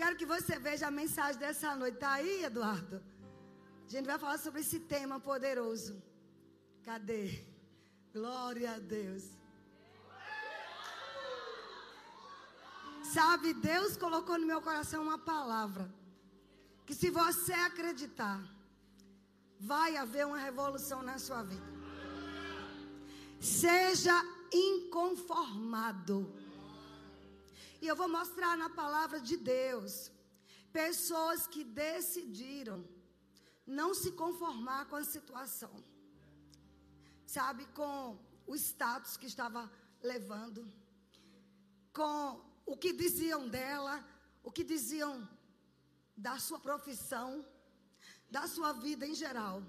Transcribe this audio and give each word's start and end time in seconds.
quero 0.00 0.16
que 0.16 0.24
você 0.24 0.58
veja 0.58 0.86
a 0.86 0.90
mensagem 0.90 1.38
dessa 1.38 1.76
noite. 1.76 1.96
Está 1.96 2.12
aí, 2.12 2.44
Eduardo? 2.44 2.96
A 3.86 3.90
gente 3.94 4.06
vai 4.06 4.18
falar 4.18 4.38
sobre 4.38 4.60
esse 4.62 4.78
tema 4.80 5.20
poderoso. 5.20 5.94
Cadê? 6.82 7.44
Glória 8.14 8.70
a 8.76 8.78
Deus. 8.78 9.24
Sabe, 13.12 13.52
Deus 13.52 13.98
colocou 14.04 14.38
no 14.38 14.46
meu 14.46 14.62
coração 14.62 15.02
uma 15.02 15.18
palavra. 15.18 15.92
Que 16.86 16.94
se 16.94 17.10
você 17.10 17.52
acreditar, 17.52 18.40
vai 19.72 19.96
haver 19.98 20.24
uma 20.26 20.38
revolução 20.38 21.02
na 21.02 21.18
sua 21.18 21.42
vida. 21.42 21.70
Seja 23.38 24.16
inconformado. 24.50 26.18
E 27.80 27.86
eu 27.86 27.96
vou 27.96 28.08
mostrar 28.08 28.56
na 28.56 28.68
palavra 28.68 29.20
de 29.20 29.36
Deus 29.36 30.10
pessoas 30.72 31.46
que 31.46 31.62
decidiram 31.64 32.84
não 33.66 33.94
se 33.94 34.12
conformar 34.12 34.86
com 34.86 34.96
a 34.96 35.04
situação. 35.04 35.72
Sabe, 37.24 37.64
com 37.78 38.18
o 38.46 38.54
status 38.56 39.16
que 39.16 39.26
estava 39.26 39.70
levando, 40.02 40.70
com 41.92 42.40
o 42.66 42.76
que 42.76 42.92
diziam 42.92 43.48
dela, 43.48 44.04
o 44.42 44.50
que 44.50 44.64
diziam 44.64 45.28
da 46.16 46.38
sua 46.38 46.58
profissão, 46.58 47.44
da 48.30 48.46
sua 48.46 48.72
vida 48.72 49.06
em 49.06 49.14
geral. 49.14 49.62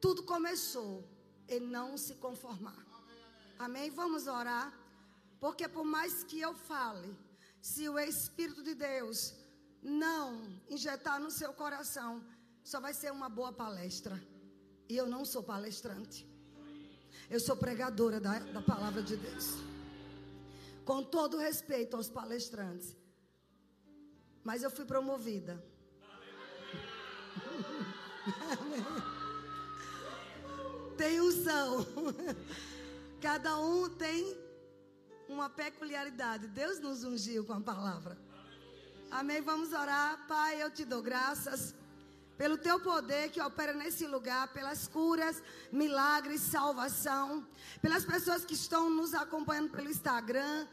Tudo 0.00 0.22
começou 0.22 1.08
em 1.48 1.60
não 1.60 1.96
se 1.96 2.14
conformar. 2.16 2.84
Amém? 3.58 3.90
Vamos 3.90 4.26
orar. 4.26 4.79
Porque 5.40 5.66
por 5.66 5.84
mais 5.84 6.22
que 6.22 6.38
eu 6.38 6.54
fale, 6.54 7.16
se 7.60 7.88
o 7.88 7.98
Espírito 7.98 8.62
de 8.62 8.74
Deus 8.74 9.34
não 9.82 10.60
injetar 10.68 11.18
no 11.18 11.30
seu 11.30 11.52
coração, 11.54 12.22
só 12.62 12.78
vai 12.78 12.92
ser 12.92 13.10
uma 13.10 13.28
boa 13.28 13.52
palestra. 13.52 14.22
E 14.88 14.96
eu 14.96 15.06
não 15.06 15.24
sou 15.24 15.42
palestrante. 15.42 16.28
Eu 17.30 17.40
sou 17.40 17.56
pregadora 17.56 18.20
da, 18.20 18.38
da 18.38 18.60
palavra 18.60 19.02
de 19.02 19.16
Deus. 19.16 19.54
Com 20.84 21.02
todo 21.02 21.38
respeito 21.38 21.96
aos 21.96 22.10
palestrantes. 22.10 22.94
Mas 24.42 24.62
eu 24.62 24.70
fui 24.70 24.84
promovida. 24.84 25.62
tem 30.98 31.20
unção. 31.20 31.86
Cada 33.20 33.58
um 33.58 33.88
tem 33.88 34.36
uma 35.32 35.48
peculiaridade. 35.48 36.46
Deus 36.48 36.78
nos 36.80 37.04
ungiu 37.04 37.44
com 37.44 37.52
a 37.52 37.60
palavra. 37.60 38.16
Amém. 39.10 39.40
Vamos 39.40 39.72
orar. 39.72 40.26
Pai, 40.26 40.62
eu 40.62 40.70
te 40.70 40.84
dou 40.84 41.02
graças 41.02 41.74
pelo 42.36 42.56
teu 42.56 42.80
poder 42.80 43.30
que 43.30 43.40
opera 43.40 43.74
nesse 43.74 44.06
lugar, 44.06 44.48
pelas 44.52 44.88
curas, 44.88 45.42
milagres, 45.70 46.40
salvação, 46.40 47.46
pelas 47.82 48.04
pessoas 48.04 48.46
que 48.46 48.54
estão 48.54 48.88
nos 48.88 49.12
acompanhando 49.12 49.70
pelo 49.70 49.90
Instagram 49.90 50.66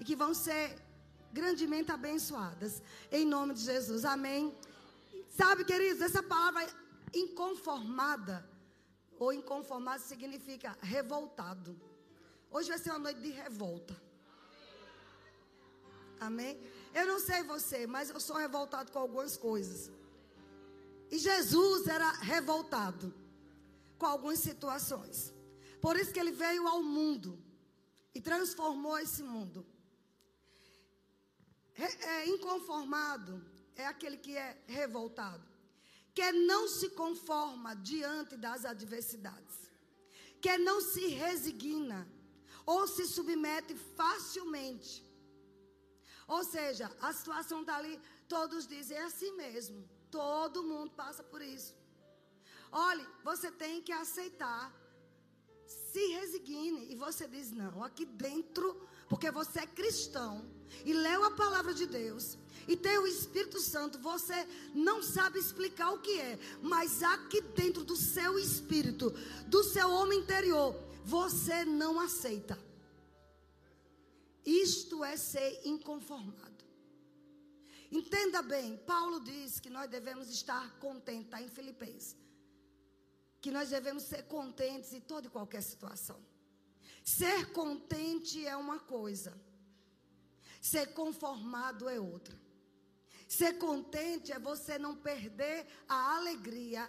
e 0.00 0.04
que 0.04 0.16
vão 0.16 0.34
ser 0.34 0.76
grandemente 1.32 1.92
abençoadas. 1.92 2.82
Em 3.10 3.24
nome 3.24 3.54
de 3.54 3.60
Jesus. 3.60 4.04
Amém. 4.04 4.52
Sabe, 5.30 5.64
queridos, 5.64 6.02
essa 6.02 6.22
palavra 6.22 6.66
inconformada 7.14 8.44
ou 9.18 9.32
inconformado 9.32 10.02
significa 10.02 10.76
revoltado. 10.82 11.91
Hoje 12.52 12.68
vai 12.68 12.78
ser 12.78 12.90
uma 12.90 12.98
noite 12.98 13.20
de 13.20 13.30
revolta. 13.30 13.96
Amém? 16.20 16.60
Eu 16.94 17.06
não 17.06 17.18
sei 17.18 17.42
você, 17.42 17.86
mas 17.86 18.10
eu 18.10 18.20
sou 18.20 18.36
revoltado 18.36 18.92
com 18.92 18.98
algumas 18.98 19.38
coisas. 19.38 19.90
E 21.10 21.18
Jesus 21.18 21.86
era 21.86 22.10
revoltado 22.12 23.12
com 23.98 24.04
algumas 24.04 24.38
situações. 24.38 25.32
Por 25.80 25.96
isso 25.96 26.12
que 26.12 26.20
ele 26.20 26.30
veio 26.30 26.68
ao 26.68 26.82
mundo 26.82 27.42
e 28.14 28.20
transformou 28.20 28.98
esse 28.98 29.22
mundo. 29.22 29.66
É, 31.74 32.28
inconformado 32.28 33.42
é 33.74 33.86
aquele 33.86 34.18
que 34.18 34.36
é 34.36 34.62
revoltado, 34.66 35.48
que 36.14 36.30
não 36.32 36.68
se 36.68 36.90
conforma 36.90 37.74
diante 37.74 38.36
das 38.36 38.66
adversidades, 38.66 39.56
que 40.40 40.58
não 40.58 40.82
se 40.82 41.06
resigna 41.06 42.06
ou 42.64 42.86
se 42.86 43.06
submete 43.06 43.74
facilmente. 43.96 45.04
Ou 46.26 46.44
seja, 46.44 46.90
a 47.00 47.12
situação 47.12 47.60
está 47.60 47.76
ali, 47.76 48.00
todos 48.28 48.66
dizem 48.66 48.96
é 48.96 49.02
assim 49.02 49.32
mesmo. 49.36 49.88
Todo 50.10 50.62
mundo 50.62 50.90
passa 50.92 51.22
por 51.22 51.42
isso. 51.42 51.74
Olhe, 52.70 53.06
você 53.24 53.50
tem 53.50 53.82
que 53.82 53.92
aceitar. 53.92 54.72
Se 55.66 56.06
resigne. 56.18 56.92
E 56.92 56.96
você 56.96 57.26
diz: 57.26 57.50
não, 57.50 57.82
aqui 57.82 58.04
dentro, 58.04 58.86
porque 59.08 59.30
você 59.30 59.60
é 59.60 59.66
cristão 59.66 60.50
e 60.84 60.92
leu 60.92 61.24
a 61.24 61.30
palavra 61.30 61.74
de 61.74 61.86
Deus 61.86 62.38
e 62.66 62.76
tem 62.76 62.98
o 62.98 63.06
Espírito 63.06 63.60
Santo, 63.60 63.98
você 63.98 64.46
não 64.74 65.02
sabe 65.02 65.38
explicar 65.38 65.90
o 65.90 65.98
que 65.98 66.18
é, 66.20 66.38
mas 66.62 67.02
aqui 67.02 67.40
dentro 67.40 67.84
do 67.84 67.96
seu 67.96 68.38
espírito, 68.38 69.10
do 69.46 69.64
seu 69.64 69.90
homem 69.90 70.20
interior, 70.20 70.74
você 71.04 71.64
não 71.64 72.00
aceita. 72.00 72.58
Isto 74.44 75.04
é 75.04 75.16
ser 75.16 75.60
inconformado. 75.64 76.64
Entenda 77.90 78.40
bem, 78.40 78.76
Paulo 78.78 79.20
diz 79.20 79.60
que 79.60 79.68
nós 79.68 79.88
devemos 79.90 80.28
estar 80.30 80.78
contentes, 80.78 81.26
está 81.26 81.42
em 81.42 81.48
Filipenses. 81.48 82.16
Que 83.40 83.50
nós 83.50 83.68
devemos 83.68 84.04
ser 84.04 84.22
contentes 84.24 84.92
em 84.92 85.00
toda 85.00 85.26
e 85.26 85.30
qualquer 85.30 85.62
situação. 85.62 86.18
Ser 87.04 87.52
contente 87.52 88.46
é 88.46 88.56
uma 88.56 88.78
coisa, 88.78 89.36
ser 90.60 90.94
conformado 90.94 91.88
é 91.88 91.98
outra. 91.98 92.40
Ser 93.28 93.54
contente 93.54 94.30
é 94.30 94.38
você 94.38 94.78
não 94.78 94.94
perder 94.94 95.66
a 95.88 96.16
alegria 96.16 96.88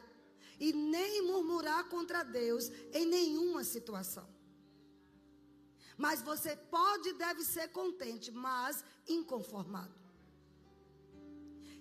e 0.64 0.72
nem 0.72 1.22
murmurar 1.24 1.90
contra 1.90 2.24
Deus 2.24 2.70
em 2.94 3.06
nenhuma 3.06 3.66
situação. 3.66 4.26
Mas 5.98 6.22
você 6.22 6.56
pode 6.56 7.10
e 7.10 7.18
deve 7.26 7.44
ser 7.44 7.68
contente, 7.80 8.32
mas 8.32 8.82
inconformado. 9.06 9.94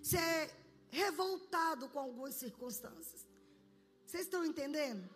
Ser 0.03 0.50
revoltado 0.91 1.88
com 1.91 2.00
algumas 2.00 2.34
circunstâncias. 2.34 3.25
Vocês 4.04 4.25
estão 4.25 4.44
entendendo? 4.44 5.09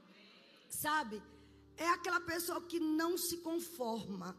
Sabe? 0.71 1.21
É 1.76 1.88
aquela 1.88 2.21
pessoa 2.21 2.62
que 2.62 2.78
não 2.78 3.19
se 3.19 3.38
conforma. 3.38 4.31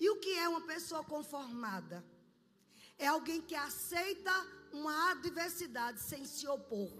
E 0.00 0.10
o 0.10 0.18
que 0.18 0.32
é 0.36 0.48
uma 0.48 0.66
pessoa 0.66 1.04
conformada? 1.04 2.04
É 2.98 3.06
alguém 3.06 3.40
que 3.40 3.54
aceita 3.54 4.34
uma 4.76 4.96
adversidade 5.12 5.98
sem 6.10 6.22
se 6.32 6.46
opor, 6.56 6.92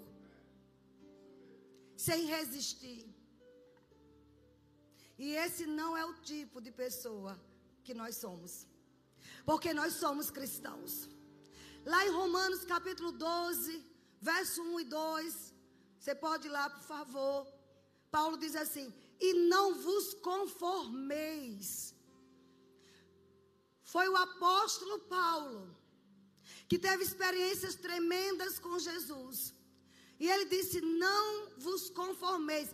sem 2.07 2.21
resistir. 2.37 3.03
E 5.25 5.27
esse 5.45 5.65
não 5.81 5.91
é 5.97 6.05
o 6.05 6.15
tipo 6.33 6.61
de 6.67 6.73
pessoa 6.83 7.33
que 7.85 7.95
nós 8.01 8.17
somos. 8.25 8.53
Porque 9.49 9.73
nós 9.81 9.93
somos 10.03 10.31
cristãos. 10.39 10.93
Lá 11.93 12.01
em 12.07 12.11
Romanos 12.21 12.65
capítulo 12.75 13.13
12, 13.13 13.85
verso 14.31 14.61
1 14.63 14.81
e 14.81 14.85
2, 14.85 15.55
você 15.99 16.15
pode 16.27 16.47
ir 16.49 16.55
lá, 16.59 16.65
por 16.77 16.85
favor. 16.95 17.39
Paulo 18.17 18.37
diz 18.45 18.55
assim: 18.65 18.87
"E 19.29 19.29
não 19.53 19.67
vos 19.87 20.07
conformeis". 20.29 21.95
Foi 23.95 24.07
o 24.09 24.17
apóstolo 24.27 24.97
Paulo 25.17 25.61
que 26.69 26.79
teve 26.79 27.05
experiências 27.05 27.75
tremendas 27.75 28.59
com 28.59 28.79
Jesus. 28.79 29.55
E 30.19 30.29
ele 30.29 30.47
disse: 30.47 30.81
"Não 30.81 31.51
vos 31.59 31.91
conformeis 31.91 32.71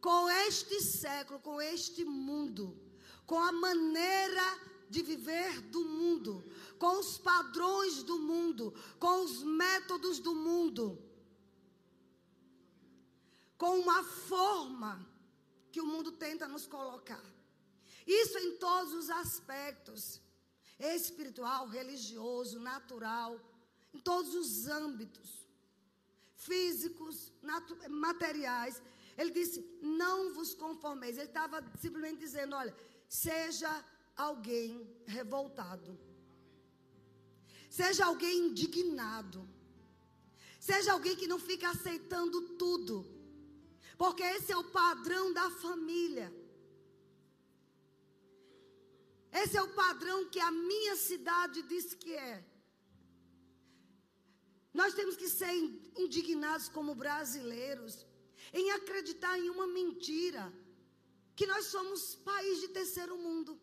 com 0.00 0.30
este 0.46 0.80
século, 0.80 1.40
com 1.40 1.60
este 1.60 2.04
mundo, 2.04 2.76
com 3.26 3.38
a 3.38 3.52
maneira 3.52 4.46
de 4.88 5.02
viver 5.02 5.60
do 5.60 5.84
mundo, 5.84 6.44
com 6.78 6.98
os 6.98 7.16
padrões 7.18 8.02
do 8.02 8.18
mundo, 8.18 8.74
com 8.98 9.24
os 9.24 9.42
métodos 9.42 10.18
do 10.18 10.34
mundo, 10.34 11.00
com 13.56 13.78
uma 13.78 14.02
forma 14.02 15.06
que 15.70 15.80
o 15.80 15.86
mundo 15.86 16.10
tenta 16.12 16.48
nos 16.48 16.66
colocar. 16.66 17.24
Isso 18.06 18.36
em 18.38 18.56
todos 18.56 18.92
os 18.94 19.10
aspectos 19.10 20.20
espiritual, 20.80 21.68
religioso, 21.68 22.58
natural, 22.58 23.38
em 23.92 23.98
todos 23.98 24.34
os 24.34 24.66
âmbitos 24.66 25.40
físicos, 26.34 27.32
materiais. 27.88 28.82
Ele 29.16 29.30
disse: 29.30 29.64
Não 29.82 30.32
vos 30.32 30.54
conformeis. 30.54 31.16
Ele 31.16 31.26
estava 31.26 31.62
simplesmente 31.78 32.18
dizendo: 32.18 32.56
Olha, 32.56 32.74
seja 33.08 33.84
alguém 34.16 34.88
revoltado. 35.06 35.98
Seja 37.68 38.06
alguém 38.06 38.48
indignado. 38.48 39.48
Seja 40.58 40.92
alguém 40.92 41.16
que 41.16 41.26
não 41.26 41.38
fica 41.38 41.70
aceitando 41.70 42.40
tudo. 42.62 43.06
Porque 43.96 44.22
esse 44.22 44.50
é 44.52 44.56
o 44.56 44.64
padrão 44.64 45.32
da 45.32 45.50
família. 45.50 46.32
Esse 49.32 49.56
é 49.56 49.62
o 49.62 49.74
padrão 49.74 50.28
que 50.28 50.40
a 50.40 50.50
minha 50.50 50.96
cidade 50.96 51.62
diz 51.62 51.94
que 51.94 52.14
é. 52.14 52.44
Nós 54.72 54.94
temos 54.94 55.16
que 55.16 55.28
ser 55.28 55.52
indignados 55.96 56.68
como 56.68 56.94
brasileiros 56.94 58.06
em 58.52 58.70
acreditar 58.70 59.38
em 59.38 59.50
uma 59.50 59.66
mentira 59.66 60.52
que 61.34 61.46
nós 61.46 61.66
somos 61.66 62.16
país 62.16 62.60
de 62.60 62.68
terceiro 62.68 63.16
mundo, 63.16 63.58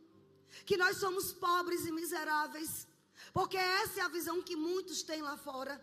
que 0.65 0.77
nós 0.77 0.97
somos 0.97 1.33
pobres 1.33 1.85
e 1.85 1.91
miseráveis, 1.91 2.87
porque 3.33 3.57
essa 3.57 3.99
é 3.99 4.03
a 4.03 4.09
visão 4.09 4.41
que 4.41 4.55
muitos 4.55 5.03
têm 5.03 5.21
lá 5.21 5.37
fora. 5.37 5.75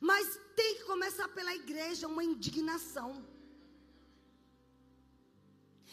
Mas 0.00 0.38
tem 0.56 0.76
que 0.76 0.84
começar 0.84 1.28
pela 1.28 1.54
igreja 1.54 2.08
uma 2.08 2.24
indignação. 2.24 3.26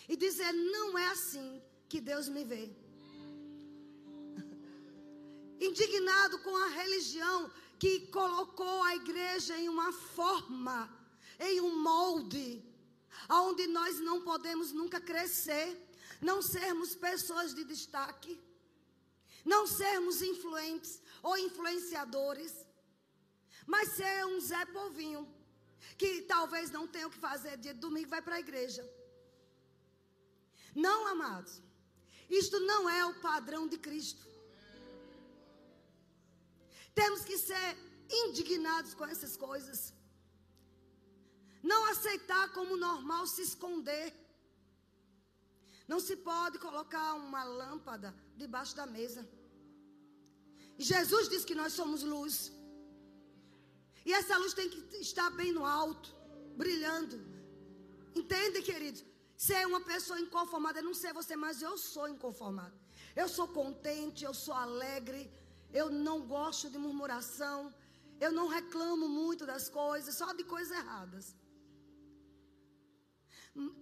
E 0.10 0.18
dizer: 0.18 0.52
não 0.52 0.98
é 0.98 1.08
assim 1.08 1.62
que 1.88 2.02
Deus 2.02 2.28
me 2.28 2.44
vê. 2.44 2.76
Indignado 5.68 6.40
com 6.40 6.56
a 6.56 6.70
religião 6.70 7.52
que 7.78 8.08
colocou 8.08 8.82
a 8.84 8.96
igreja 8.96 9.56
em 9.58 9.70
uma 9.70 9.92
forma, 9.92 10.78
em 11.40 11.62
um 11.62 11.80
molde, 11.82 12.64
onde 13.30 13.68
nós 13.68 14.00
não 14.00 14.22
podemos 14.22 14.72
nunca 14.72 15.00
crescer, 15.00 15.70
não 16.20 16.42
sermos 16.42 16.96
pessoas 16.96 17.54
de 17.54 17.64
destaque, 17.64 18.40
não 19.46 19.68
sermos 19.68 20.22
influentes 20.22 21.00
ou 21.22 21.38
influenciadores, 21.38 22.54
mas 23.66 23.90
ser 23.90 24.26
um 24.26 24.40
Zé 24.40 24.66
Povinho, 24.66 25.28
que 25.98 26.24
talvez 26.24 26.72
não 26.72 26.88
tenha 26.88 27.08
o 27.08 27.12
que 27.12 27.18
fazer 27.18 27.58
dia 27.58 27.74
de 27.74 27.80
domingo, 27.80 28.10
vai 28.10 28.22
para 28.22 28.38
a 28.38 28.40
igreja. 28.40 28.84
Não, 30.74 31.08
amados, 31.08 31.62
isto 32.30 32.60
não 32.62 32.90
é 32.90 33.06
o 33.06 33.20
padrão 33.20 33.68
de 33.68 33.78
Cristo. 33.78 34.31
Temos 36.94 37.24
que 37.24 37.38
ser 37.38 37.70
indignados 38.24 38.94
com 38.94 39.06
essas 39.06 39.36
coisas. 39.38 39.94
Não 41.72 41.82
aceitar 41.92 42.52
como 42.54 42.76
normal 42.78 43.26
se 43.28 43.42
esconder. 43.50 44.08
Não 45.88 46.00
se 46.00 46.16
pode 46.16 46.58
colocar 46.60 47.14
uma 47.14 47.44
lâmpada 47.44 48.16
debaixo 48.36 48.76
da 48.76 48.86
mesa. 48.86 49.28
E 50.80 50.84
Jesus 50.84 51.30
disse 51.30 51.46
que 51.46 51.60
nós 51.62 51.74
somos 51.74 52.02
luz. 52.02 52.52
E 54.06 54.14
essa 54.20 54.38
luz 54.38 54.54
tem 54.54 54.70
que 54.70 54.80
estar 54.98 55.30
bem 55.32 55.52
no 55.58 55.66
alto, 55.66 56.10
brilhando. 56.56 57.18
Entende, 58.16 58.62
queridos? 58.62 59.04
Ser 59.38 59.66
uma 59.68 59.82
pessoa 59.82 60.20
inconformada, 60.20 60.82
não 60.82 60.94
sei 60.94 61.12
você, 61.14 61.36
mas 61.36 61.62
eu 61.62 61.78
sou 61.78 62.08
inconformada. 62.08 62.76
Eu 63.16 63.28
sou 63.28 63.48
contente, 63.48 64.24
eu 64.24 64.34
sou 64.34 64.54
alegre, 64.54 65.32
eu 65.74 65.90
não 65.90 66.18
gosto 66.36 66.70
de 66.70 66.78
murmuração. 66.78 67.74
Eu 68.20 68.32
não 68.32 68.48
reclamo 68.48 69.08
muito 69.08 69.46
das 69.46 69.68
coisas, 69.68 70.16
só 70.16 70.32
de 70.34 70.44
coisas 70.44 70.78
erradas. 70.78 71.36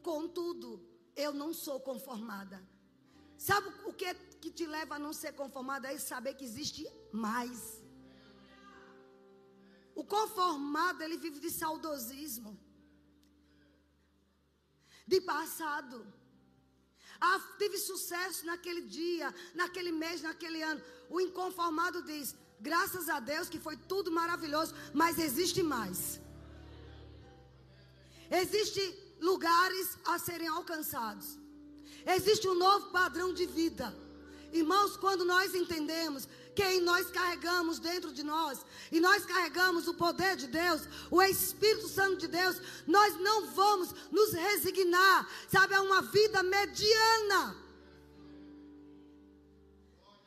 Contudo, 0.01 0.69
eu 1.15 1.33
não 1.33 1.53
sou 1.53 1.79
conformada. 1.79 2.57
Sabe 3.37 3.67
o 3.89 3.93
que, 3.93 4.13
que 4.41 4.51
te 4.51 4.65
leva 4.65 4.95
a 4.95 4.99
não 4.99 5.13
ser 5.13 5.33
conformada? 5.33 5.91
É 5.91 5.97
saber 5.97 6.35
que 6.35 6.45
existe 6.45 6.85
mais. 7.11 7.81
O 9.95 10.03
conformado, 10.03 11.03
ele 11.03 11.17
vive 11.17 11.39
de 11.45 11.51
saudosismo, 11.51 12.57
de 15.05 15.19
passado. 15.19 15.97
Ah, 17.21 17.39
tive 17.57 17.77
sucesso 17.77 18.45
naquele 18.45 18.81
dia, 18.81 19.33
naquele 19.53 19.91
mês, 19.91 20.21
naquele 20.21 20.61
ano. 20.61 20.81
O 21.09 21.19
inconformado 21.19 22.01
diz: 22.03 22.35
graças 22.59 23.09
a 23.09 23.19
Deus 23.19 23.49
que 23.49 23.59
foi 23.59 23.75
tudo 23.75 24.11
maravilhoso, 24.11 24.73
mas 24.93 25.19
existe 25.19 25.61
mais. 25.61 26.19
Existem 28.31 28.97
lugares 29.19 29.97
a 30.05 30.17
serem 30.17 30.47
alcançados. 30.47 31.37
Existe 32.05 32.47
um 32.47 32.55
novo 32.55 32.91
padrão 32.91 33.33
de 33.33 33.45
vida. 33.45 33.93
Irmãos, 34.51 34.97
quando 34.97 35.25
nós 35.25 35.53
entendemos 35.53 36.27
quem 36.59 36.81
nós 36.81 37.09
carregamos 37.09 37.79
dentro 37.79 38.11
de 38.11 38.21
nós, 38.21 38.65
e 38.91 38.99
nós 38.99 39.25
carregamos 39.25 39.87
o 39.87 39.93
poder 39.93 40.35
de 40.35 40.47
Deus, 40.47 40.81
o 41.09 41.21
Espírito 41.21 41.87
Santo 41.87 42.17
de 42.17 42.27
Deus, 42.27 42.61
nós 42.85 43.15
não 43.27 43.37
vamos 43.61 43.95
nos 44.11 44.33
resignar, 44.33 45.17
sabe, 45.47 45.73
a 45.73 45.81
uma 45.81 46.01
vida 46.01 46.43
mediana. 46.43 47.55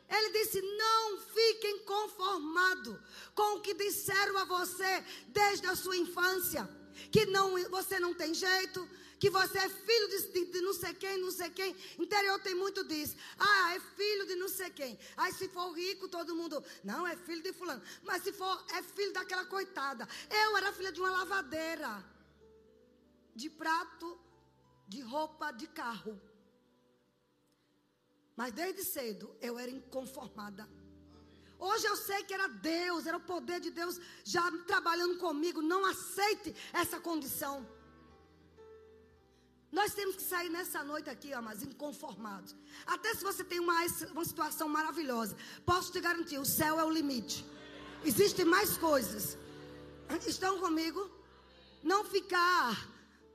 Ele 0.08 0.30
disse: 0.38 0.62
Não 0.62 1.18
fiquem 1.18 1.80
conformados 1.80 2.96
com 3.34 3.56
o 3.56 3.60
que 3.60 3.74
disseram 3.74 4.38
a 4.38 4.46
você 4.46 5.04
desde 5.28 5.66
a 5.66 5.76
sua 5.76 5.98
infância, 5.98 6.66
que 7.10 7.26
não, 7.26 7.62
você 7.68 8.00
não 8.00 8.14
tem 8.14 8.32
jeito, 8.32 8.88
que 9.22 9.30
você 9.30 9.56
é 9.56 9.68
filho 9.68 10.08
de, 10.08 10.32
de, 10.32 10.44
de, 10.46 10.60
não 10.62 10.74
sei 10.74 10.92
quem, 10.94 11.16
não 11.16 11.30
sei 11.30 11.48
quem. 11.48 11.76
Interior 11.96 12.40
tem 12.40 12.56
muito 12.56 12.82
disso. 12.82 13.14
Ah, 13.38 13.72
é 13.76 13.78
filho 13.78 14.26
de 14.26 14.34
não 14.34 14.48
sei 14.48 14.68
quem. 14.68 14.98
Aí 15.16 15.32
se 15.32 15.46
for 15.48 15.70
rico, 15.70 16.08
todo 16.08 16.34
mundo, 16.34 16.60
não, 16.82 17.06
é 17.06 17.14
filho 17.14 17.40
de 17.40 17.52
fulano. 17.52 17.80
Mas 18.02 18.24
se 18.24 18.32
for, 18.32 18.54
é 18.76 18.82
filho 18.82 19.12
daquela 19.12 19.44
coitada. 19.44 20.08
Eu 20.28 20.56
era 20.56 20.72
filha 20.72 20.90
de 20.90 20.98
uma 20.98 21.12
lavadeira. 21.18 22.04
De 23.32 23.48
prato, 23.48 24.18
de 24.88 25.00
roupa, 25.02 25.52
de 25.52 25.68
carro. 25.68 26.20
Mas 28.34 28.52
desde 28.52 28.82
cedo 28.82 29.36
eu 29.40 29.56
era 29.56 29.70
inconformada. 29.70 30.68
Hoje 31.60 31.86
eu 31.86 31.94
sei 31.94 32.24
que 32.24 32.34
era 32.34 32.48
Deus, 32.48 33.06
era 33.06 33.18
o 33.18 33.28
poder 33.34 33.60
de 33.60 33.70
Deus 33.70 34.00
já 34.24 34.50
trabalhando 34.66 35.16
comigo. 35.18 35.62
Não 35.62 35.84
aceite 35.86 36.52
essa 36.72 36.98
condição. 36.98 37.64
Nós 39.72 39.94
temos 39.94 40.16
que 40.16 40.22
sair 40.22 40.50
nessa 40.50 40.84
noite 40.84 41.08
aqui, 41.08 41.32
amados, 41.32 41.62
inconformados. 41.62 42.54
Até 42.86 43.14
se 43.14 43.24
você 43.24 43.42
tem 43.42 43.58
uma, 43.58 43.80
uma 44.12 44.24
situação 44.24 44.68
maravilhosa, 44.68 45.34
posso 45.64 45.90
te 45.90 45.98
garantir: 45.98 46.38
o 46.38 46.44
céu 46.44 46.78
é 46.78 46.84
o 46.84 46.90
limite. 46.90 47.42
Existem 48.04 48.44
mais 48.44 48.76
coisas. 48.76 49.38
Estão 50.26 50.60
comigo? 50.60 51.10
Não 51.82 52.04
ficar, 52.04 52.86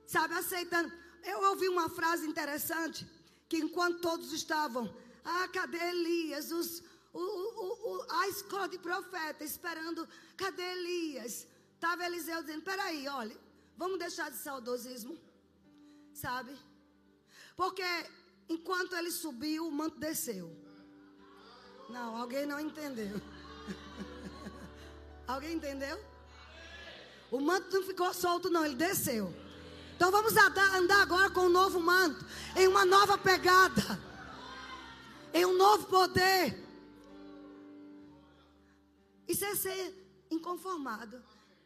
sabe, 0.06 0.34
aceitando. 0.34 0.92
Eu 1.24 1.42
ouvi 1.50 1.68
uma 1.68 1.88
frase 1.88 2.24
interessante: 2.24 3.04
que 3.48 3.56
enquanto 3.56 4.00
todos 4.00 4.32
estavam, 4.32 4.94
ah, 5.24 5.48
cadê 5.48 5.78
Elias? 5.90 6.52
Os, 6.52 6.84
o, 7.12 7.18
o, 7.18 7.96
o, 7.96 8.06
a 8.12 8.28
escola 8.28 8.68
de 8.68 8.78
profeta 8.78 9.42
esperando, 9.42 10.08
cadê 10.36 10.62
Elias? 10.62 11.48
Estava 11.74 12.06
Eliseu 12.06 12.40
dizendo: 12.42 12.62
peraí, 12.62 13.08
olha, 13.08 13.36
vamos 13.76 13.98
deixar 13.98 14.30
de 14.30 14.36
saudosismo 14.36 15.18
sabe? 16.18 16.56
Porque 17.56 17.84
enquanto 18.48 18.94
ele 18.96 19.10
subiu, 19.10 19.66
o 19.66 19.72
manto 19.72 19.98
desceu. 19.98 20.54
Não, 21.88 22.16
alguém 22.16 22.44
não 22.44 22.60
entendeu. 22.60 23.20
alguém 25.26 25.54
entendeu? 25.54 25.98
O 27.30 27.40
manto 27.40 27.72
não 27.72 27.82
ficou 27.82 28.12
solto, 28.12 28.50
não, 28.50 28.64
ele 28.64 28.74
desceu. 28.74 29.32
Então 29.94 30.10
vamos 30.10 30.36
andar 30.36 31.02
agora 31.02 31.30
com 31.30 31.42
um 31.42 31.48
novo 31.48 31.80
manto, 31.80 32.24
em 32.56 32.66
uma 32.68 32.84
nova 32.84 33.18
pegada, 33.18 33.82
em 35.32 35.44
um 35.44 35.56
novo 35.56 35.86
poder. 35.86 36.66
Isso 39.26 39.44
é 39.44 39.54
ser 39.54 40.26
inconformado. 40.30 41.22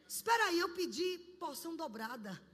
Espera 0.09 0.45
aí, 0.47 0.59
eu 0.59 0.71
pedi 0.71 1.19
porção 1.39 1.77
dobrada. 1.77 2.52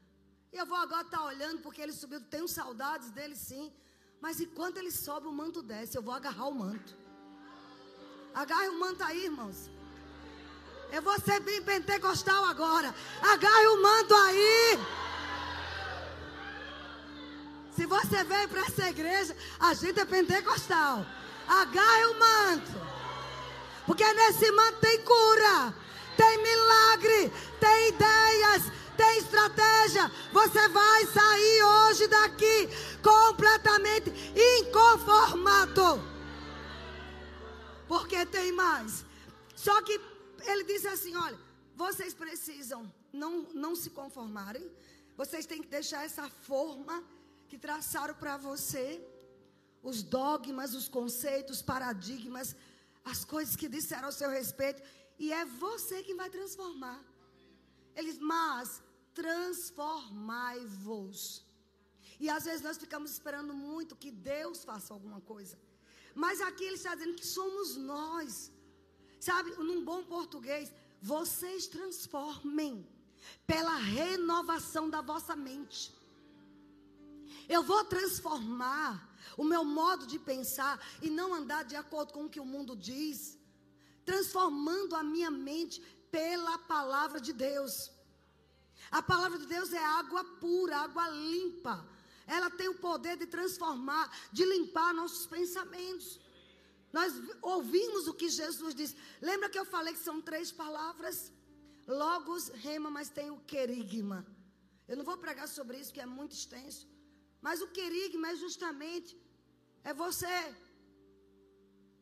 E 0.52 0.56
eu 0.56 0.66
vou 0.66 0.76
agora 0.76 1.02
estar 1.02 1.18
tá 1.18 1.24
olhando 1.24 1.60
porque 1.60 1.80
ele 1.80 1.92
subiu. 1.92 2.20
Tenho 2.20 2.48
saudades 2.48 3.10
dele 3.10 3.36
sim. 3.36 3.72
Mas 4.20 4.40
enquanto 4.40 4.78
ele 4.78 4.90
sobe, 4.90 5.26
o 5.26 5.32
manto 5.32 5.62
desce. 5.62 5.96
Eu 5.96 6.02
vou 6.02 6.14
agarrar 6.14 6.48
o 6.48 6.54
manto. 6.54 6.96
Agarre 8.34 8.68
o 8.68 8.78
manto 8.78 9.02
aí, 9.04 9.24
irmãos. 9.24 9.70
Eu 10.90 11.02
vou 11.02 11.18
ser 11.20 11.40
bem 11.40 11.62
pentecostal 11.62 12.44
agora. 12.44 12.94
Agarre 13.20 13.66
o 13.68 13.82
manto 13.82 14.14
aí. 14.14 14.78
Se 17.76 17.86
você 17.86 18.24
veio 18.24 18.48
para 18.48 18.62
essa 18.62 18.88
igreja, 18.88 19.36
a 19.60 19.74
gente 19.74 20.00
é 20.00 20.04
pentecostal. 20.04 21.06
Agarre 21.46 22.06
o 22.06 22.18
manto. 22.18 22.72
Porque 23.86 24.04
nesse 24.12 24.50
manto 24.52 24.80
tem 24.80 25.00
cura, 25.02 25.74
tem 26.16 26.42
milagre, 26.42 27.32
tem 27.60 27.88
ideias, 27.88 28.64
tem 28.98 29.18
estratégia. 29.18 30.10
Você 30.32 30.68
vai 30.68 31.06
sair 31.06 31.62
hoje 31.62 32.08
daqui 32.08 32.56
completamente 33.02 34.10
inconformado. 34.60 35.86
Porque 37.86 38.26
tem 38.26 38.50
mais. 38.52 39.04
Só 39.54 39.80
que 39.82 39.98
ele 40.50 40.64
disse 40.64 40.88
assim: 40.88 41.14
olha, 41.16 41.38
vocês 41.76 42.12
precisam 42.12 42.92
não, 43.12 43.32
não 43.64 43.74
se 43.76 43.90
conformarem. 43.90 44.68
Vocês 45.16 45.46
têm 45.46 45.62
que 45.62 45.68
deixar 45.68 46.04
essa 46.04 46.28
forma 46.28 47.02
que 47.48 47.56
traçaram 47.56 48.14
para 48.14 48.36
você. 48.36 49.00
Os 49.80 50.02
dogmas, 50.02 50.74
os 50.74 50.88
conceitos, 50.88 51.62
paradigmas, 51.62 52.54
as 53.04 53.24
coisas 53.24 53.54
que 53.54 53.68
disseram 53.68 54.06
ao 54.06 54.12
seu 54.20 54.28
respeito. 54.28 54.82
E 55.18 55.32
é 55.32 55.44
você 55.44 56.02
quem 56.02 56.16
vai 56.16 56.28
transformar. 56.28 57.00
Eles, 57.94 58.18
mas 58.18 58.82
transformai-vos. 59.20 61.18
E 62.22 62.26
às 62.36 62.44
vezes 62.48 62.62
nós 62.66 62.78
ficamos 62.84 63.10
esperando 63.16 63.52
muito 63.54 64.00
que 64.02 64.10
Deus 64.10 64.64
faça 64.70 64.92
alguma 64.94 65.20
coisa. 65.32 65.56
Mas 66.14 66.40
aqui 66.40 66.64
ele 66.64 66.78
está 66.80 66.94
dizendo 66.94 67.16
que 67.20 67.26
somos 67.26 67.68
nós. 67.76 68.30
Sabe, 69.28 69.50
num 69.68 69.80
bom 69.90 70.00
português, 70.04 70.66
vocês 71.00 71.66
transformem 71.66 72.72
pela 73.46 73.76
renovação 73.76 74.84
da 74.94 75.00
vossa 75.00 75.34
mente. 75.48 75.82
Eu 77.48 77.62
vou 77.70 77.82
transformar 77.84 78.90
o 79.36 79.44
meu 79.52 79.64
modo 79.64 80.06
de 80.12 80.18
pensar 80.18 80.74
e 81.02 81.08
não 81.18 81.28
andar 81.34 81.62
de 81.64 81.76
acordo 81.76 82.12
com 82.12 82.24
o 82.24 82.30
que 82.34 82.44
o 82.44 82.50
mundo 82.54 82.74
diz, 82.76 83.38
transformando 84.04 84.94
a 84.96 85.02
minha 85.02 85.30
mente 85.30 85.80
pela 86.10 86.56
palavra 86.74 87.20
de 87.20 87.32
Deus. 87.32 87.90
A 88.90 89.02
palavra 89.02 89.38
de 89.38 89.46
Deus 89.46 89.72
é 89.72 89.84
água 89.84 90.24
pura, 90.24 90.78
água 90.78 91.08
limpa. 91.08 91.86
Ela 92.26 92.50
tem 92.50 92.68
o 92.68 92.78
poder 92.78 93.16
de 93.16 93.26
transformar, 93.26 94.10
de 94.32 94.44
limpar 94.44 94.92
nossos 94.92 95.26
pensamentos. 95.26 96.20
Nós 96.92 97.12
ouvimos 97.42 98.06
o 98.06 98.14
que 98.14 98.28
Jesus 98.28 98.74
disse. 98.74 98.96
Lembra 99.20 99.48
que 99.48 99.58
eu 99.58 99.64
falei 99.64 99.92
que 99.94 100.00
são 100.00 100.20
três 100.20 100.50
palavras? 100.50 101.32
Logos, 101.86 102.48
rema, 102.48 102.90
mas 102.90 103.08
tem 103.08 103.30
o 103.30 103.40
querigma. 103.40 104.26
Eu 104.86 104.96
não 104.96 105.04
vou 105.04 105.16
pregar 105.18 105.48
sobre 105.48 105.78
isso, 105.78 105.92
que 105.92 106.00
é 106.00 106.06
muito 106.06 106.32
extenso. 106.32 106.86
Mas 107.40 107.60
o 107.60 107.68
querigma 107.68 108.30
é 108.30 108.36
justamente 108.36 109.16
é 109.84 109.92
você 109.94 110.54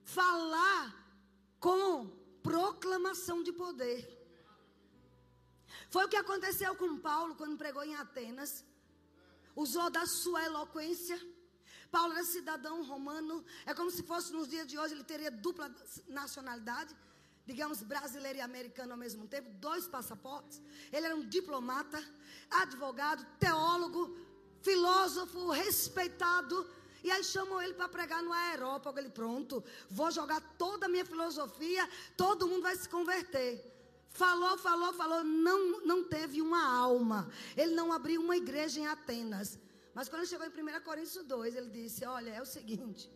falar 0.04 0.94
com 1.60 2.08
proclamação 2.42 3.42
de 3.42 3.52
poder. 3.52 4.15
Foi 5.96 6.04
o 6.04 6.10
que 6.10 6.16
aconteceu 6.24 6.74
com 6.76 6.98
Paulo 6.98 7.34
quando 7.36 7.56
pregou 7.56 7.82
em 7.82 7.94
Atenas. 7.96 8.62
Usou 9.64 9.88
da 9.88 10.04
sua 10.04 10.44
eloquência. 10.44 11.18
Paulo 11.90 12.12
era 12.12 12.22
cidadão 12.22 12.84
romano. 12.84 13.42
É 13.64 13.72
como 13.72 13.90
se 13.90 14.02
fosse 14.02 14.30
nos 14.30 14.46
dias 14.46 14.66
de 14.66 14.78
hoje, 14.78 14.92
ele 14.92 15.04
teria 15.04 15.30
dupla 15.30 15.74
nacionalidade. 16.06 16.94
Digamos, 17.46 17.82
brasileiro 17.82 18.38
e 18.40 18.42
americano 18.42 18.92
ao 18.92 18.98
mesmo 18.98 19.26
tempo, 19.26 19.48
dois 19.54 19.88
passaportes. 19.88 20.60
Ele 20.92 21.06
era 21.06 21.16
um 21.16 21.26
diplomata, 21.26 21.98
advogado, 22.50 23.24
teólogo, 23.38 24.18
filósofo, 24.60 25.48
respeitado. 25.48 26.68
E 27.02 27.10
aí 27.10 27.24
chamam 27.24 27.62
ele 27.62 27.72
para 27.72 27.88
pregar 27.88 28.22
no 28.22 28.34
aerópago. 28.34 28.98
Ele, 28.98 29.08
pronto, 29.08 29.64
vou 29.88 30.10
jogar 30.10 30.42
toda 30.58 30.84
a 30.84 30.90
minha 30.90 31.06
filosofia, 31.06 31.88
todo 32.18 32.46
mundo 32.46 32.64
vai 32.64 32.76
se 32.76 32.86
converter. 32.86 33.75
Falou, 34.16 34.56
falou, 34.56 34.92
falou, 34.94 35.22
não, 35.22 35.84
não 35.84 36.02
teve 36.02 36.40
uma 36.40 36.66
alma. 36.66 37.28
Ele 37.56 37.74
não 37.74 37.92
abriu 37.92 38.22
uma 38.22 38.36
igreja 38.36 38.80
em 38.80 38.86
Atenas. 38.86 39.58
Mas 39.94 40.08
quando 40.08 40.26
chegou 40.26 40.46
em 40.46 40.50
1 40.50 40.80
Coríntios 40.82 41.24
2, 41.24 41.54
ele 41.54 41.70
disse: 41.70 42.04
Olha, 42.04 42.30
é 42.30 42.40
o 42.40 42.46
seguinte, 42.46 43.10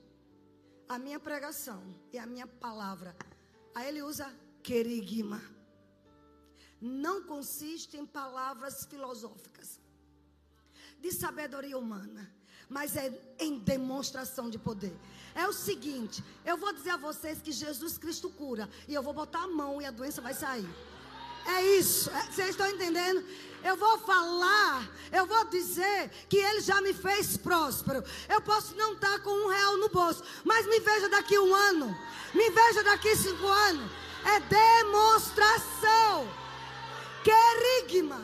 a 0.89 0.99
minha 0.99 1.19
pregação 1.19 1.83
e 2.13 2.19
a 2.19 2.27
minha 2.27 2.47
palavra. 2.47 3.17
Aí 3.75 3.89
ele 3.89 4.03
usa 4.03 4.31
querigma. 4.63 5.41
Não 6.81 7.23
consiste 7.23 7.97
em 7.97 8.07
palavras 8.07 8.85
filosóficas, 8.85 9.79
de 10.99 11.13
sabedoria 11.13 11.79
humana, 11.79 12.35
mas 12.69 12.97
é 12.97 13.07
em 13.39 13.59
demonstração 13.59 14.51
de 14.51 14.59
poder. 14.59 14.97
É 15.35 15.47
o 15.47 15.53
seguinte, 15.53 16.25
eu 16.45 16.57
vou 16.57 16.73
dizer 16.73 16.91
a 16.91 16.97
vocês 16.97 17.41
que 17.41 17.53
Jesus 17.53 17.97
Cristo 17.99 18.31
cura, 18.31 18.69
e 18.89 18.95
eu 18.95 19.03
vou 19.03 19.13
botar 19.13 19.43
a 19.45 19.49
mão 19.49 19.81
e 19.81 19.85
a 19.85 19.91
doença 19.91 20.21
vai 20.21 20.35
sair. 20.35 20.69
É 21.47 21.63
isso. 21.77 22.11
É, 22.11 22.23
vocês 22.31 22.51
estão 22.51 22.69
entendendo? 22.69 23.25
Eu 23.63 23.77
vou 23.77 23.99
falar, 23.99 24.89
eu 25.13 25.27
vou 25.27 25.45
dizer 25.45 26.11
que 26.29 26.37
Ele 26.37 26.61
já 26.61 26.81
me 26.81 26.95
fez 26.95 27.37
próspero. 27.37 28.03
Eu 28.29 28.41
posso 28.41 28.75
não 28.77 28.95
estar 28.95 29.19
com 29.21 29.31
um 29.31 29.49
real 29.49 29.77
no 29.77 29.89
bolso, 29.91 30.23
mas 30.45 30.67
me 30.67 30.81
veja 30.81 31.09
daqui 31.09 31.39
um 31.39 31.55
ano, 31.55 31.97
me 32.35 32.51
veja 32.51 32.83
daqui 32.83 33.15
cinco 33.17 33.47
anos. 33.47 33.91
É 34.25 34.41
demonstração. 34.41 36.29
Querigma. 37.23 38.21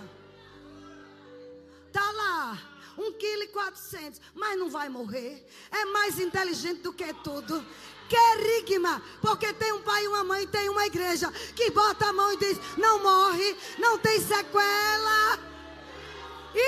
Tá 1.92 2.12
lá, 2.12 2.58
um 2.98 3.12
quilo 3.12 3.42
e 3.42 3.48
quatrocentos, 3.48 4.20
mas 4.34 4.58
não 4.58 4.70
vai 4.70 4.88
morrer. 4.88 5.46
É 5.70 5.84
mais 5.86 6.18
inteligente 6.18 6.80
do 6.80 6.92
que 6.92 7.12
tudo 7.14 7.64
querigma, 8.08 9.02
porque 9.20 9.52
tem 9.52 9.72
um 9.72 9.82
pai 9.82 10.04
e 10.04 10.08
uma 10.08 10.24
mãe, 10.24 10.46
tem 10.46 10.68
uma 10.68 10.86
igreja 10.86 11.30
que 11.54 11.70
bota 11.70 12.06
a 12.06 12.12
mão 12.12 12.32
e 12.32 12.36
diz: 12.36 12.58
não 12.76 13.02
morre, 13.02 13.56
não 13.78 13.98
tem 13.98 14.20
sequela. 14.20 15.38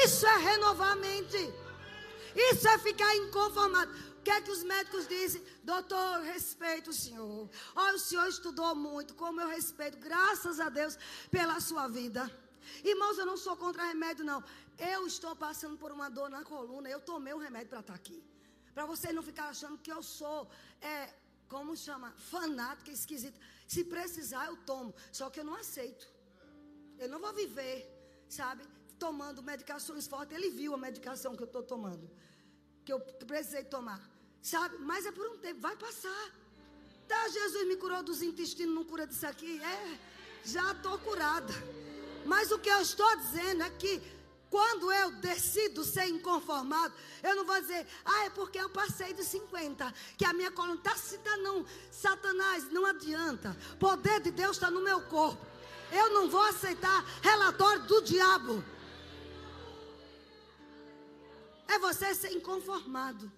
Isso 0.05 0.27
é 0.27 0.37
renovar 0.37 0.93
a 0.93 0.97
mente. 0.97 1.53
Isso 2.35 2.69
é 2.69 2.79
ficar 2.79 3.17
inconformado. 3.17 3.91
O 4.19 4.23
que 4.23 4.31
é 4.31 4.41
que 4.41 4.51
os 4.51 4.63
médicos 4.63 5.09
dizem? 5.09 5.43
Doutor, 5.63 6.21
respeito 6.21 6.91
o 6.91 6.93
senhor. 6.93 7.49
Olha, 7.75 7.97
o 7.97 7.99
senhor 7.99 8.29
estudou 8.29 8.75
muito, 8.75 9.15
como 9.15 9.41
eu 9.41 9.49
respeito, 9.49 9.97
graças 9.99 10.61
a 10.61 10.69
Deus, 10.69 10.99
pela 11.31 11.59
sua 11.61 11.89
vida. 11.89 12.31
Irmãos, 12.85 13.17
eu 13.19 13.25
não 13.25 13.37
sou 13.37 13.57
contra 13.57 13.87
remédio, 13.87 14.25
não. 14.25 14.45
Eu 14.79 15.07
estou 15.07 15.35
passando 15.35 15.77
por 15.79 15.91
uma 15.91 16.09
dor 16.11 16.29
na 16.29 16.45
coluna. 16.45 16.89
Eu 16.89 17.01
tomei 17.01 17.33
o 17.33 17.39
remédio 17.39 17.69
para 17.69 17.81
estar 17.81 17.95
aqui. 17.95 18.23
Para 18.75 18.85
você 18.87 19.13
não 19.13 19.23
ficar 19.23 19.49
achando 19.49 19.79
que 19.79 19.91
eu 19.91 20.03
sou 20.03 20.49
é, 20.81 21.13
como 21.49 21.77
chama? 21.77 22.13
Fanática, 22.31 22.91
esquisita. 22.91 23.39
Se 23.67 23.85
precisar, 23.85 24.47
eu 24.47 24.57
tomo. 24.71 24.95
Só 25.11 25.31
que 25.31 25.41
eu 25.41 25.45
não 25.45 25.55
aceito. 25.55 26.07
Eu 26.99 27.09
não 27.09 27.21
vou 27.21 27.33
viver, 27.33 27.77
sabe? 28.29 28.63
Tomando 28.99 29.43
medicações 29.43 30.07
fortes. 30.07 30.37
Ele 30.37 30.51
viu 30.51 30.75
a 30.75 30.79
medicação 30.79 31.37
que 31.37 31.43
eu 31.43 31.47
estou 31.47 31.63
tomando. 31.63 32.11
Que 32.85 32.93
eu 32.93 33.01
precisei 33.01 33.65
tomar. 33.65 34.01
Sabe? 34.43 34.77
Mas 34.79 35.07
é 35.07 35.13
por 35.13 35.27
um 35.27 35.39
tempo. 35.39 35.61
Vai 35.61 35.77
passar. 35.77 36.33
Tá, 37.07 37.29
Jesus 37.29 37.67
me 37.67 37.77
curou 37.77 38.03
dos 38.03 38.21
intestinos, 38.21 38.75
não 38.75 38.85
cura 38.85 39.07
disso 39.07 39.27
aqui? 39.27 39.59
É, 39.63 39.99
já 40.45 40.73
estou 40.73 40.99
curada. 40.99 41.55
Mas 42.27 42.51
o 42.53 42.59
que 42.59 42.69
eu 42.69 42.83
estou 42.83 43.17
dizendo 43.17 43.63
é 43.63 43.71
que 43.71 44.03
quando 44.51 44.91
eu 44.93 45.13
decido 45.13 45.85
ser 45.85 46.07
inconformado, 46.07 46.95
eu 47.23 47.37
não 47.37 47.45
vou 47.45 47.61
dizer, 47.61 47.87
ah, 48.05 48.25
é 48.25 48.31
porque 48.31 48.59
eu 48.59 48.71
passei 48.71 49.13
de 49.13 49.23
50, 49.25 49.93
que 50.17 50.25
a 50.25 50.33
minha 50.33 50.51
coluna 50.51 50.77
está 50.77 50.97
cita 50.97 51.37
não. 51.39 51.67
Satanás, 51.91 52.71
não 52.71 52.87
adianta. 52.87 53.57
Poder 53.79 54.21
de 54.21 54.31
Deus 54.31 54.57
está 54.57 54.71
no 54.71 54.81
meu 54.81 55.03
corpo. 55.03 55.45
Eu 55.93 56.13
não 56.13 56.29
vou 56.29 56.43
aceitar 56.43 57.05
relatório 57.23 57.85
do 57.85 58.03
diabo. 58.03 58.65
É 61.67 61.79
você 61.79 62.15
ser 62.15 62.33
inconformado. 62.33 63.31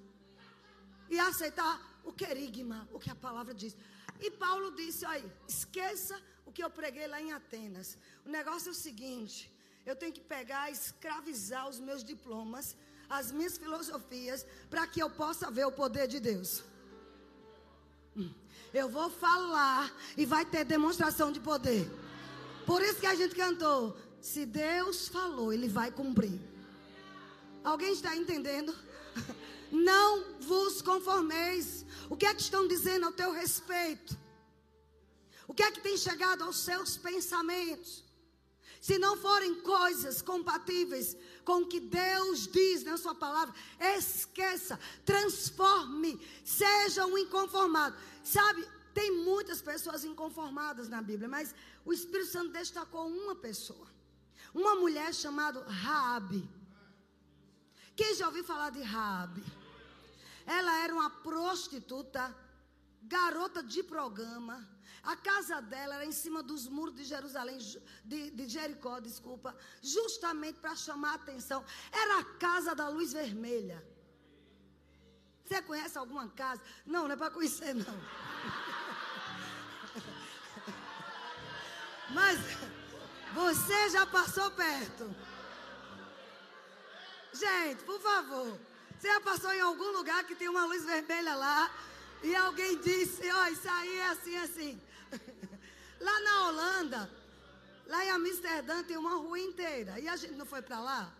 E 1.09 1.19
aceitar 1.19 1.81
o 2.05 2.12
querigma, 2.12 2.88
o 2.93 3.00
que 3.00 3.11
a 3.11 3.17
palavra 3.17 3.52
diz. 3.52 3.76
E 4.21 4.31
Paulo 4.31 4.71
disse 4.73 5.05
aí, 5.05 5.25
esqueça 5.49 6.21
o 6.47 6.52
que 6.52 6.62
eu 6.62 6.71
preguei 6.71 7.09
lá 7.09 7.21
em 7.21 7.33
Atenas. 7.33 7.99
O 8.25 8.29
negócio 8.29 8.69
é 8.69 8.71
o 8.73 8.75
seguinte. 8.75 9.52
Eu 9.90 9.97
tenho 9.97 10.12
que 10.12 10.20
pegar, 10.20 10.70
escravizar 10.70 11.68
os 11.68 11.80
meus 11.80 12.02
diplomas, 12.04 12.76
as 13.18 13.32
minhas 13.32 13.59
filosofias, 13.59 14.47
para 14.73 14.87
que 14.87 15.02
eu 15.02 15.11
possa 15.11 15.50
ver 15.50 15.64
o 15.66 15.73
poder 15.73 16.06
de 16.06 16.20
Deus. 16.20 16.62
Hum. 18.16 18.32
Eu 18.73 18.88
vou 18.88 19.11
falar 19.11 19.92
e 20.16 20.25
vai 20.25 20.44
ter 20.44 20.64
demonstração 20.64 21.32
de 21.32 21.40
poder. 21.40 21.90
Por 22.64 22.80
isso 22.82 23.00
que 23.00 23.06
a 23.14 23.16
gente 23.16 23.35
cantou: 23.35 23.97
se 24.20 24.47
Deus 24.47 25.09
falou, 25.09 25.52
Ele 25.52 25.68
vai 25.68 25.90
cumprir. 25.90 26.38
Alguém 27.64 27.92
está 27.92 28.14
entendendo? 28.14 28.73
Não 29.73 30.38
vos 30.40 30.80
conformeis. 30.80 31.85
O 32.09 32.16
que 32.16 32.26
é 32.26 32.32
que 32.32 32.42
estão 32.42 32.68
dizendo 32.68 33.06
ao 33.06 33.12
teu 33.12 33.32
respeito? 33.32 34.16
O 35.49 35.52
que 35.52 35.64
é 35.64 35.73
que 35.73 35.80
tem 35.80 35.97
chegado 35.97 36.44
aos 36.44 36.61
seus 36.61 36.97
pensamentos? 36.97 38.09
Se 38.81 38.99
não 38.99 39.17
forem 39.17 39.61
coisas 39.61 40.23
compatíveis 40.23 41.15
com 41.45 41.59
o 41.63 41.67
que 41.67 41.79
Deus 41.79 42.47
diz 42.47 42.83
na 42.83 42.97
Sua 42.97 43.15
palavra, 43.15 43.55
esqueça, 43.79 44.81
transforme, 45.05 46.19
seja 46.43 47.05
um 47.05 47.19
inconformado. 47.19 47.95
Sabe, 48.25 48.67
tem 48.95 49.11
muitas 49.23 49.61
pessoas 49.61 50.03
inconformadas 50.05 50.89
na 50.89 51.03
Bíblia, 51.03 51.29
mas 51.29 51.55
o 51.85 51.93
Espírito 51.93 52.31
Santo 52.31 52.53
destacou 52.53 53.07
uma 53.07 53.35
pessoa, 53.35 53.87
uma 54.55 54.75
mulher 54.77 55.15
chamada 55.15 55.63
Raabe. 55.65 56.49
Quem 57.95 58.15
já 58.15 58.29
ouviu 58.29 58.43
falar 58.43 58.71
de 58.71 58.81
Raabe? 58.81 59.45
Ela 60.47 60.79
era 60.83 60.95
uma 60.95 61.11
prostituta, 61.11 62.35
garota 63.03 63.63
de 63.63 63.83
programa. 63.83 64.67
A 65.02 65.16
casa 65.16 65.61
dela 65.62 65.95
era 65.95 66.04
em 66.04 66.12
cima 66.12 66.42
dos 66.42 66.69
muros 66.69 66.95
de 66.95 67.04
Jerusalém, 67.04 67.59
de, 68.04 68.30
de 68.30 68.49
Jericó, 68.49 69.00
desculpa, 69.00 69.57
justamente 69.83 70.61
para 70.61 70.76
chamar 70.76 71.12
a 71.12 71.14
atenção. 71.14 71.64
Era 71.90 72.19
a 72.19 72.25
casa 72.25 72.75
da 72.75 72.88
luz 72.88 73.12
vermelha. 73.12 73.83
Você 75.45 75.62
conhece 75.62 75.97
alguma 75.99 76.28
casa? 76.28 76.62
Não, 76.87 77.04
não 77.04 77.14
é 77.14 77.16
para 77.16 77.30
conhecer, 77.30 77.75
não. 77.75 77.85
Mas 82.11 82.38
você 83.35 83.90
já 83.90 84.07
passou 84.07 84.50
perto. 84.50 85.14
Gente, 87.33 87.83
por 87.85 88.00
favor. 88.00 88.61
Você 88.99 89.09
já 89.09 89.21
passou 89.23 89.52
em 89.52 89.61
algum 89.61 89.92
lugar 89.92 90.25
que 90.25 90.35
tem 90.35 90.49
uma 90.49 90.66
luz 90.66 90.85
vermelha 90.85 91.35
lá 91.35 91.71
e 92.23 92.37
alguém 92.37 92.78
disse, 92.80 93.30
ó, 93.30 93.42
oh, 93.42 93.47
isso 93.47 93.69
aí 93.69 93.99
é 93.99 94.07
assim, 94.09 94.37
assim. 94.37 94.83
Lá 96.00 96.21
na 96.21 96.49
Holanda, 96.49 97.11
lá 97.87 98.04
em 98.04 98.11
Amsterdã 98.11 98.83
tem 98.83 98.97
uma 98.97 99.16
rua 99.16 99.38
inteira. 99.38 100.00
E 100.00 100.09
a 100.09 100.16
gente 100.16 100.35
não 100.35 100.47
foi 100.47 100.62
para 100.62 100.80
lá? 100.80 101.14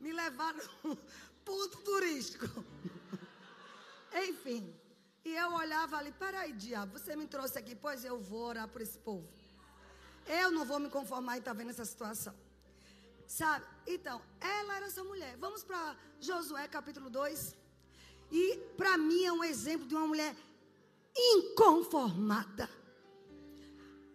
Me 0.00 0.12
levaram 0.12 0.60
ponto 1.44 1.78
turístico. 1.82 2.46
Enfim. 4.28 4.74
E 5.24 5.34
eu 5.34 5.52
olhava 5.52 5.96
ali, 5.98 6.12
peraí, 6.12 6.52
diabo, 6.52 6.98
você 6.98 7.14
me 7.14 7.26
trouxe 7.26 7.58
aqui, 7.58 7.74
pois 7.74 8.04
eu 8.04 8.18
vou 8.18 8.44
orar 8.46 8.68
por 8.68 8.80
esse 8.80 8.98
povo. 8.98 9.28
Eu 10.26 10.50
não 10.50 10.64
vou 10.64 10.78
me 10.78 10.88
conformar 10.88 11.36
em 11.36 11.40
estar 11.40 11.50
tá 11.50 11.58
vendo 11.58 11.70
essa 11.70 11.84
situação. 11.84 12.34
Sabe? 13.26 13.66
Então, 13.86 14.22
ela 14.40 14.76
era 14.76 14.86
essa 14.86 15.04
mulher. 15.04 15.36
Vamos 15.36 15.62
para 15.64 15.96
Josué 16.20 16.66
capítulo 16.68 17.10
2. 17.10 17.54
E 18.30 18.56
para 18.76 18.96
mim 18.96 19.24
é 19.24 19.32
um 19.32 19.44
exemplo 19.44 19.86
de 19.86 19.94
uma 19.94 20.06
mulher 20.06 20.34
inconformada 21.16 22.70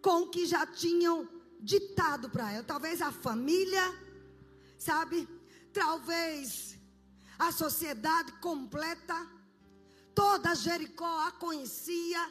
com 0.02 0.24
o 0.24 0.30
que 0.30 0.46
já 0.46 0.66
tinham 0.66 1.28
ditado 1.60 2.30
para 2.30 2.52
ela. 2.52 2.64
Talvez 2.64 3.02
a 3.02 3.12
família, 3.12 3.84
sabe? 4.78 5.28
Talvez 5.72 6.78
a 7.38 7.52
sociedade 7.52 8.32
completa. 8.34 9.16
Toda 10.14 10.56
Jericó 10.56 11.28
a 11.28 11.32
conhecia. 11.32 12.22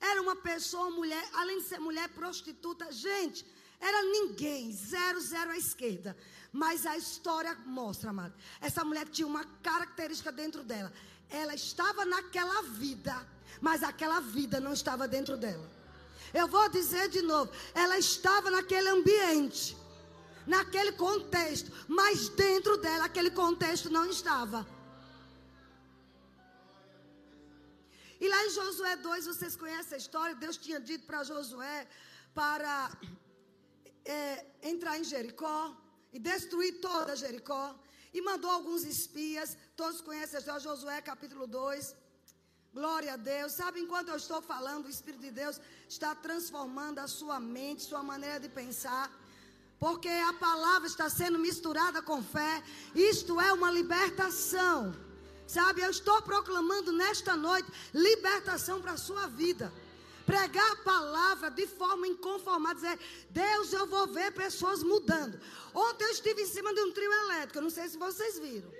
Era 0.00 0.22
uma 0.22 0.36
pessoa, 0.36 0.90
mulher, 0.90 1.28
além 1.34 1.58
de 1.58 1.64
ser 1.64 1.80
mulher 1.80 2.08
prostituta. 2.10 2.90
Gente, 2.92 3.44
era 3.80 4.02
ninguém, 4.04 4.72
zero, 4.72 5.20
zero 5.20 5.50
à 5.50 5.56
esquerda. 5.56 6.16
Mas 6.52 6.86
a 6.86 6.96
história 6.96 7.54
mostra, 7.66 8.10
amado. 8.10 8.34
Essa 8.60 8.84
mulher 8.84 9.08
tinha 9.08 9.26
uma 9.26 9.44
característica 9.62 10.32
dentro 10.32 10.62
dela. 10.62 10.92
Ela 11.28 11.54
estava 11.54 12.04
naquela 12.04 12.62
vida, 12.62 13.26
mas 13.60 13.82
aquela 13.82 14.20
vida 14.20 14.60
não 14.60 14.72
estava 14.72 15.06
dentro 15.06 15.36
dela. 15.36 15.77
Eu 16.32 16.46
vou 16.46 16.68
dizer 16.68 17.08
de 17.08 17.22
novo, 17.22 17.50
ela 17.74 17.98
estava 17.98 18.50
naquele 18.50 18.88
ambiente, 18.88 19.76
naquele 20.46 20.92
contexto, 20.92 21.70
mas 21.88 22.28
dentro 22.28 22.76
dela 22.76 23.04
aquele 23.06 23.30
contexto 23.30 23.90
não 23.90 24.08
estava. 24.10 24.66
E 28.20 28.28
lá 28.28 28.44
em 28.46 28.50
Josué 28.50 28.96
2, 28.96 29.26
vocês 29.26 29.54
conhecem 29.54 29.94
a 29.94 29.98
história? 29.98 30.34
Deus 30.34 30.56
tinha 30.56 30.80
dito 30.80 31.06
para 31.06 31.22
Josué 31.22 31.86
para 32.34 32.90
é, 34.04 34.44
entrar 34.62 34.98
em 34.98 35.04
Jericó 35.04 35.76
e 36.12 36.18
destruir 36.18 36.80
toda 36.80 37.14
Jericó. 37.14 37.78
E 38.12 38.20
mandou 38.20 38.50
alguns 38.50 38.82
espias. 38.84 39.56
Todos 39.76 40.00
conhecem 40.00 40.36
a 40.36 40.40
história, 40.40 40.60
Josué 40.60 41.00
capítulo 41.00 41.46
2. 41.46 41.94
Glória 42.78 43.14
a 43.14 43.16
Deus. 43.16 43.50
Sabe, 43.60 43.80
enquanto 43.80 44.10
eu 44.10 44.18
estou 44.24 44.40
falando, 44.40 44.86
o 44.86 44.94
Espírito 44.96 45.22
de 45.28 45.32
Deus 45.42 45.56
está 45.88 46.10
transformando 46.26 47.00
a 47.00 47.08
sua 47.18 47.38
mente, 47.40 47.82
sua 47.82 48.02
maneira 48.10 48.38
de 48.44 48.48
pensar. 48.60 49.06
Porque 49.84 50.12
a 50.30 50.34
palavra 50.34 50.86
está 50.86 51.08
sendo 51.10 51.40
misturada 51.46 52.00
com 52.00 52.22
fé. 52.22 52.54
Isto 52.94 53.40
é 53.40 53.50
uma 53.52 53.70
libertação. 53.78 54.94
Sabe, 55.56 55.80
eu 55.80 55.90
estou 55.90 56.18
proclamando 56.22 56.92
nesta 56.92 57.34
noite 57.48 57.68
libertação 57.92 58.80
para 58.80 58.92
a 58.92 59.04
sua 59.08 59.26
vida 59.26 59.72
pregar 60.24 60.70
a 60.72 60.82
palavra 60.94 61.50
de 61.50 61.66
forma 61.66 62.06
inconformada, 62.06 62.74
dizer, 62.74 62.98
Deus, 63.30 63.72
eu 63.72 63.86
vou 63.86 64.06
ver 64.06 64.30
pessoas 64.32 64.82
mudando. 64.82 65.40
Ontem 65.72 66.04
eu 66.04 66.10
estive 66.10 66.42
em 66.42 66.46
cima 66.46 66.74
de 66.74 66.82
um 66.82 66.92
trio 66.92 67.12
elétrico, 67.24 67.62
não 67.62 67.70
sei 67.70 67.88
se 67.88 67.96
vocês 67.96 68.38
viram. 68.38 68.70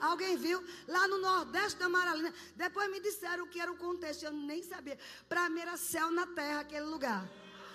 Alguém 0.00 0.36
viu? 0.36 0.64
Lá 0.88 1.06
no 1.08 1.18
Nordeste 1.18 1.78
da 1.78 1.88
Maralina. 1.88 2.32
Depois 2.56 2.90
me 2.90 3.00
disseram 3.00 3.44
o 3.44 3.48
que 3.48 3.60
era 3.60 3.70
o 3.70 3.76
contexto. 3.76 4.24
Eu 4.24 4.32
nem 4.32 4.62
sabia. 4.62 4.98
Para 5.28 5.48
mim 5.48 5.60
era 5.60 5.76
céu 5.76 6.10
na 6.10 6.26
terra 6.26 6.60
aquele 6.60 6.86
lugar. 6.86 7.28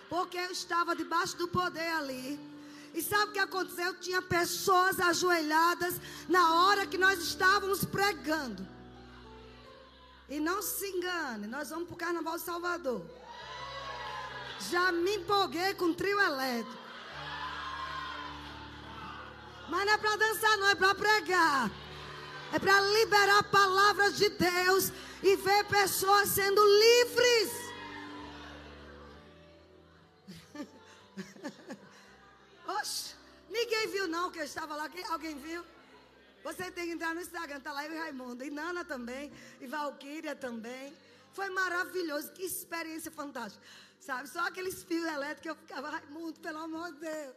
Porque 0.09 0.37
eu 0.37 0.51
estava 0.51 0.95
debaixo 0.95 1.37
do 1.37 1.47
poder 1.47 1.87
ali. 1.87 2.39
E 2.93 3.01
sabe 3.01 3.31
o 3.31 3.33
que 3.33 3.39
aconteceu? 3.39 3.93
Tinha 3.99 4.21
pessoas 4.21 4.99
ajoelhadas 4.99 5.95
na 6.29 6.63
hora 6.63 6.87
que 6.87 6.97
nós 6.97 7.19
estávamos 7.19 7.83
pregando. 7.83 8.65
E 10.29 10.39
não 10.39 10.61
se 10.61 10.87
engane, 10.87 11.45
nós 11.45 11.69
vamos 11.69 11.87
para 11.87 11.93
o 11.93 11.97
Carnaval 11.97 12.37
de 12.37 12.43
Salvador. 12.43 13.05
Já 14.71 14.91
me 14.91 15.17
empolguei 15.17 15.73
com 15.75 15.93
trio 15.93 16.19
elétrico. 16.19 16.85
Mas 19.69 19.85
não 19.85 19.93
é 19.93 19.97
para 19.97 20.15
dançar, 20.15 20.57
não, 20.57 20.69
é 20.69 20.75
para 20.75 20.95
pregar. 20.95 21.71
É 22.53 22.59
para 22.59 22.79
liberar 22.79 23.43
palavras 23.43 24.17
de 24.17 24.29
Deus 24.29 24.91
e 25.21 25.35
ver 25.35 25.65
pessoas 25.65 26.29
sendo 26.29 26.61
livres. 26.63 27.51
Oxe, 32.67 33.15
ninguém 33.49 33.87
viu 33.87 34.07
não 34.07 34.31
que 34.31 34.39
eu 34.39 34.45
estava 34.45 34.75
lá. 34.75 34.89
Alguém 35.09 35.37
viu? 35.37 35.63
Você 36.43 36.69
tem 36.69 36.85
que 36.85 36.91
entrar 36.91 37.15
no 37.15 37.21
Instagram, 37.21 37.59
tá 37.59 37.71
lá 37.73 37.85
eu 37.85 37.93
e 37.93 37.97
Raimundo. 37.97 38.43
E 38.43 38.51
Nana 38.51 38.85
também, 38.85 39.33
e 39.59 39.65
Valquíria 39.65 40.35
também. 40.35 40.95
Foi 41.33 41.49
maravilhoso, 41.49 42.31
que 42.31 42.43
experiência 42.43 43.11
fantástica. 43.11 43.65
Sabe, 43.99 44.29
só 44.29 44.41
aqueles 44.47 44.83
fios 44.83 45.07
elétricos 45.07 45.47
eu 45.47 45.55
ficava, 45.55 45.89
Raimundo, 45.89 46.39
pelo 46.39 46.59
amor 46.59 46.93
de 46.93 46.99
Deus. 46.99 47.35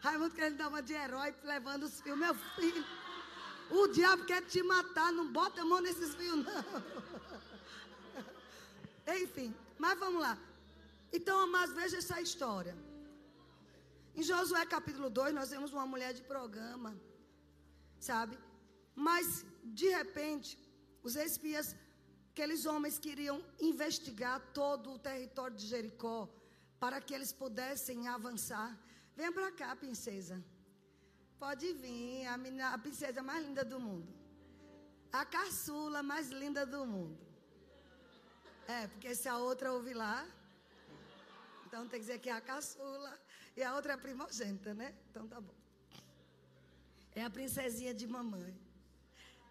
Raimundo 0.00 0.34
querendo 0.34 0.58
dar 0.58 0.68
uma 0.68 0.82
de 0.82 0.92
herói, 0.92 1.34
levando 1.42 1.84
os 1.84 1.98
fios. 2.02 2.18
Meu 2.18 2.34
filho, 2.34 2.84
o 3.80 3.88
diabo 3.88 4.24
quer 4.30 4.42
te 4.52 4.62
matar, 4.62 5.08
não 5.18 5.26
bota 5.38 5.62
a 5.62 5.64
mão 5.64 5.80
nesses 5.80 6.14
fios, 6.14 6.38
não. 6.46 6.64
Enfim, 9.22 9.54
mas 9.78 9.98
vamos 9.98 10.20
lá. 10.26 10.34
Então, 11.12 11.36
amados, 11.46 11.74
veja 11.74 11.98
essa 12.02 12.20
história. 12.20 12.74
Em 14.14 14.22
Josué 14.22 14.64
capítulo 14.66 15.08
2, 15.08 15.34
nós 15.34 15.50
vemos 15.50 15.72
uma 15.72 15.86
mulher 15.86 16.12
de 16.18 16.22
programa 16.22 16.90
sabe? 18.10 18.36
Mas, 18.94 19.44
de 19.62 19.88
repente, 19.88 20.58
os 21.02 21.14
espias, 21.16 21.76
aqueles 22.32 22.66
homens 22.66 22.98
queriam 22.98 23.42
investigar 23.60 24.40
todo 24.52 24.92
o 24.92 24.98
território 24.98 25.56
de 25.56 25.66
Jericó 25.66 26.28
para 26.80 27.00
que 27.00 27.14
eles 27.14 27.32
pudessem 27.32 28.08
avançar. 28.08 28.70
Venha 29.16 29.32
para 29.32 29.52
cá, 29.52 29.74
princesa. 29.76 30.36
Pode 31.42 31.68
vir, 31.82 32.24
a, 32.32 32.36
menina, 32.42 32.66
a 32.74 32.78
princesa 32.78 33.20
mais 33.20 33.44
linda 33.44 33.64
do 33.64 33.78
mundo. 33.86 34.10
A 35.20 35.24
caçula 35.24 36.00
mais 36.00 36.28
linda 36.42 36.64
do 36.64 36.86
mundo. 36.86 37.18
É, 38.74 38.86
porque 38.86 39.12
se 39.20 39.28
a 39.28 39.36
outra 39.38 39.72
ouvir 39.72 39.94
lá, 39.94 40.24
então 41.66 41.88
tem 41.88 41.98
que 41.98 42.06
dizer 42.06 42.20
que 42.20 42.30
é 42.30 42.32
a 42.32 42.40
caçula 42.40 43.12
e 43.56 43.62
a 43.68 43.74
outra 43.74 43.94
é 43.94 43.96
a 43.96 43.98
primogênita, 43.98 44.72
né? 44.72 44.94
Então 45.08 45.26
tá 45.32 45.40
bom. 45.40 45.56
É 47.16 47.24
a 47.24 47.30
princesinha 47.38 47.92
de 47.92 48.06
mamãe. 48.06 48.54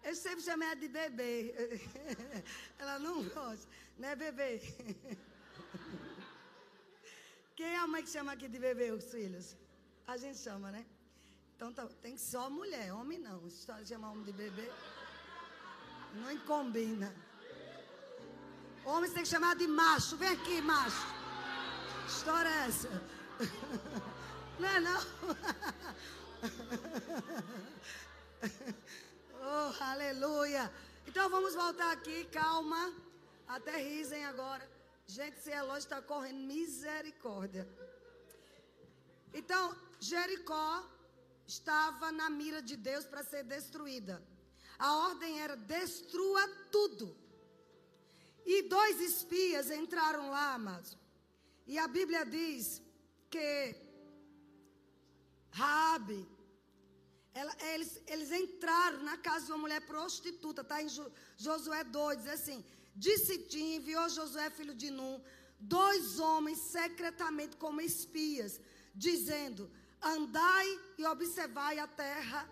Eu 0.02 0.14
sempre 0.16 0.42
chamei 0.48 0.68
ela 0.68 0.80
de 0.84 0.88
bebê. 0.88 1.54
Ela 2.80 2.98
não 3.06 3.16
gosta, 3.28 3.68
né, 3.98 4.16
bebê? 4.16 4.50
Quem 7.54 7.66
é 7.66 7.76
a 7.76 7.86
mãe 7.86 8.02
que 8.02 8.08
chama 8.16 8.32
aqui 8.32 8.48
de 8.48 8.58
bebê 8.58 8.90
os 8.92 9.12
filhos? 9.12 9.54
A 10.06 10.16
gente 10.16 10.38
chama, 10.38 10.72
né? 10.72 10.86
Então 11.56 11.72
tá, 11.72 11.86
tem 12.00 12.14
que 12.14 12.20
só 12.20 12.50
mulher, 12.50 12.92
homem 12.92 13.18
não. 13.18 13.46
História 13.46 13.82
de 13.82 13.90
chamar 13.90 14.10
homem 14.10 14.24
de 14.24 14.32
bebê 14.32 14.70
não 16.14 16.36
combina. 16.40 17.14
Homem 18.84 19.10
tem 19.10 19.22
que 19.22 19.28
chamar 19.28 19.56
de 19.56 19.66
macho. 19.66 20.16
Vem 20.16 20.28
aqui, 20.28 20.60
macho. 20.60 21.06
História 22.06 22.48
é 22.48 22.66
essa? 22.66 22.88
Não 24.58 24.68
é 24.68 24.80
não? 24.80 25.00
oh, 29.40 29.82
aleluia. 29.82 30.70
Então 31.06 31.30
vamos 31.30 31.54
voltar 31.54 31.90
aqui, 31.92 32.26
calma. 32.26 32.92
Aterrizem 33.48 34.24
agora. 34.26 34.68
Gente, 35.06 35.38
esse 35.38 35.50
relógio 35.50 35.78
está 35.78 36.02
correndo 36.02 36.46
misericórdia. 36.46 37.66
Então, 39.32 39.74
Jericó 39.98 40.84
estava 41.46 42.12
na 42.12 42.28
mira 42.30 42.60
de 42.62 42.76
Deus 42.76 43.04
para 43.04 43.24
ser 43.24 43.44
destruída. 43.44 44.22
A 44.78 44.96
ordem 45.08 45.40
era 45.40 45.56
destrua 45.56 46.46
tudo. 46.70 47.16
E 48.44 48.62
dois 48.62 49.00
espias 49.00 49.70
entraram 49.70 50.30
lá, 50.30 50.54
amados. 50.54 50.96
E 51.66 51.78
a 51.78 51.86
Bíblia 51.86 52.24
diz 52.24 52.82
que 53.30 53.76
Rabi, 55.50 56.26
eles, 57.72 58.00
eles 58.06 58.32
entraram 58.32 59.02
na 59.02 59.16
casa 59.16 59.46
de 59.46 59.52
uma 59.52 59.58
mulher 59.58 59.80
prostituta, 59.86 60.62
está 60.62 60.82
em 60.82 60.88
Josué 61.36 61.84
2, 61.84 62.18
diz 62.18 62.28
assim: 62.28 62.64
Disse 62.94 63.38
Tim, 63.38 63.76
enviou 63.76 64.08
Josué, 64.08 64.50
filho 64.50 64.74
de 64.74 64.90
Num, 64.90 65.22
dois 65.58 66.18
homens 66.18 66.58
secretamente 66.58 67.56
como 67.56 67.80
espias, 67.80 68.60
dizendo: 68.94 69.70
Andai 70.02 70.80
e 70.98 71.06
observai 71.06 71.78
a 71.78 71.86
terra 71.86 72.48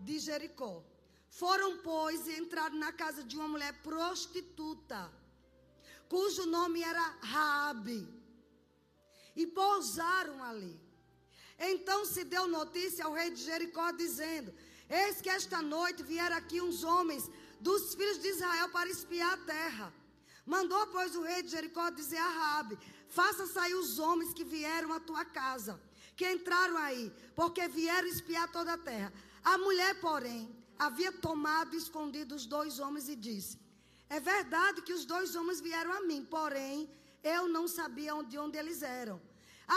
de 0.00 0.18
Jericó. 0.18 0.82
Foram, 1.28 1.78
pois, 1.78 2.26
e 2.26 2.38
entraram 2.38 2.76
na 2.76 2.92
casa 2.92 3.22
de 3.22 3.36
uma 3.36 3.48
mulher 3.48 3.72
prostituta, 3.82 5.10
cujo 6.08 6.46
nome 6.46 6.82
era 6.82 7.06
Raabe, 7.22 8.08
e 9.36 9.46
pousaram 9.46 10.42
ali. 10.42 10.80
Então 11.58 12.04
se 12.04 12.24
deu 12.24 12.48
notícia 12.48 13.04
ao 13.04 13.12
rei 13.12 13.30
de 13.30 13.42
Jericó, 13.42 13.92
dizendo: 13.92 14.52
Eis 14.88 15.20
que 15.20 15.28
esta 15.28 15.60
noite 15.62 16.02
vieram 16.02 16.36
aqui 16.36 16.60
uns 16.60 16.82
homens 16.82 17.30
dos 17.60 17.94
filhos 17.94 18.18
de 18.18 18.28
Israel 18.28 18.68
para 18.70 18.88
espiar 18.88 19.32
a 19.34 19.44
terra. 19.44 19.94
Mandou, 20.46 20.86
pois, 20.88 21.14
o 21.14 21.22
rei 21.22 21.42
de 21.42 21.50
Jericó 21.50 21.90
dizer 21.90 22.16
a 22.18 22.28
Raabe: 22.28 22.78
Faça 23.08 23.46
sair 23.46 23.74
os 23.74 23.98
homens 23.98 24.32
que 24.32 24.42
vieram 24.42 24.92
à 24.92 24.98
tua 24.98 25.24
casa, 25.24 25.80
que 26.20 26.30
entraram 26.36 26.76
aí, 26.86 27.04
porque 27.34 27.66
vieram 27.66 28.06
espiar 28.06 28.46
toda 28.56 28.74
a 28.74 28.82
terra. 28.90 29.10
A 29.52 29.56
mulher, 29.64 29.92
porém, 30.06 30.40
havia 30.86 31.10
tomado 31.26 31.74
e 31.74 31.78
escondido 31.84 32.34
os 32.38 32.44
dois 32.54 32.78
homens 32.78 33.06
e 33.14 33.16
disse: 33.28 33.54
É 34.16 34.20
verdade 34.32 34.82
que 34.86 34.96
os 34.98 35.06
dois 35.12 35.34
homens 35.38 35.62
vieram 35.68 35.92
a 35.98 36.02
mim, 36.08 36.22
porém, 36.36 36.76
eu 37.36 37.42
não 37.56 37.64
sabia 37.78 38.12
de 38.30 38.36
onde 38.44 38.58
eles 38.62 38.82
eram. 38.82 39.16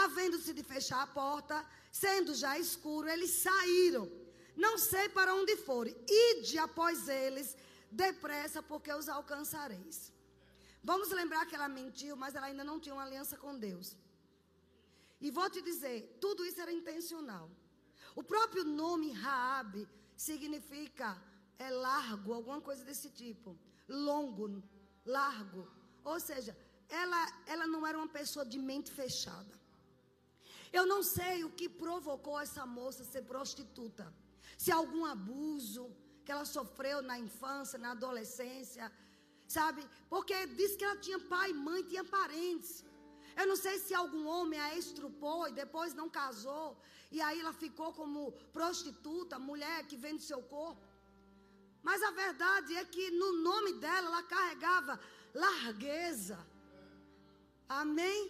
Havendo-se 0.02 0.52
de 0.58 0.62
fechar 0.72 1.00
a 1.02 1.12
porta, 1.22 1.56
sendo 2.04 2.34
já 2.42 2.52
escuro, 2.66 3.08
eles 3.14 3.30
saíram. 3.46 4.06
Não 4.66 4.74
sei 4.90 5.08
para 5.08 5.34
onde 5.40 5.56
forem. 5.68 5.96
Ide 6.26 6.58
após 6.58 7.08
eles, 7.08 7.56
depressa, 7.90 8.62
porque 8.70 8.92
os 8.92 9.08
alcançareis. 9.08 9.98
Vamos 10.90 11.10
lembrar 11.20 11.46
que 11.46 11.56
ela 11.58 11.76
mentiu, 11.80 12.14
mas 12.22 12.34
ela 12.34 12.48
ainda 12.48 12.64
não 12.70 12.78
tinha 12.78 12.96
uma 12.96 13.06
aliança 13.08 13.36
com 13.44 13.58
Deus. 13.68 13.96
E 15.26 15.30
vou 15.36 15.48
te 15.54 15.60
dizer, 15.68 15.96
tudo 16.24 16.44
isso 16.48 16.60
era 16.64 16.72
intencional. 16.80 17.46
O 18.20 18.22
próprio 18.32 18.64
nome 18.82 19.08
Raabe 19.22 19.82
significa 20.26 21.08
é 21.66 21.70
largo, 21.70 22.34
alguma 22.34 22.60
coisa 22.68 22.82
desse 22.88 23.08
tipo, 23.20 23.58
longo, 23.88 24.62
largo. 25.16 25.62
Ou 26.12 26.18
seja, 26.28 26.52
ela, 26.88 27.22
ela 27.46 27.66
não 27.66 27.86
era 27.86 27.96
uma 27.96 28.12
pessoa 28.20 28.44
de 28.44 28.58
mente 28.58 28.90
fechada. 29.00 29.54
Eu 30.78 30.84
não 30.92 31.02
sei 31.02 31.36
o 31.42 31.50
que 31.58 31.68
provocou 31.84 32.38
essa 32.38 32.66
moça 32.66 33.02
ser 33.12 33.22
prostituta. 33.22 34.06
Se 34.58 34.70
algum 34.70 35.04
abuso 35.06 35.84
que 36.24 36.32
ela 36.32 36.44
sofreu 36.44 37.00
na 37.10 37.18
infância, 37.18 37.78
na 37.78 37.92
adolescência, 37.92 38.92
sabe? 39.48 39.82
Porque 40.10 40.46
disse 40.48 40.76
que 40.76 40.84
ela 40.84 41.00
tinha 41.06 41.18
pai, 41.18 41.52
mãe, 41.54 41.82
tinha 41.84 42.04
parentes. 42.04 42.84
Eu 43.36 43.46
não 43.50 43.56
sei 43.56 43.78
se 43.78 43.92
algum 43.94 44.26
homem 44.26 44.58
a 44.60 44.76
estrupou 44.76 45.48
e 45.48 45.52
depois 45.52 45.94
não 46.00 46.08
casou. 46.08 46.76
E 47.10 47.20
aí 47.20 47.38
ela 47.40 47.52
ficou 47.52 47.92
como 47.92 48.32
prostituta, 48.52 49.38
mulher 49.38 49.86
que 49.86 49.96
vende 49.96 50.22
seu 50.22 50.42
corpo. 50.42 50.82
Mas 51.82 52.02
a 52.02 52.10
verdade 52.10 52.74
é 52.76 52.84
que 52.84 53.10
no 53.10 53.30
nome 53.50 53.74
dela 53.74 54.06
ela 54.08 54.22
carregava 54.22 54.98
largueza. 55.34 56.38
Amém? 57.68 58.20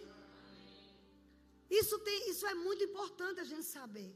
Isso, 1.69 1.97
tem, 1.99 2.29
isso 2.29 2.45
é 2.45 2.53
muito 2.53 2.83
importante 2.83 3.39
a 3.39 3.43
gente 3.51 3.63
saber. 3.63 4.11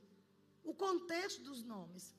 O 0.64 0.74
contexto 0.74 1.42
dos 1.42 1.64
nomes. 1.64 2.14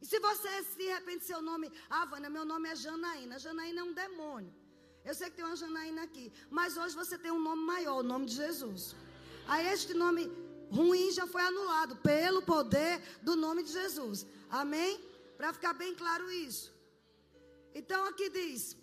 E 0.00 0.06
se 0.06 0.18
você, 0.18 0.62
se 0.64 0.76
de 0.78 0.88
repente, 0.96 1.24
seu 1.24 1.42
nome, 1.42 1.70
ah, 1.88 2.06
Vânia, 2.06 2.30
meu 2.30 2.44
nome 2.44 2.68
é 2.68 2.74
Janaína. 2.74 3.38
Janaína 3.38 3.80
é 3.80 3.84
um 3.84 3.92
demônio. 3.92 4.54
Eu 5.04 5.14
sei 5.14 5.30
que 5.30 5.36
tem 5.36 5.44
uma 5.44 5.56
Janaína 5.56 6.02
aqui. 6.02 6.32
Mas 6.50 6.76
hoje 6.76 6.94
você 6.94 7.16
tem 7.18 7.30
um 7.30 7.40
nome 7.40 7.62
maior, 7.62 7.98
o 8.00 8.08
nome 8.12 8.26
de 8.26 8.34
Jesus. 8.34 8.94
Aí 9.46 9.66
este 9.72 9.94
nome 9.94 10.30
ruim 10.70 11.10
já 11.10 11.26
foi 11.26 11.42
anulado 11.42 11.96
pelo 11.96 12.42
poder 12.42 13.00
do 13.22 13.34
nome 13.36 13.62
de 13.62 13.72
Jesus. 13.72 14.26
Amém? 14.50 15.00
Para 15.36 15.52
ficar 15.52 15.72
bem 15.72 15.94
claro 15.94 16.30
isso. 16.30 16.72
Então 17.74 18.04
aqui 18.06 18.28
diz, 18.30 18.76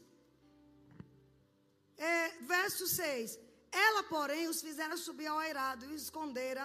é, 1.97 2.29
verso 2.41 2.87
6. 2.87 3.39
Ela, 3.71 4.03
porém, 4.03 4.47
os 4.47 4.61
fizera 4.61 4.95
subir 4.97 5.27
ao 5.27 5.41
eirado 5.41 5.85
e 5.85 5.95
escondera 5.95 6.63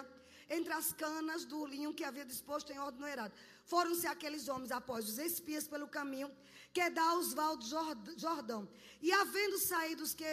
entre 0.56 0.72
as 0.80 0.88
canas 0.92 1.44
do 1.52 1.60
linho 1.72 1.94
que 1.98 2.04
havia 2.04 2.24
disposto 2.32 2.70
em 2.72 2.78
ordem 2.78 3.00
no 3.00 3.08
eirado. 3.12 3.34
Foram-se 3.72 4.06
aqueles 4.06 4.48
homens 4.48 4.70
após 4.70 5.08
os 5.08 5.18
espias 5.18 5.66
pelo 5.66 5.88
caminho 5.88 6.30
que 6.72 6.88
dá 6.90 7.06
aos 7.10 7.32
val 7.38 7.56
do 7.56 7.66
Jordão. 8.24 8.68
E 9.00 9.12
havendo 9.12 9.58
saído 9.58 10.02
os 10.02 10.14
que 10.14 10.32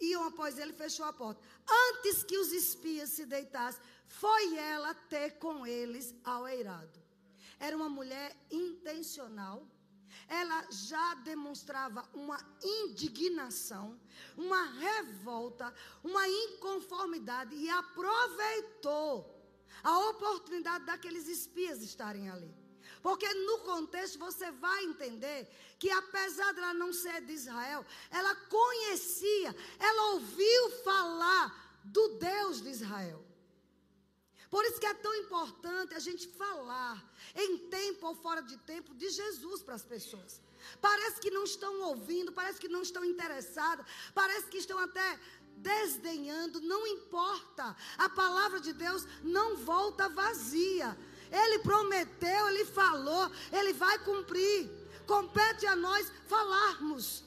iam 0.00 0.24
após 0.24 0.58
ele, 0.58 0.72
fechou 0.72 1.06
a 1.06 1.12
porta. 1.12 1.40
Antes 1.88 2.22
que 2.22 2.38
os 2.38 2.52
espias 2.52 3.10
se 3.10 3.24
deitassem, 3.26 3.82
foi 4.06 4.56
ela 4.56 4.94
ter 4.94 5.32
com 5.44 5.66
eles 5.66 6.14
ao 6.24 6.46
eirado. 6.46 6.98
Era 7.58 7.76
uma 7.76 7.88
mulher 7.88 8.36
intencional 8.50 9.66
ela 10.28 10.66
já 10.70 11.14
demonstrava 11.16 12.08
uma 12.12 12.38
indignação, 12.62 13.98
uma 14.36 14.64
revolta, 14.64 15.72
uma 16.02 16.26
inconformidade 16.28 17.54
e 17.54 17.68
aproveitou 17.70 19.35
a 19.82 19.98
oportunidade 20.10 20.84
daqueles 20.84 21.26
espias 21.28 21.82
estarem 21.82 22.28
ali. 22.28 22.54
Porque 23.02 23.28
no 23.34 23.58
contexto 23.60 24.18
você 24.18 24.50
vai 24.50 24.84
entender 24.84 25.48
que 25.78 25.90
apesar 25.90 26.52
de 26.52 26.60
ela 26.60 26.74
não 26.74 26.92
ser 26.92 27.20
de 27.20 27.32
Israel, 27.32 27.84
ela 28.10 28.34
conhecia, 28.34 29.54
ela 29.78 30.12
ouviu 30.14 30.70
falar 30.82 31.80
do 31.84 32.08
Deus 32.18 32.60
de 32.60 32.70
Israel. 32.70 33.24
Por 34.50 34.64
isso 34.64 34.80
que 34.80 34.86
é 34.86 34.94
tão 34.94 35.14
importante 35.16 35.94
a 35.94 35.98
gente 35.98 36.28
falar, 36.28 37.04
em 37.34 37.58
tempo 37.68 38.06
ou 38.06 38.14
fora 38.14 38.40
de 38.40 38.56
tempo, 38.58 38.94
de 38.94 39.10
Jesus 39.10 39.62
para 39.62 39.74
as 39.74 39.84
pessoas. 39.84 40.40
Parece 40.80 41.20
que 41.20 41.30
não 41.30 41.44
estão 41.44 41.80
ouvindo, 41.82 42.32
parece 42.32 42.58
que 42.58 42.68
não 42.68 42.82
estão 42.82 43.04
interessadas, 43.04 43.86
parece 44.14 44.46
que 44.46 44.58
estão 44.58 44.78
até 44.78 45.20
desdenhando, 45.56 46.60
não 46.60 46.86
importa. 46.86 47.76
A 47.98 48.08
palavra 48.08 48.60
de 48.60 48.72
Deus 48.72 49.06
não 49.22 49.56
volta 49.56 50.08
vazia. 50.08 50.96
Ele 51.30 51.58
prometeu, 51.60 52.48
ele 52.48 52.64
falou, 52.64 53.30
ele 53.52 53.72
vai 53.72 53.98
cumprir. 54.00 54.70
Compete 55.06 55.66
a 55.66 55.76
nós 55.76 56.10
falarmos. 56.26 57.24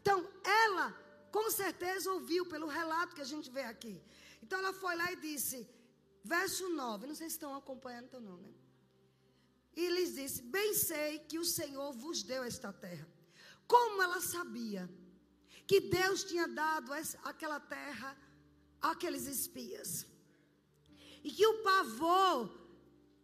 Então, 0.00 0.26
ela 0.44 0.96
com 1.30 1.50
certeza 1.50 2.12
ouviu 2.12 2.44
pelo 2.46 2.66
relato 2.66 3.14
que 3.14 3.20
a 3.20 3.30
gente 3.32 3.50
vê 3.50 3.62
aqui. 3.62 4.00
Então 4.42 4.58
ela 4.58 4.72
foi 4.72 4.96
lá 4.96 5.12
e 5.12 5.16
disse: 5.16 5.68
Verso 6.24 6.68
9, 6.68 7.06
não 7.06 7.14
sei 7.14 7.28
se 7.28 7.36
estão 7.36 7.54
acompanhando 7.54 8.06
então 8.06 8.20
não, 8.20 8.36
né? 8.36 8.52
E 9.76 9.88
lhes 9.88 10.14
disse: 10.14 10.42
Bem 10.42 10.74
sei 10.74 11.20
que 11.20 11.38
o 11.38 11.44
Senhor 11.44 11.92
vos 11.92 12.22
deu 12.22 12.42
esta 12.42 12.72
terra. 12.72 13.08
Como 13.66 14.02
ela 14.02 14.20
sabia 14.20 14.90
que 15.70 15.78
Deus 15.78 16.24
tinha 16.24 16.48
dado 16.48 16.92
aquela 17.22 17.60
terra 17.60 18.18
àqueles 18.82 19.28
espias? 19.28 20.04
E 21.22 21.30
que 21.30 21.46
o 21.46 21.62
pavor 21.62 22.50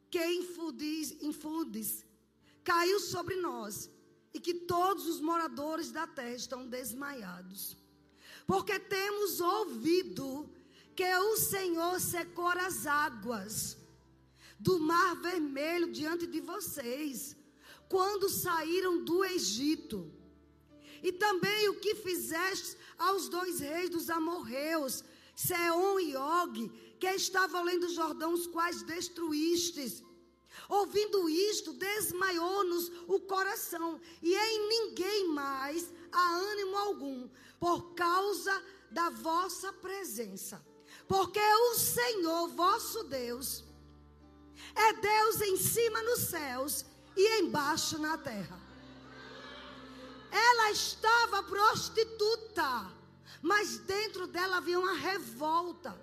que 0.09 0.25
infundes, 0.25 1.11
infundes 1.21 2.07
caiu 2.63 3.01
sobre 3.01 3.35
nós, 3.35 3.91
e 4.33 4.39
que 4.39 4.55
todos 4.55 5.09
os 5.09 5.21
moradores 5.21 5.91
da 5.91 6.07
terra 6.07 6.37
estão 6.37 6.69
desmaiados. 6.69 7.77
Porque 8.47 8.79
temos 8.79 9.41
ouvido 9.41 10.49
que 10.95 11.13
o 11.17 11.37
Senhor 11.37 11.99
secou 11.99 12.47
as 12.69 12.87
águas 12.87 13.77
do 14.57 14.79
mar 14.79 15.17
vermelho 15.17 15.91
diante 15.91 16.29
de 16.29 16.41
vocês, 16.41 17.35
quando 17.89 18.29
saíram 18.29 19.05
do 19.05 19.25
Egito. 19.25 19.99
E 21.07 21.13
também 21.13 21.69
o 21.69 21.79
que 21.79 21.95
fizeste 21.95 22.77
aos 22.99 23.29
dois 23.29 23.61
reis 23.61 23.89
dos 23.89 24.11
amorreus, 24.11 25.05
Seom 25.37 26.01
e 26.01 26.17
Og, 26.17 26.69
que 26.99 27.07
estavam 27.11 27.61
além 27.61 27.79
do 27.79 27.89
Jordão, 27.89 28.33
os 28.33 28.49
quais 28.49 28.83
destruístes. 28.83 30.03
Ouvindo 30.69 31.29
isto, 31.29 31.73
desmaiou-nos 31.75 32.91
o 33.07 33.21
coração, 33.21 34.01
e 34.21 34.35
em 34.35 34.69
ninguém 34.69 35.29
mais 35.29 35.93
há 36.11 36.29
ânimo 36.39 36.77
algum, 36.77 37.29
por 37.61 37.95
causa 37.95 38.61
da 38.91 39.09
vossa 39.11 39.73
presença. 39.75 40.61
Porque 41.07 41.39
o 41.39 41.75
Senhor, 41.77 42.49
vosso 42.49 43.05
Deus, 43.05 43.63
é 44.75 44.93
Deus 44.95 45.41
em 45.41 45.57
cima 45.57 46.03
nos 46.03 46.23
céus 46.23 46.85
e 47.17 47.43
embaixo 47.43 47.97
na 47.97 48.19
terra. 48.19 48.66
Ela 50.31 50.71
estava 50.71 51.43
prostituta, 51.43 52.93
mas 53.43 53.79
dentro 53.79 54.27
dela 54.27 54.59
havia 54.59 54.79
uma 54.79 54.95
revolta. 54.95 55.99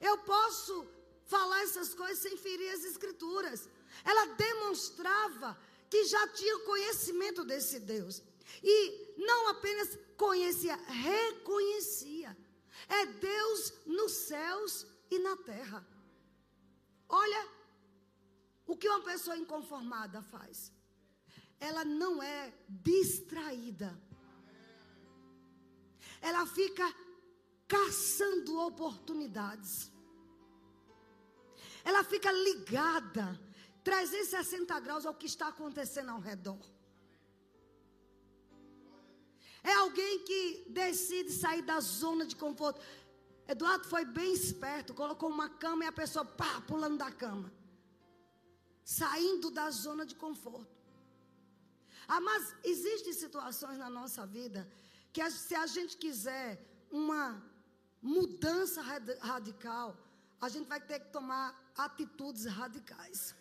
Eu 0.00 0.18
posso 0.18 0.86
falar 1.26 1.62
essas 1.62 1.94
coisas 1.94 2.18
sem 2.18 2.36
ferir 2.36 2.70
as 2.72 2.84
escrituras. 2.84 3.68
Ela 4.04 4.26
demonstrava 4.34 5.58
que 5.88 6.04
já 6.04 6.28
tinha 6.28 6.58
conhecimento 6.60 7.44
desse 7.44 7.80
Deus. 7.80 8.22
E 8.62 9.14
não 9.16 9.48
apenas 9.48 9.98
conhecia, 10.16 10.76
reconhecia. 10.76 12.36
É 12.88 13.06
Deus 13.06 13.72
nos 13.86 14.12
céus 14.12 14.86
e 15.10 15.18
na 15.18 15.36
terra. 15.36 15.86
Olha 17.08 17.48
o 18.66 18.76
que 18.76 18.88
uma 18.88 19.02
pessoa 19.02 19.36
inconformada 19.36 20.20
faz. 20.22 20.72
Ela 21.58 21.84
não 21.84 22.22
é 22.22 22.52
distraída. 22.68 23.98
Ela 26.20 26.46
fica 26.46 26.94
caçando 27.66 28.58
oportunidades. 28.60 29.90
Ela 31.84 32.02
fica 32.04 32.30
ligada 32.32 33.40
360 33.84 34.80
graus 34.80 35.06
ao 35.06 35.14
que 35.14 35.26
está 35.26 35.48
acontecendo 35.48 36.10
ao 36.10 36.20
redor. 36.20 36.58
É 39.62 39.72
alguém 39.74 40.24
que 40.24 40.66
decide 40.68 41.32
sair 41.32 41.62
da 41.62 41.80
zona 41.80 42.24
de 42.26 42.36
conforto. 42.36 42.80
Eduardo 43.48 43.84
foi 43.88 44.04
bem 44.04 44.32
esperto, 44.32 44.94
colocou 44.94 45.28
uma 45.28 45.48
cama 45.48 45.84
e 45.84 45.86
a 45.88 45.92
pessoa 45.92 46.24
pá, 46.24 46.60
pulando 46.66 46.98
da 46.98 47.10
cama. 47.10 47.52
Saindo 48.84 49.50
da 49.50 49.70
zona 49.70 50.04
de 50.04 50.14
conforto. 50.14 50.75
Ah, 52.08 52.20
mas 52.20 52.54
existem 52.62 53.12
situações 53.12 53.78
na 53.78 53.90
nossa 53.90 54.26
vida 54.26 54.68
que 55.12 55.30
se 55.30 55.54
a 55.54 55.66
gente 55.66 55.96
quiser 55.96 56.48
uma 56.90 57.42
mudança 58.02 58.80
radical, 59.20 59.96
a 60.40 60.48
gente 60.48 60.68
vai 60.68 60.80
ter 60.80 61.00
que 61.00 61.10
tomar 61.10 61.46
atitudes 61.76 62.44
radicais. 62.44 63.34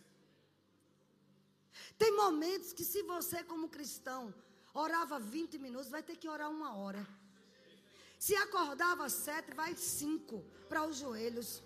Tem 1.97 2.12
momentos 2.15 2.73
que, 2.73 2.84
se 2.84 3.01
você, 3.04 3.43
como 3.43 3.69
cristão, 3.69 4.34
orava 4.73 5.19
20 5.19 5.58
minutos, 5.58 5.89
vai 5.89 6.01
ter 6.01 6.17
que 6.17 6.28
orar 6.28 6.49
uma 6.49 6.75
hora. 6.75 7.06
Se 8.17 8.36
acordava 8.36 9.08
sete, 9.10 9.54
vai 9.54 9.75
cinco 9.75 10.43
para 10.69 10.86
os 10.88 10.97
joelhos. 10.97 11.62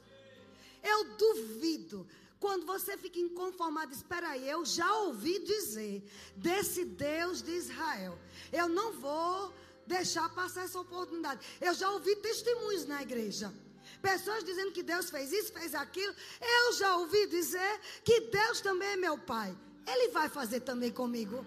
Eu 0.84 1.16
duvido. 1.18 2.08
Quando 2.40 2.66
você 2.66 2.98
fica 2.98 3.20
inconformado, 3.20 3.94
espera 3.94 4.30
aí, 4.30 4.50
eu 4.50 4.66
já 4.66 4.92
ouvi 5.00 5.40
dizer 5.40 6.10
desse 6.36 6.86
Deus 6.86 7.42
de 7.42 7.52
Israel. 7.52 8.18
Eu 8.52 8.70
não 8.70 8.94
vou 8.94 9.54
deixar 9.86 10.30
passar 10.30 10.64
essa 10.64 10.80
oportunidade. 10.80 11.46
Eu 11.60 11.74
já 11.74 11.90
ouvi 11.92 12.16
testemunhos 12.18 12.86
na 12.86 13.02
igreja. 13.02 13.54
Pessoas 14.02 14.44
dizendo 14.44 14.72
que 14.72 14.84
Deus 14.84 15.10
fez 15.10 15.34
isso, 15.34 15.52
fez 15.52 15.76
aquilo. 15.76 16.16
Eu 16.40 16.74
já 16.74 16.96
ouvi 16.98 17.28
dizer 17.28 17.82
que 18.06 18.22
Deus 18.22 18.62
também 18.62 18.90
é 18.90 18.96
meu 18.96 19.18
Pai. 19.18 19.56
Ele 19.86 20.10
vai 20.10 20.30
fazer 20.30 20.62
também 20.62 20.92
comigo. 20.92 21.46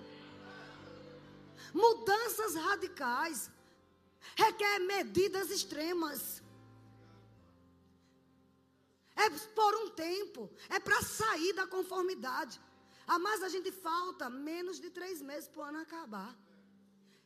Mudanças 1.72 2.54
radicais 2.54 3.50
requer 4.36 4.78
medidas 4.80 5.50
extremas. 5.50 6.41
É 9.24 9.30
por 9.30 9.74
um 9.82 9.88
tempo, 9.90 10.50
é 10.68 10.78
para 10.80 11.00
sair 11.02 11.52
da 11.52 11.66
conformidade. 11.66 12.60
A 13.06 13.18
mais 13.18 13.42
a 13.42 13.48
gente 13.48 13.70
falta 13.70 14.28
menos 14.28 14.80
de 14.80 14.90
três 14.90 15.20
meses 15.20 15.48
para 15.48 15.62
o 15.62 15.64
ano 15.64 15.78
acabar. 15.78 16.36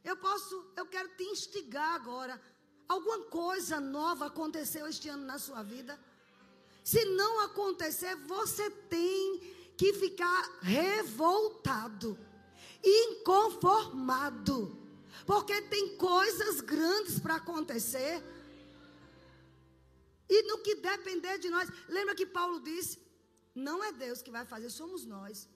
Eu 0.05 0.17
posso, 0.17 0.55
eu 0.77 0.87
quero 0.87 1.09
te 1.17 1.25
instigar 1.25 1.95
agora. 1.95 2.41
Alguma 2.89 3.21
coisa 3.25 3.81
nova 3.81 4.27
aconteceu 4.27 4.87
este 4.87 5.09
ano 5.09 5.25
na 5.25 5.39
sua 5.39 5.63
vida? 5.63 5.99
Se 6.85 7.05
não 7.05 7.41
acontecer, 7.41 8.15
você 8.35 8.71
tem 8.71 9.41
que 9.77 9.93
ficar 9.93 10.59
revoltado, 10.63 12.19
inconformado, 12.85 14.79
porque 15.27 15.63
tem 15.63 15.97
coisas 15.97 16.61
grandes 16.61 17.19
para 17.19 17.37
acontecer. 17.37 18.23
E 20.29 20.43
no 20.49 20.59
que 20.59 20.75
depender 20.75 21.39
de 21.39 21.49
nós, 21.49 21.69
lembra 21.89 22.15
que 22.15 22.27
Paulo 22.27 22.61
disse: 22.61 22.99
não 23.55 23.83
é 23.83 23.91
Deus 23.93 24.21
que 24.23 24.31
vai 24.31 24.45
fazer, 24.45 24.71
somos 24.71 25.05
nós. 25.05 25.49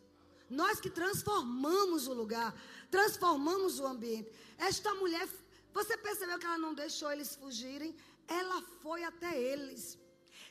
Nós 0.49 0.81
que 0.81 0.91
transformamos 0.91 2.09
o 2.09 2.15
lugar, 2.21 2.51
transformamos 2.91 3.79
o 3.79 3.87
ambiente. 3.87 4.31
Esta 4.59 4.93
mulher, 4.95 5.29
você 5.73 5.97
percebeu 5.97 6.39
que 6.39 6.47
ela 6.47 6.59
não 6.59 6.75
deixou 6.75 7.11
eles 7.13 7.37
fugirem? 7.37 7.95
Ela 8.27 8.61
foi 8.83 9.05
até 9.05 9.41
eles. 9.41 9.99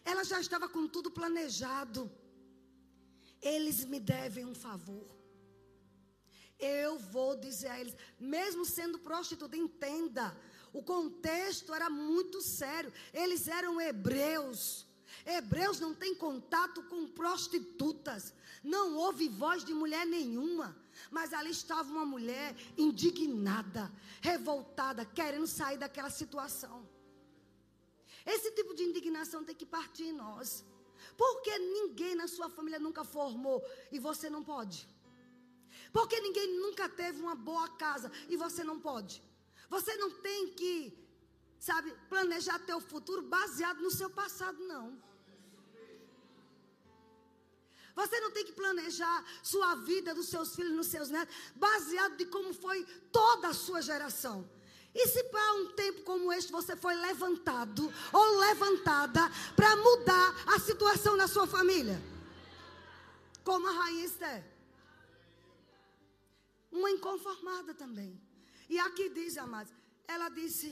Ela 0.05 0.23
já 0.23 0.39
estava 0.39 0.69
com 0.69 0.87
tudo 0.87 1.11
planejado. 1.11 2.09
Eles 3.41 3.83
me 3.83 3.99
devem 3.99 4.45
um 4.45 4.55
favor. 4.55 5.07
Eu 6.59 6.97
vou 6.99 7.35
dizer 7.35 7.69
a 7.69 7.79
eles, 7.79 7.95
mesmo 8.19 8.65
sendo 8.65 8.99
prostituta, 8.99 9.55
entenda. 9.55 10.25
O 10.71 10.83
contexto 10.83 11.73
era 11.73 11.89
muito 11.89 12.41
sério. 12.41 12.93
Eles 13.13 13.47
eram 13.47 13.79
hebreus. 13.79 14.87
Hebreus 15.25 15.79
não 15.79 15.93
têm 15.93 16.15
contato 16.15 16.83
com 16.83 17.07
prostitutas. 17.07 18.33
Não 18.63 18.95
houve 18.95 19.27
voz 19.27 19.63
de 19.63 19.73
mulher 19.73 20.05
nenhuma. 20.05 20.77
Mas 21.09 21.33
ali 21.33 21.51
estava 21.51 21.89
uma 21.89 22.05
mulher 22.05 22.55
indignada, 22.77 23.91
revoltada, 24.21 25.05
querendo 25.05 25.47
sair 25.47 25.77
daquela 25.77 26.09
situação. 26.09 26.87
Esse 28.25 28.51
tipo 28.51 28.75
de 28.75 28.83
indignação 28.83 29.43
tem 29.43 29.55
que 29.55 29.65
partir 29.65 30.03
em 30.03 30.13
nós. 30.13 30.65
Porque 31.17 31.57
ninguém 31.57 32.15
na 32.15 32.27
sua 32.27 32.49
família 32.49 32.79
nunca 32.79 33.03
formou 33.03 33.63
e 33.91 33.99
você 33.99 34.29
não 34.29 34.43
pode. 34.43 34.87
Porque 35.91 36.19
ninguém 36.19 36.59
nunca 36.59 36.87
teve 36.87 37.21
uma 37.21 37.35
boa 37.35 37.67
casa 37.69 38.11
e 38.27 38.37
você 38.37 38.63
não 38.63 38.79
pode. 38.79 39.23
Você 39.69 39.95
não 39.97 40.11
tem 40.11 40.49
que, 40.53 40.97
sabe, 41.59 41.93
planejar 42.09 42.59
teu 42.59 42.79
futuro 42.81 43.21
baseado 43.21 43.81
no 43.81 43.91
seu 43.91 44.09
passado, 44.09 44.59
não. 44.65 44.97
Você 47.95 48.19
não 48.21 48.31
tem 48.31 48.45
que 48.45 48.53
planejar 48.53 49.25
sua 49.43 49.75
vida 49.75 50.15
dos 50.15 50.27
seus 50.27 50.55
filhos, 50.55 50.73
nos 50.73 50.87
seus 50.87 51.09
netos, 51.09 51.35
baseado 51.55 52.15
de 52.15 52.25
como 52.25 52.53
foi 52.53 52.85
toda 53.11 53.49
a 53.49 53.53
sua 53.53 53.81
geração. 53.81 54.49
E 54.95 55.07
se 55.07 55.23
para 55.25 55.53
um 55.53 55.73
tempo 55.73 56.01
como 56.03 56.31
este 56.31 56.51
você 56.51 56.75
foi 56.75 56.95
levantado 56.95 57.93
ou 58.11 58.39
levantada 58.39 59.21
para 59.55 59.75
mudar 59.75 60.35
a 60.47 60.59
situação 60.59 61.15
na 61.15 61.27
sua 61.27 61.45
família? 61.45 62.01
Como 63.43 63.67
a 63.67 63.71
rainha 63.71 64.05
Esther. 64.05 64.43
Uma 66.71 66.89
inconformada 66.89 67.73
também. 67.73 68.19
E 68.69 68.77
aqui 68.79 69.09
diz, 69.09 69.35
amados, 69.37 69.73
ela 70.07 70.29
disse: 70.29 70.69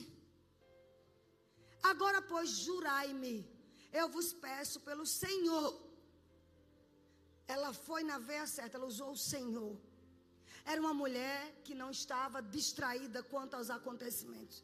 Agora, 1.82 2.22
pois, 2.22 2.50
jurai-me, 2.50 3.36
eu 3.92 4.08
vos 4.16 4.34
peço 4.34 4.80
pelo 4.82 5.06
Senhor. 5.06 5.70
Ela 7.48 7.72
foi 7.74 8.04
na 8.04 8.18
veia 8.20 8.46
certa, 8.46 8.78
ela 8.78 8.86
usou 8.86 9.12
o 9.12 9.24
Senhor. 9.34 9.76
Era 10.66 10.82
uma 10.82 10.94
mulher 10.94 11.62
que 11.64 11.74
não 11.74 11.90
estava 11.90 12.42
distraída 12.42 13.24
quanto 13.24 13.56
aos 13.56 13.70
acontecimentos. 13.70 14.64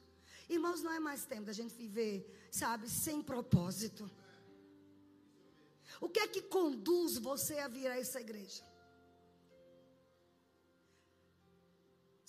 Irmãos, 0.49 0.81
não 0.81 0.91
é 0.91 0.99
mais 0.99 1.25
tempo 1.25 1.45
da 1.45 1.53
gente 1.53 1.73
viver, 1.73 2.49
sabe, 2.51 2.89
sem 2.89 3.21
propósito. 3.21 4.11
O 6.01 6.09
que 6.09 6.19
é 6.19 6.27
que 6.27 6.41
conduz 6.41 7.17
você 7.17 7.59
a 7.59 7.69
vir 7.69 7.87
a 7.87 7.97
essa 7.97 8.19
igreja? 8.19 8.63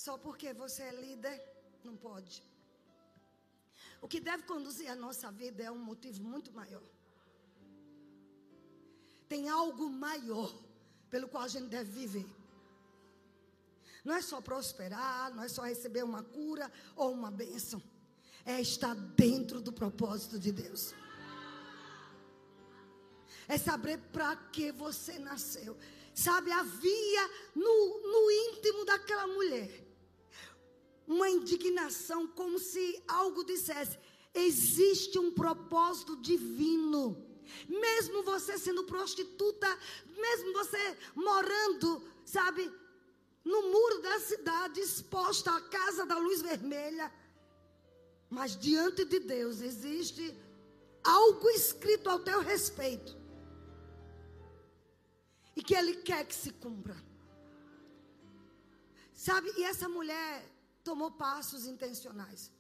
Só 0.05 0.19
porque 0.19 0.53
você 0.53 0.83
é 0.83 0.93
líder, 0.93 1.43
não 1.83 1.97
pode. 1.97 2.43
O 4.03 4.07
que 4.07 4.21
deve 4.21 4.43
conduzir 4.43 4.91
a 4.91 4.95
nossa 4.95 5.33
vida 5.33 5.63
é 5.63 5.71
um 5.71 5.79
motivo 5.79 6.23
muito 6.23 6.53
maior. 6.53 6.83
Tem 9.27 9.49
algo 9.49 9.89
maior 9.89 10.55
pelo 11.09 11.27
qual 11.27 11.45
a 11.45 11.49
gente 11.49 11.69
deve 11.69 11.91
viver. 11.91 12.27
Não 14.05 14.15
é 14.15 14.21
só 14.21 14.43
prosperar, 14.43 15.35
não 15.35 15.43
é 15.43 15.49
só 15.49 15.63
receber 15.63 16.05
uma 16.05 16.23
cura 16.23 16.71
ou 16.95 17.11
uma 17.11 17.31
bênção. 17.31 17.83
É 18.45 18.61
estar 18.61 18.95
dentro 18.95 19.59
do 19.59 19.73
propósito 19.73 20.39
de 20.39 20.53
Deus. 20.53 20.93
É 23.49 23.57
saber 23.57 23.97
para 24.13 24.37
que 24.37 24.71
você 24.71 25.19
nasceu. 25.19 25.79
Sabe, 26.15 26.53
havia 26.53 27.31
no, 27.55 28.03
no 28.13 28.31
íntimo 28.31 28.85
daquela 28.85 29.27
mulher 29.27 29.84
uma 31.07 31.29
indignação, 31.29 32.27
como 32.27 32.59
se 32.59 33.03
algo 33.07 33.45
dissesse: 33.45 33.99
existe 34.33 35.19
um 35.19 35.33
propósito 35.33 36.17
divino. 36.17 37.25
Mesmo 37.69 38.23
você 38.23 38.59
sendo 38.59 38.85
prostituta, 38.85 39.69
mesmo 40.17 40.53
você 40.53 40.99
morando, 41.15 42.03
sabe, 42.25 42.73
no 43.45 43.63
muro 43.71 44.01
da 44.01 44.19
cidade, 44.21 44.81
exposta 44.81 45.55
à 45.55 45.61
casa 45.61 46.07
da 46.07 46.17
luz 46.17 46.41
vermelha. 46.41 47.13
Mas 48.31 48.57
diante 48.57 49.05
de 49.05 49.21
Deus 49.21 49.61
existe 49.61 50.35
algo 51.05 51.49
escrito 51.51 52.09
ao 52.09 52.19
teu 52.21 52.41
respeito. 52.41 53.17
E 55.55 55.63
que 55.63 55.75
Ele 55.75 55.97
quer 55.97 56.27
que 56.27 56.35
se 56.35 56.51
cumpra. 56.51 56.97
Sabe? 59.13 59.53
E 59.57 59.63
essa 59.63 59.89
mulher 59.89 60.54
tomou 60.89 61.11
passos 61.11 61.65
intencionais. 61.67 62.51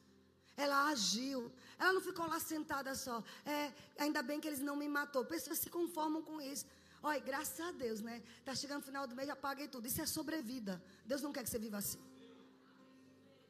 Ela 0.56 0.78
agiu. 0.92 1.52
Ela 1.78 1.92
não 1.92 2.00
ficou 2.00 2.26
lá 2.26 2.38
sentada 2.40 2.94
só. 2.94 3.22
É, 3.44 3.72
ainda 3.98 4.22
bem 4.22 4.40
que 4.40 4.48
eles 4.48 4.60
não 4.68 4.76
me 4.76 4.88
matou. 4.88 5.24
Pessoas 5.24 5.58
se 5.58 5.70
conformam 5.70 6.22
com 6.22 6.40
isso. 6.40 6.64
Olha, 7.02 7.20
graças 7.20 7.60
a 7.60 7.70
Deus, 7.84 8.00
né? 8.00 8.22
Tá 8.44 8.54
chegando 8.54 8.80
o 8.80 8.86
final 8.90 9.06
do 9.06 9.14
mês, 9.14 9.28
já 9.28 9.36
paguei 9.36 9.68
tudo. 9.68 9.86
Isso 9.86 10.00
é 10.00 10.06
sobrevida. 10.06 10.82
Deus 11.04 11.20
não 11.20 11.32
quer 11.32 11.42
que 11.44 11.50
você 11.50 11.58
viva 11.58 11.78
assim. 11.78 12.02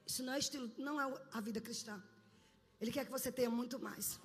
Isso 0.06 0.22
não 0.22 0.32
é 0.32 0.38
estilo, 0.38 0.70
não 0.76 1.00
é 1.00 1.04
a 1.32 1.40
vida 1.40 1.60
cristã. 1.60 2.02
Ele 2.80 2.90
quer 2.90 3.04
que 3.04 3.10
você 3.10 3.30
tenha 3.30 3.48
muito 3.48 3.78
mais. 3.78 4.18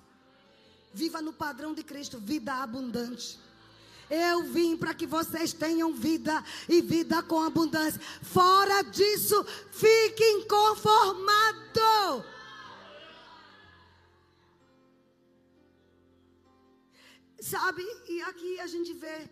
Viva 0.92 1.22
no 1.22 1.32
padrão 1.32 1.72
de 1.72 1.84
Cristo, 1.84 2.18
vida 2.18 2.54
abundante. 2.54 3.38
Eu 4.10 4.42
vim 4.42 4.76
para 4.76 4.92
que 4.92 5.06
vocês 5.06 5.52
tenham 5.52 5.92
vida 5.94 6.44
e 6.68 6.82
vida 6.82 7.22
com 7.22 7.40
abundância. 7.40 8.00
Fora 8.20 8.82
disso, 8.82 9.44
fiquem 9.70 10.48
conformados. 10.48 12.26
Sabe, 17.40 17.82
e 18.08 18.20
aqui 18.22 18.58
a 18.58 18.66
gente 18.66 18.92
vê. 18.94 19.30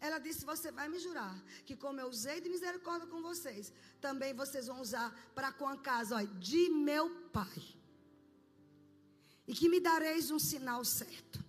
Ela 0.00 0.18
disse: 0.18 0.44
Você 0.44 0.72
vai 0.72 0.88
me 0.88 0.98
jurar 0.98 1.40
que, 1.64 1.76
como 1.76 2.00
eu 2.00 2.08
usei 2.08 2.40
de 2.40 2.48
misericórdia 2.48 3.06
com 3.06 3.22
vocês, 3.22 3.72
também 4.00 4.34
vocês 4.34 4.66
vão 4.66 4.80
usar 4.80 5.08
para 5.36 5.52
com 5.52 5.68
a 5.68 5.76
casa 5.76 6.16
ó, 6.16 6.22
de 6.22 6.68
meu 6.68 7.08
pai. 7.32 7.62
E 9.46 9.54
que 9.54 9.68
me 9.68 9.80
dareis 9.80 10.32
um 10.32 10.38
sinal 10.38 10.84
certo 10.84 11.47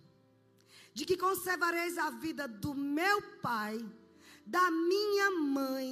de 1.00 1.06
que 1.06 1.16
conservareis 1.16 1.98
a 1.98 2.10
vida 2.10 2.46
do 2.46 2.72
meu 2.76 3.18
pai, 3.42 3.78
da 4.46 4.70
minha 4.70 5.32
mãe, 5.32 5.90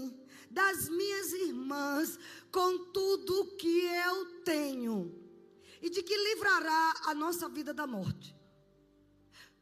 das 0.51 0.89
minhas 0.89 1.31
irmãs, 1.31 2.19
com 2.51 2.91
tudo 2.91 3.39
o 3.39 3.55
que 3.55 3.85
eu 3.85 4.15
tenho, 4.43 4.97
e 5.81 5.89
de 5.89 6.03
que 6.03 6.17
livrará 6.27 6.93
a 7.05 7.13
nossa 7.13 7.47
vida 7.47 7.73
da 7.73 7.87
morte. 7.87 8.35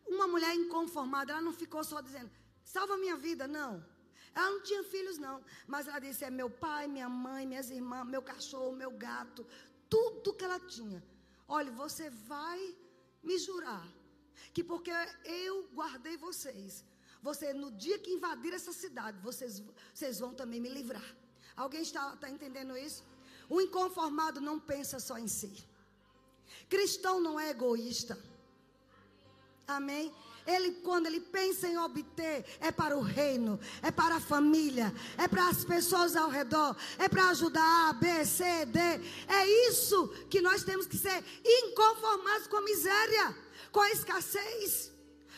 Uma 0.08 0.28
mulher 0.28 0.56
inconformada, 0.56 1.34
ela 1.34 1.42
não 1.48 1.54
ficou 1.54 1.84
só 1.84 2.02
dizendo, 2.02 2.32
salva 2.64 2.98
minha 2.98 3.16
vida, 3.16 3.48
não. 3.48 3.86
Ela 4.34 4.50
não 4.50 4.64
tinha 4.64 4.84
filhos, 4.84 5.20
não. 5.20 5.44
Mas 5.68 5.88
ela 5.88 6.00
disse: 6.00 6.26
é 6.26 6.32
meu 6.32 6.50
pai, 6.50 6.88
minha 6.88 7.08
mãe, 7.08 7.46
minhas 7.46 7.70
irmãs, 7.70 8.04
meu 8.06 8.24
cachorro, 8.24 8.72
meu 8.76 8.90
gato, 9.06 9.46
tudo 9.88 10.34
que 10.34 10.44
ela 10.44 10.60
tinha. 10.60 11.04
Olha, 11.48 11.72
você 11.72 12.10
vai 12.10 12.76
me 13.22 13.38
jurar 13.38 13.86
que 14.54 14.64
porque 14.64 14.92
eu 15.24 15.68
guardei 15.74 16.18
vocês, 16.18 16.84
você 17.22 17.54
no 17.54 17.72
dia 17.72 17.98
que 18.00 18.12
invadir 18.12 18.54
essa 18.54 18.72
cidade, 18.72 19.18
vocês, 19.20 19.64
vocês 19.94 20.20
vão 20.20 20.34
também 20.34 20.60
me 20.60 20.70
livrar. 20.70 21.16
Alguém 21.56 21.82
está, 21.82 22.14
está 22.14 22.30
entendendo 22.30 22.78
isso? 22.78 23.04
O 23.50 23.62
inconformado 23.62 24.42
não 24.42 24.60
pensa 24.60 25.00
só 25.00 25.18
em 25.18 25.28
si. 25.28 25.52
Cristão 26.70 27.20
não 27.20 27.40
é 27.40 27.50
egoísta. 27.50 28.18
Amém? 29.68 30.14
Ele, 30.46 30.74
quando 30.74 31.08
ele 31.08 31.20
pensa 31.20 31.68
em 31.68 31.78
obter, 31.78 32.46
é 32.60 32.72
para 32.72 32.96
o 32.96 33.02
reino, 33.02 33.60
é 33.82 33.90
para 33.90 34.18
a 34.18 34.22
família, 34.22 34.94
é 35.18 35.28
para 35.28 35.50
as 35.50 35.66
pessoas 35.66 36.16
ao 36.16 36.30
redor, 36.30 36.78
é 37.00 37.10
para 37.10 37.30
ajudar 37.30 37.90
A, 37.90 37.94
B, 37.94 38.24
C, 38.24 38.66
D. 38.68 38.80
É 38.80 39.70
isso 39.70 40.08
que 40.30 40.42
nós 40.42 40.64
temos 40.64 40.86
que 40.86 40.98
ser 40.98 41.24
inconformados 41.44 42.48
com 42.48 42.58
a 42.58 42.62
miséria 42.62 43.36
com 43.76 43.82
a 43.82 43.92
escassez, 43.92 44.74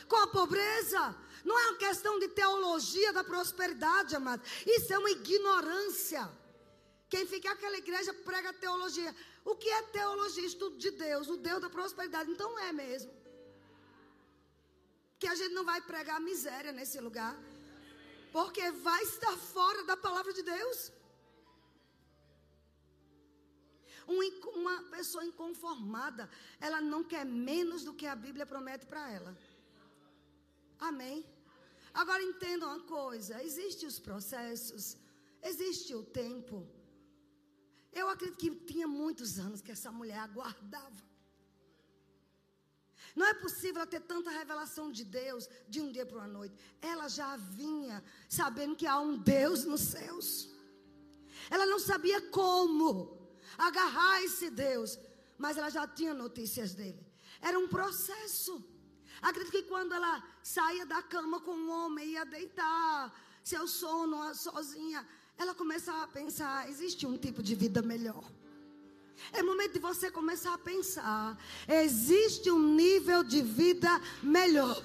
com 0.07 0.17
a 0.17 0.27
pobreza. 0.27 1.03
Não 1.43 1.57
é 1.59 1.63
uma 1.69 1.77
questão 1.85 2.19
de 2.19 2.27
teologia 2.41 3.11
da 3.11 3.23
prosperidade, 3.23 4.15
amado. 4.15 4.43
Isso 4.75 4.93
é 4.93 4.97
uma 4.99 5.09
ignorância. 5.09 6.23
Quem 7.09 7.25
fica 7.25 7.49
naquela 7.49 7.77
igreja 7.77 8.13
prega 8.29 8.53
teologia. 8.65 9.11
O 9.43 9.55
que 9.55 9.67
é 9.67 9.81
teologia? 9.99 10.45
Estudo 10.45 10.77
de 10.77 10.91
Deus, 10.91 11.27
o 11.29 11.37
Deus 11.37 11.61
da 11.65 11.69
prosperidade. 11.77 12.29
Então 12.29 12.59
é 12.59 12.71
mesmo. 12.71 13.11
Que 15.17 15.27
a 15.27 15.33
gente 15.33 15.55
não 15.55 15.65
vai 15.65 15.81
pregar 15.81 16.21
miséria 16.21 16.71
nesse 16.71 16.99
lugar. 17.07 17.35
Porque 18.31 18.69
vai 18.89 19.01
estar 19.01 19.35
fora 19.55 19.83
da 19.83 19.97
palavra 19.97 20.31
de 20.31 20.43
Deus. 20.43 20.91
Uma 24.07 24.83
pessoa 24.83 25.25
inconformada, 25.25 26.29
ela 26.59 26.79
não 26.79 27.03
quer 27.03 27.25
menos 27.25 27.83
do 27.83 27.93
que 27.93 28.07
a 28.07 28.15
Bíblia 28.15 28.45
promete 28.45 28.85
para 28.85 29.11
ela. 29.11 29.37
Amém? 30.79 31.25
Agora 31.93 32.23
entenda 32.23 32.67
uma 32.67 32.79
coisa: 32.81 33.43
existem 33.43 33.87
os 33.87 33.99
processos, 33.99 34.97
existe 35.41 35.93
o 35.95 36.03
tempo. 36.03 36.67
Eu 37.91 38.07
acredito 38.09 38.37
que 38.37 38.51
tinha 38.71 38.87
muitos 38.87 39.39
anos 39.39 39.61
que 39.61 39.71
essa 39.71 39.91
mulher 39.91 40.19
aguardava. 40.19 41.07
Não 43.15 43.25
é 43.25 43.33
possível 43.33 43.81
ela 43.81 43.87
ter 43.87 44.01
tanta 44.01 44.29
revelação 44.29 44.91
de 44.91 45.03
Deus 45.03 45.49
de 45.67 45.81
um 45.81 45.91
dia 45.91 46.05
para 46.05 46.19
uma 46.19 46.27
noite. 46.27 46.55
Ela 46.79 47.07
já 47.07 47.35
vinha 47.35 48.03
sabendo 48.29 48.75
que 48.75 48.85
há 48.85 48.99
um 48.99 49.17
Deus 49.17 49.65
nos 49.65 49.81
céus. 49.81 50.51
Ela 51.49 51.65
não 51.65 51.79
sabia 51.79 52.21
como 52.29 53.16
agarrar 53.57 54.23
esse 54.23 54.49
Deus. 54.49 54.99
Mas 55.37 55.57
ela 55.57 55.69
já 55.69 55.87
tinha 55.87 56.13
notícias 56.13 56.73
dele. 56.73 57.05
Era 57.41 57.57
um 57.59 57.67
processo. 57.67 58.63
Acredito 59.21 59.51
que 59.51 59.63
quando 59.63 59.93
ela 59.93 60.23
saía 60.43 60.85
da 60.85 61.01
cama 61.01 61.39
com 61.41 61.51
um 61.51 61.69
homem, 61.71 62.09
ia 62.09 62.25
deitar, 62.25 63.13
seu 63.43 63.67
sono 63.67 64.33
sozinha, 64.35 65.07
ela 65.37 65.53
começava 65.53 66.03
a 66.03 66.07
pensar: 66.07 66.69
existe 66.69 67.05
um 67.05 67.17
tipo 67.17 67.41
de 67.41 67.55
vida 67.55 67.81
melhor. 67.81 68.23
É 69.33 69.41
momento 69.41 69.73
de 69.73 69.79
você 69.79 70.11
começar 70.11 70.53
a 70.53 70.57
pensar: 70.57 71.37
existe 71.67 72.49
um 72.51 72.59
nível 72.59 73.23
de 73.23 73.41
vida 73.41 73.89
melhor. 74.21 74.81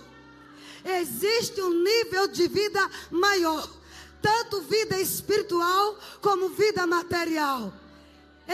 Existe 0.85 1.61
um 1.61 1.82
nível 1.82 2.26
de 2.28 2.48
vida 2.48 2.80
maior. 3.11 3.68
Tanto 4.20 4.62
vida 4.62 5.00
espiritual 5.00 5.98
como 6.20 6.48
vida 6.50 6.87
material. 6.87 7.72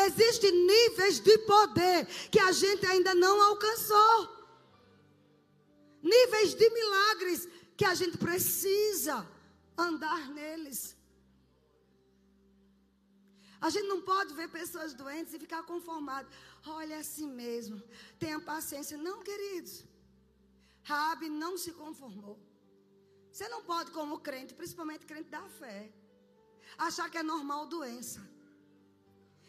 Existem 0.06 0.52
níveis 0.72 1.18
de 1.20 1.37
poder 1.38 2.06
que 2.32 2.38
a 2.38 2.52
gente 2.52 2.84
ainda 2.87 3.14
não 3.14 3.37
alcançou. 3.50 4.16
Níveis 6.02 6.54
de 6.54 6.70
milagres 6.70 7.48
que 7.76 7.84
a 7.84 7.94
gente 7.94 8.16
precisa 8.16 9.26
andar 9.76 10.28
neles. 10.30 10.96
A 13.61 13.70
gente 13.70 13.88
não 13.88 14.00
pode 14.02 14.34
ver 14.34 14.48
pessoas 14.48 14.94
doentes 14.94 15.34
e 15.34 15.38
ficar 15.38 15.64
conformado. 15.64 16.28
Olha 16.64 16.94
é 16.94 16.98
assim 16.98 17.28
mesmo. 17.42 17.82
Tenha 18.18 18.40
paciência. 18.40 18.96
Não, 18.96 19.22
queridos. 19.22 19.84
Rabi 20.84 21.28
não 21.28 21.58
se 21.58 21.72
conformou. 21.72 22.38
Você 23.32 23.48
não 23.48 23.62
pode, 23.64 23.90
como 23.90 24.20
crente, 24.20 24.54
principalmente 24.54 25.04
crente 25.04 25.28
da 25.28 25.42
fé, 25.61 25.92
achar 26.87 27.11
que 27.11 27.18
é 27.18 27.22
normal 27.22 27.66
doença 27.66 28.20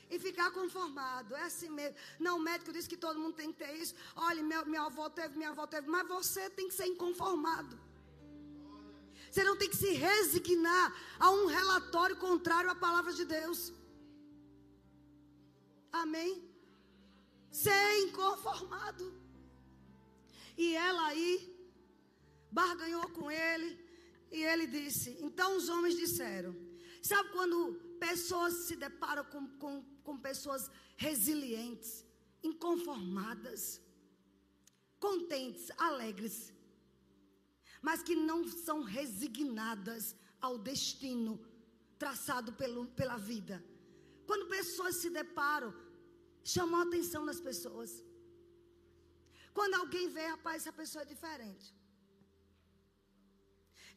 e 0.09 0.17
ficar 0.19 0.51
conformado. 0.51 1.35
É 1.35 1.43
assim 1.43 1.69
mesmo. 1.69 1.95
Não, 2.19 2.37
o 2.37 2.41
médico 2.41 2.73
disse 2.73 2.89
que 2.89 2.97
todo 2.97 3.19
mundo 3.19 3.35
tem 3.35 3.51
que 3.51 3.59
ter 3.59 3.73
isso. 3.75 3.93
Olha, 4.15 4.41
meu, 4.43 4.65
minha 4.65 4.83
avó 4.83 5.09
teve, 5.09 5.37
minha 5.37 5.51
avó 5.51 5.67
teve. 5.67 5.87
Mas 5.87 6.07
você 6.07 6.49
tem 6.49 6.67
que 6.67 6.73
ser 6.73 6.87
inconformado. 6.87 7.79
Você 9.29 9.43
não 9.43 9.55
tem 9.55 9.69
que 9.69 9.77
se 9.77 9.91
resignar 9.91 10.93
a 11.19 11.29
um 11.29 11.45
relatório 11.45 12.15
contrário 12.15 12.69
à 12.69 12.75
palavra 12.75 13.13
de 13.13 13.25
Deus. 13.25 13.71
Amém? 15.91 16.43
Ser 17.51 17.99
inconformado. 18.07 19.13
E 20.57 20.75
ela 20.75 21.07
aí 21.07 21.33
barganhou 22.51 23.07
com 23.09 23.29
ele. 23.29 23.77
E 24.31 24.43
ele 24.43 24.65
disse: 24.67 25.17
Então 25.21 25.57
os 25.57 25.69
homens 25.69 25.95
disseram: 25.95 26.55
Sabe 27.01 27.29
quando 27.29 27.73
pessoas 27.99 28.53
se 28.67 28.75
deparam 28.75 29.23
com, 29.25 29.47
com 29.57 29.83
com 30.09 30.17
pessoas 30.29 30.63
resilientes, 31.05 31.91
inconformadas, 32.49 33.61
contentes, 35.05 35.65
alegres, 35.89 36.37
mas 37.87 38.01
que 38.07 38.15
não 38.29 38.39
são 38.65 38.77
resignadas 38.97 40.15
ao 40.47 40.55
destino 40.69 41.33
traçado 42.03 42.51
pelo, 42.61 42.81
pela 42.99 43.17
vida. 43.31 43.57
Quando 44.29 44.53
pessoas 44.57 44.95
se 45.01 45.11
deparam, 45.21 45.71
chamam 46.55 46.79
a 46.79 46.87
atenção 46.87 47.23
das 47.29 47.41
pessoas. 47.49 47.91
Quando 49.57 49.75
alguém 49.75 50.07
vê, 50.17 50.25
rapaz, 50.35 50.57
essa 50.61 50.73
pessoa 50.81 51.03
é 51.03 51.13
diferente. 51.13 51.67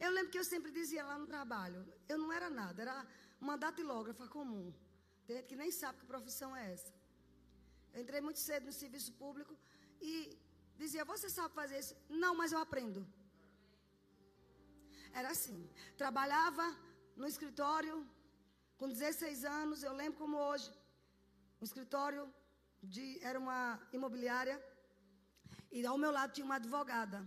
Eu 0.05 0.11
lembro 0.15 0.31
que 0.31 0.41
eu 0.41 0.49
sempre 0.53 0.71
dizia 0.79 1.03
lá 1.09 1.17
no 1.17 1.27
trabalho, 1.33 1.81
eu 2.11 2.17
não 2.23 2.31
era 2.37 2.49
nada, 2.61 2.81
era 2.85 2.97
uma 3.45 3.57
datilógrafa 3.65 4.27
comum. 4.37 4.67
Tem 5.25 5.37
gente 5.37 5.47
que 5.51 5.55
nem 5.63 5.71
sabe 5.71 5.99
que 5.99 6.05
profissão 6.13 6.49
é 6.55 6.73
essa. 6.73 6.93
Eu 7.93 8.01
entrei 8.03 8.21
muito 8.27 8.39
cedo 8.39 8.65
no 8.69 8.73
serviço 8.81 9.11
público 9.23 9.53
e 10.01 10.37
dizia: 10.81 11.05
Você 11.05 11.29
sabe 11.29 11.53
fazer 11.61 11.77
isso? 11.83 11.95
Não, 12.09 12.33
mas 12.39 12.51
eu 12.51 12.59
aprendo. 12.59 13.01
Era 15.19 15.29
assim. 15.35 15.59
Trabalhava 15.97 16.65
no 17.15 17.27
escritório 17.33 17.95
com 18.77 18.89
16 18.89 19.45
anos, 19.45 19.83
eu 19.83 19.93
lembro 19.93 20.19
como 20.19 20.37
hoje. 20.37 20.69
Um 21.61 21.65
escritório 21.69 22.23
de, 22.81 23.05
era 23.29 23.39
uma 23.39 23.59
imobiliária. 23.97 24.57
E 25.71 25.85
ao 25.85 25.97
meu 25.97 26.11
lado 26.11 26.33
tinha 26.33 26.45
uma 26.49 26.59
advogada. 26.61 27.19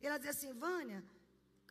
E 0.00 0.06
ela 0.06 0.18
dizia 0.18 0.34
assim: 0.36 0.52
Vânia, 0.52 1.02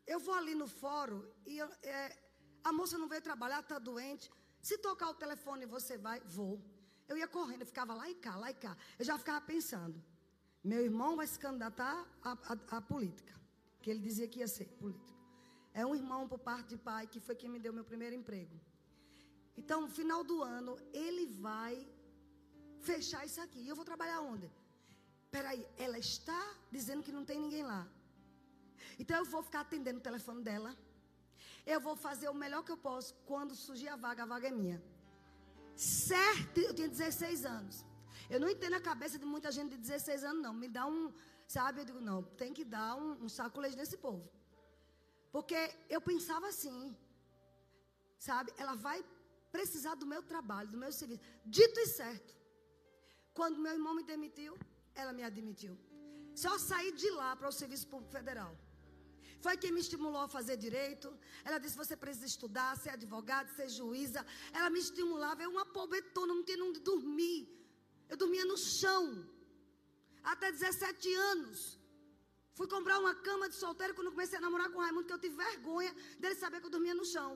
eu 0.06 0.20
vou 0.20 0.34
ali 0.34 0.54
no 0.56 0.68
fórum 0.68 1.24
e 1.46 1.58
eu, 1.58 1.70
é, 1.84 2.18
a 2.64 2.72
moça 2.74 2.98
não 2.98 3.08
veio 3.08 3.22
trabalhar, 3.22 3.62
está 3.62 3.78
doente. 3.80 4.30
Se 4.62 4.78
tocar 4.78 5.10
o 5.10 5.14
telefone, 5.14 5.66
você 5.66 5.98
vai? 5.98 6.20
Vou. 6.22 6.62
Eu 7.08 7.18
ia 7.18 7.28
correndo, 7.28 7.62
eu 7.62 7.66
ficava 7.66 7.94
lá 7.94 8.10
e 8.10 8.16
cá, 8.16 8.36
lá 8.36 8.50
e 8.52 8.54
cá. 8.54 8.78
Eu 9.00 9.06
já 9.06 9.18
ficava 9.18 9.42
pensando: 9.42 10.02
meu 10.64 10.84
irmão 10.84 11.16
vai 11.16 11.28
se 11.28 11.40
candidatar 11.40 12.06
à 12.24 12.82
política. 12.82 13.34
Que 13.82 13.90
ele 13.90 14.00
dizia 14.00 14.28
que 14.28 14.40
ia 14.40 14.48
ser 14.48 14.66
político. 14.82 15.20
É 15.74 15.84
um 15.86 15.96
irmão 15.96 16.28
por 16.28 16.40
parte 16.40 16.70
de 16.70 16.78
pai 16.78 17.08
que 17.08 17.20
foi 17.20 17.36
quem 17.36 17.50
me 17.50 17.60
deu 17.60 17.74
meu 17.74 17.84
primeiro 17.84 18.16
emprego. 18.16 18.60
Então, 19.58 19.82
no 19.82 19.88
final 19.88 20.24
do 20.24 20.44
ano, 20.44 20.78
ele 20.94 21.26
vai 21.26 21.88
fechar 22.82 23.26
isso 23.26 23.42
aqui. 23.42 23.60
E 23.60 23.68
eu 23.68 23.76
vou 23.76 23.86
trabalhar 23.86 24.22
onde? 24.22 24.52
Peraí, 25.32 25.66
ela 25.78 25.98
está 25.98 26.56
dizendo 26.72 27.02
que 27.02 27.12
não 27.12 27.26
tem 27.26 27.40
ninguém 27.40 27.64
lá. 27.64 27.88
Então 29.00 29.18
eu 29.18 29.26
vou 29.26 29.42
ficar 29.42 29.62
atendendo 29.62 30.00
o 30.00 30.02
telefone 30.02 30.44
dela. 30.44 30.78
Eu 31.66 31.80
vou 31.80 31.96
fazer 31.96 32.30
o 32.30 32.34
melhor 32.34 32.64
que 32.64 32.72
eu 32.72 32.78
posso. 32.78 33.14
Quando 33.26 33.56
surgir 33.56 33.90
a 33.90 33.96
vaga, 33.96 34.24
a 34.24 34.26
vaga 34.26 34.48
é 34.48 34.52
minha. 34.52 34.82
Certo, 35.76 36.60
eu 36.60 36.74
tinha 36.74 36.90
16 36.90 37.46
anos. 37.46 37.86
Eu 38.30 38.40
não 38.40 38.50
entendo 38.50 38.76
a 38.76 38.82
cabeça 38.82 39.18
de 39.20 39.26
muita 39.26 39.52
gente 39.52 39.72
de 39.72 39.78
16 39.78 40.24
anos, 40.24 40.42
não. 40.42 40.54
Me 40.54 40.68
dá 40.68 40.86
um, 40.88 41.14
sabe? 41.48 41.82
Eu 41.82 41.86
digo, 41.86 42.02
não, 42.02 42.24
tem 42.24 42.54
que 42.54 42.64
dar 42.64 42.96
um, 42.96 43.26
um 43.26 43.30
sacolete 43.30 43.76
nesse 43.76 43.98
povo. 43.98 44.30
Porque 45.32 45.60
eu 45.90 46.02
pensava 46.02 46.48
assim, 46.48 46.96
sabe? 48.18 48.54
Ela 48.58 48.76
vai 48.76 49.04
precisar 49.52 49.96
do 49.96 50.06
meu 50.06 50.22
trabalho, 50.24 50.70
do 50.70 50.78
meu 50.78 50.92
serviço. 50.92 51.22
Dito 51.46 51.80
e 51.80 51.88
certo. 51.88 52.36
Quando 53.34 53.60
meu 53.60 53.74
irmão 53.74 53.94
me 53.96 54.04
demitiu, 54.04 54.58
ela 54.94 55.14
me 55.14 55.24
admitiu. 55.24 55.78
Só 56.36 56.58
saí 56.58 56.92
de 56.92 57.10
lá 57.12 57.36
para 57.36 57.48
o 57.48 57.52
Serviço 57.52 57.88
Público 57.88 58.12
Federal. 58.12 58.56
Foi 59.44 59.56
quem 59.62 59.72
me 59.76 59.82
estimulou 59.86 60.22
a 60.24 60.34
fazer 60.38 60.56
direito. 60.68 61.08
Ela 61.48 61.58
disse: 61.64 61.82
você 61.84 61.96
precisa 62.04 62.28
estudar, 62.34 62.70
ser 62.84 62.92
advogado, 63.00 63.48
ser 63.58 63.70
juíza. 63.80 64.22
Ela 64.58 64.70
me 64.76 64.80
estimulava. 64.88 65.44
Eu, 65.46 65.52
uma 65.58 65.66
pobretona, 65.78 66.34
não 66.34 66.46
tinha 66.50 66.64
onde 66.70 66.82
dormir. 66.92 67.40
Eu 68.12 68.18
dormia 68.24 68.46
no 68.52 68.58
chão. 68.80 69.06
Até 70.34 70.48
17 70.52 71.14
anos. 71.34 71.60
Fui 72.58 72.68
comprar 72.76 72.98
uma 73.04 73.14
cama 73.28 73.46
de 73.52 73.56
solteiro 73.64 73.96
quando 73.98 74.14
comecei 74.16 74.38
a 74.38 74.46
namorar 74.46 74.70
com 74.72 74.78
o 74.80 74.84
Raimundo, 74.86 75.08
que 75.10 75.16
eu 75.18 75.24
tive 75.26 75.36
vergonha 75.48 75.92
dele 76.22 76.36
saber 76.44 76.60
que 76.60 76.68
eu 76.70 76.76
dormia 76.78 76.96
no 77.02 77.06
chão. 77.14 77.32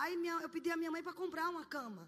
Aí 0.00 0.16
minha, 0.16 0.34
eu 0.44 0.50
pedi 0.54 0.70
a 0.70 0.76
minha 0.80 0.92
mãe 0.94 1.02
para 1.02 1.20
comprar 1.22 1.48
uma 1.54 1.64
cama. 1.76 2.04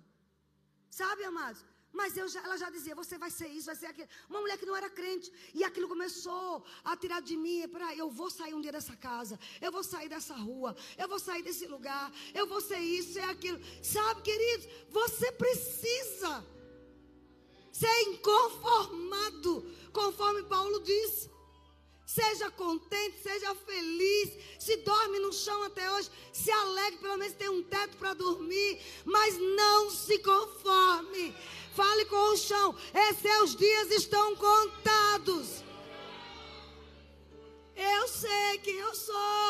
Sabe, 1.01 1.25
amados? 1.33 1.63
Mas 1.97 2.15
já, 2.15 2.41
ela 2.47 2.57
já 2.63 2.69
dizia: 2.77 2.95
você 2.95 3.17
vai 3.17 3.31
ser 3.31 3.49
isso, 3.49 3.67
vai 3.67 3.77
ser 3.83 3.87
aquilo. 3.87 4.09
Uma 4.29 4.41
mulher 4.43 4.59
que 4.59 4.67
não 4.67 4.77
era 4.77 4.91
crente. 4.91 5.33
E 5.55 5.65
aquilo 5.65 5.89
começou 5.89 6.63
a 6.85 6.95
tirar 6.97 7.21
de 7.23 7.37
mim: 7.45 7.67
peraí, 7.69 7.99
eu 7.99 8.11
vou 8.11 8.31
sair 8.31 8.55
um 8.55 8.61
dia 8.61 8.75
dessa 8.79 8.95
casa. 8.95 9.39
Eu 9.61 9.73
vou 9.73 9.83
sair 9.83 10.09
dessa 10.09 10.35
rua. 10.35 10.77
Eu 10.99 11.09
vou 11.09 11.19
sair 11.19 11.43
desse 11.43 11.67
lugar. 11.67 12.13
Eu 12.35 12.47
vou 12.47 12.61
ser 12.61 12.81
isso, 12.81 13.19
é 13.19 13.25
aquilo. 13.25 13.59
Sabe, 13.83 14.21
queridos? 14.21 14.69
Você 14.91 15.33
precisa 15.33 16.45
ser 17.73 18.03
inconformado. 18.11 19.53
Conforme 19.93 20.43
Paulo 20.45 20.81
disse. 20.81 21.35
Seja 22.07 22.49
contente, 22.53 23.21
seja 23.21 23.53
feliz. 23.55 24.29
Se 24.61 24.77
dorme 24.77 25.19
no 25.19 25.33
chão 25.33 25.61
até 25.65 25.91
hoje, 25.93 26.09
se 26.33 26.53
alegre, 26.53 26.99
pelo 26.99 27.17
menos 27.17 27.35
tem 27.35 27.49
um 27.49 27.65
teto 27.65 27.97
para 27.97 28.15
dormir. 28.15 28.81
Mas 29.05 29.37
não 29.39 29.91
se 29.91 30.19
conforme. 30.21 31.35
Fale 31.79 32.05
com 32.13 32.25
o 32.33 32.37
chão. 32.49 32.67
Esses 33.05 33.23
seus 33.29 33.51
dias 33.65 33.91
estão 34.01 34.27
contados. 34.49 35.47
Eu 37.75 38.03
sei 38.09 38.51
quem 38.65 38.79
eu 38.87 38.95
sou. 39.09 39.49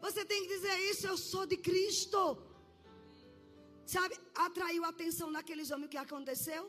Você 0.00 0.24
tem 0.30 0.42
que 0.42 0.54
dizer 0.56 0.76
isso. 0.90 1.06
Eu 1.06 1.18
sou 1.30 1.44
de 1.52 1.58
Cristo. 1.68 2.22
Sabe, 3.94 4.14
atraiu 4.46 4.84
a 4.84 4.88
atenção 4.94 5.28
daqueles 5.36 5.70
homens 5.70 5.88
o 5.88 5.94
que 5.94 6.04
aconteceu? 6.06 6.62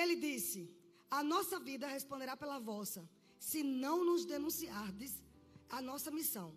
Ele 0.00 0.16
disse: 0.28 0.60
A 1.18 1.22
nossa 1.32 1.58
vida 1.70 1.86
responderá 1.96 2.36
pela 2.36 2.58
vossa 2.72 3.08
se 3.50 3.62
não 3.84 4.04
nos 4.08 4.24
denunciardes 4.32 5.12
a 5.76 5.80
nossa 5.80 6.10
missão. 6.18 6.48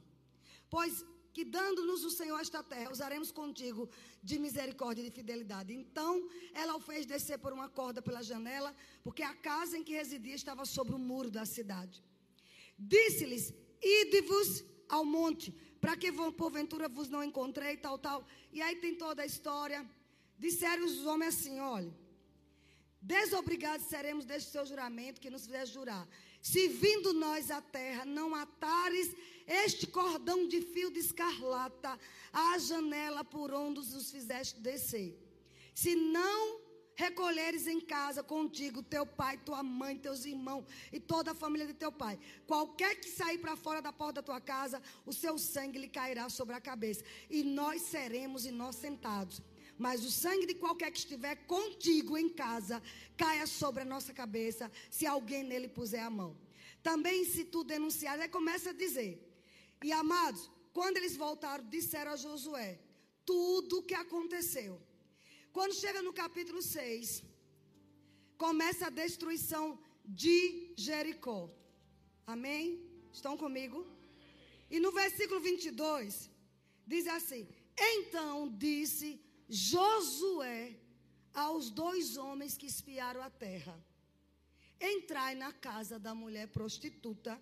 Pois 0.69 1.05
que 1.33 1.43
dando-nos 1.43 2.03
o 2.05 2.11
Senhor 2.11 2.39
esta 2.39 2.61
terra, 2.61 2.91
usaremos 2.91 3.31
contigo 3.31 3.89
de 4.21 4.37
misericórdia 4.37 5.01
e 5.01 5.09
de 5.09 5.15
fidelidade. 5.19 5.73
Então, 5.73 6.29
ela 6.53 6.75
o 6.75 6.79
fez 6.79 7.05
descer 7.05 7.39
por 7.39 7.51
uma 7.51 7.67
corda 7.67 8.01
pela 8.01 8.21
janela, 8.21 8.75
porque 9.03 9.23
a 9.23 9.33
casa 9.33 9.77
em 9.77 9.83
que 9.83 9.93
residia 9.93 10.35
estava 10.35 10.65
sobre 10.65 10.93
o 10.95 10.99
muro 10.99 11.31
da 11.31 11.45
cidade. 11.45 12.03
Disse-lhes: 12.77 13.53
Ide-vos 13.81 14.63
ao 14.87 15.03
monte, 15.03 15.51
para 15.81 15.97
que 15.97 16.11
porventura 16.11 16.87
vos 16.87 17.09
não 17.09 17.23
encontrei, 17.23 17.75
tal, 17.77 17.97
tal. 17.97 18.25
E 18.51 18.61
aí 18.61 18.75
tem 18.75 18.95
toda 18.95 19.23
a 19.23 19.25
história. 19.25 19.85
Disseram 20.37 20.85
os 20.85 21.05
homens 21.05 21.35
assim: 21.35 21.59
olha, 21.59 21.93
desobrigados 23.01 23.87
seremos 23.87 24.25
deste 24.25 24.51
seu 24.51 24.65
juramento 24.65 25.19
que 25.19 25.29
nos 25.29 25.45
fizeste 25.45 25.73
jurar. 25.73 26.07
Se 26.41 26.67
vindo 26.67 27.13
nós 27.13 27.49
à 27.49 27.61
terra, 27.61 28.05
não 28.05 28.35
atares 28.35 29.15
este 29.47 29.87
cordão 29.87 30.47
de 30.47 30.61
fio 30.61 30.91
de 30.91 30.99
escarlata 30.99 31.99
à 32.31 32.57
janela 32.57 33.23
por 33.23 33.53
onde 33.53 33.79
os 33.79 34.11
fizeste 34.11 34.59
descer. 34.59 35.17
Se 35.73 35.95
não 35.95 36.61
recolheres 36.95 37.67
em 37.67 37.79
casa 37.79 38.23
contigo 38.23 38.83
teu 38.83 39.05
pai, 39.05 39.37
tua 39.37 39.63
mãe, 39.63 39.97
teus 39.97 40.25
irmãos 40.25 40.65
e 40.91 40.99
toda 40.99 41.31
a 41.31 41.35
família 41.35 41.67
de 41.67 41.73
teu 41.73 41.91
pai. 41.91 42.19
Qualquer 42.45 42.95
que 42.95 43.09
sair 43.09 43.37
para 43.39 43.55
fora 43.55 43.81
da 43.81 43.91
porta 43.91 44.21
da 44.21 44.23
tua 44.23 44.39
casa, 44.39 44.81
o 45.05 45.13
seu 45.13 45.37
sangue 45.37 45.79
lhe 45.79 45.87
cairá 45.87 46.29
sobre 46.29 46.55
a 46.55 46.61
cabeça. 46.61 47.03
E 47.29 47.43
nós 47.43 47.81
seremos 47.81 48.45
inocentados. 48.45 49.41
Mas 49.77 50.05
o 50.05 50.11
sangue 50.11 50.45
de 50.45 50.53
qualquer 50.53 50.91
que 50.91 50.99
estiver 50.99 51.35
contigo 51.47 52.17
em 52.17 52.29
casa 52.29 52.81
caia 53.17 53.47
sobre 53.47 53.81
a 53.81 53.85
nossa 53.85 54.13
cabeça, 54.13 54.71
se 54.89 55.05
alguém 55.05 55.43
nele 55.43 55.67
puser 55.67 56.03
a 56.03 56.09
mão. 56.09 56.37
Também, 56.83 57.25
se 57.25 57.45
tu 57.45 57.63
denunciar, 57.63 58.19
aí 58.19 58.29
começa 58.29 58.69
a 58.69 58.73
dizer. 58.73 59.22
E 59.83 59.91
amados, 59.91 60.49
quando 60.77 60.97
eles 60.97 61.15
voltaram, 61.25 61.63
disseram 61.77 62.11
a 62.13 62.21
Josué 62.25 62.79
tudo 63.25 63.79
o 63.79 63.83
que 63.83 63.93
aconteceu. 63.93 64.81
Quando 65.51 65.73
chega 65.73 66.01
no 66.01 66.13
capítulo 66.13 66.61
6, 66.61 67.23
começa 68.37 68.87
a 68.87 68.95
destruição 69.03 69.65
de 70.05 70.73
Jericó. 70.75 71.49
Amém? 72.25 72.65
Estão 73.11 73.35
comigo? 73.37 73.85
E 74.69 74.79
no 74.79 74.91
versículo 74.91 75.39
22, 75.39 76.29
diz 76.87 77.05
assim: 77.07 77.47
Então 77.77 78.49
disse 78.65 79.21
Josué 79.49 80.79
aos 81.33 81.69
dois 81.69 82.17
homens 82.17 82.57
que 82.57 82.65
espiaram 82.65 83.21
a 83.21 83.29
terra: 83.29 83.75
Entrai 84.79 85.35
na 85.35 85.51
casa 85.51 85.99
da 85.99 86.15
mulher 86.15 86.47
prostituta 86.47 87.39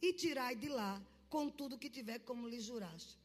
e 0.00 0.12
tirai 0.12 0.54
de 0.54 0.68
lá 0.68 0.94
com 1.30 1.48
tudo 1.48 1.78
que 1.78 1.88
tiver 1.88 2.18
como 2.20 2.48
lhe 2.48 2.60
juraste. 2.60 3.18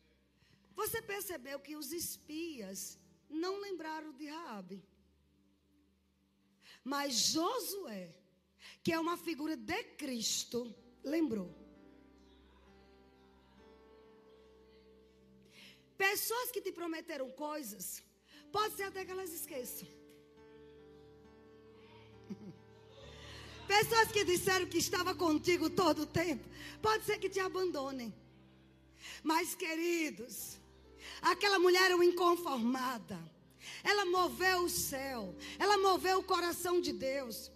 Você 0.76 1.02
percebeu 1.02 1.60
que 1.60 1.76
os 1.76 1.92
espias 1.92 2.98
não 3.30 3.60
lembraram 3.60 4.14
de 4.14 4.28
Raabe. 4.28 4.82
Mas 6.84 7.14
Josué, 7.34 8.16
que 8.84 8.94
é 8.94 9.00
uma 9.00 9.18
figura 9.18 9.58
de 9.58 9.84
Cristo, 10.02 10.74
lembrou. 11.04 11.54
Pessoas 15.98 16.52
que 16.52 16.62
te 16.62 16.72
prometeram 16.72 17.30
coisas 17.32 18.04
Pode 18.56 18.78
ser 18.78 18.84
até 18.84 19.04
que 19.04 19.12
elas 19.12 19.34
esqueçam. 19.34 19.86
Pessoas 23.68 24.12
que 24.12 24.24
disseram 24.24 24.68
que 24.68 24.78
estava 24.78 25.16
contigo 25.16 25.70
todo 25.70 26.04
o 26.04 26.06
tempo, 26.06 26.48
pode 26.82 27.06
ser 27.06 27.18
que 27.18 27.30
te 27.30 27.40
abandonem. 27.40 28.14
Mas, 29.24 29.56
queridos, 29.56 30.58
aquela 31.22 31.60
mulher 31.60 31.86
era 31.86 31.96
uma 31.96 32.06
inconformada. 32.06 33.20
Ela 33.84 34.06
moveu 34.06 34.64
o 34.64 34.70
céu, 34.70 35.36
ela 35.58 35.78
moveu 35.78 36.20
o 36.20 36.24
coração 36.24 36.80
de 36.80 36.94
Deus. 36.94 37.52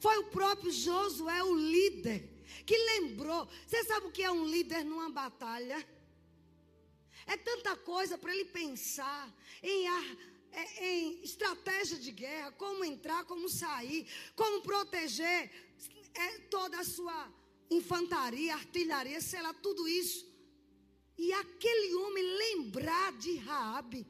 Foi 0.00 0.18
o 0.18 0.24
próprio 0.24 0.72
Josué, 0.72 1.42
o 1.44 1.54
líder, 1.54 2.28
que 2.66 2.76
lembrou. 2.76 3.48
Você 3.66 3.84
sabe 3.84 4.06
o 4.06 4.10
que 4.10 4.22
é 4.22 4.30
um 4.30 4.44
líder 4.44 4.84
numa 4.84 5.10
batalha? 5.10 5.86
É 7.26 7.36
tanta 7.36 7.76
coisa 7.76 8.18
para 8.18 8.34
ele 8.34 8.46
pensar 8.46 9.32
em 9.62 9.86
é, 10.52 10.86
em 10.86 11.22
estratégia 11.22 11.98
de 11.98 12.10
guerra, 12.10 12.52
como 12.52 12.84
entrar, 12.84 13.24
como 13.24 13.48
sair, 13.48 14.06
como 14.36 14.62
proteger 14.62 15.50
é, 16.14 16.38
toda 16.50 16.80
a 16.80 16.84
sua 16.84 17.32
infantaria, 17.70 18.54
artilharia, 18.54 19.20
sei 19.20 19.42
lá, 19.42 19.52
tudo 19.54 19.88
isso. 19.88 20.30
E 21.16 21.32
aquele 21.32 21.94
homem 21.94 22.24
lembrar 22.24 23.12
de 23.12 23.36
Raabe. 23.36 24.06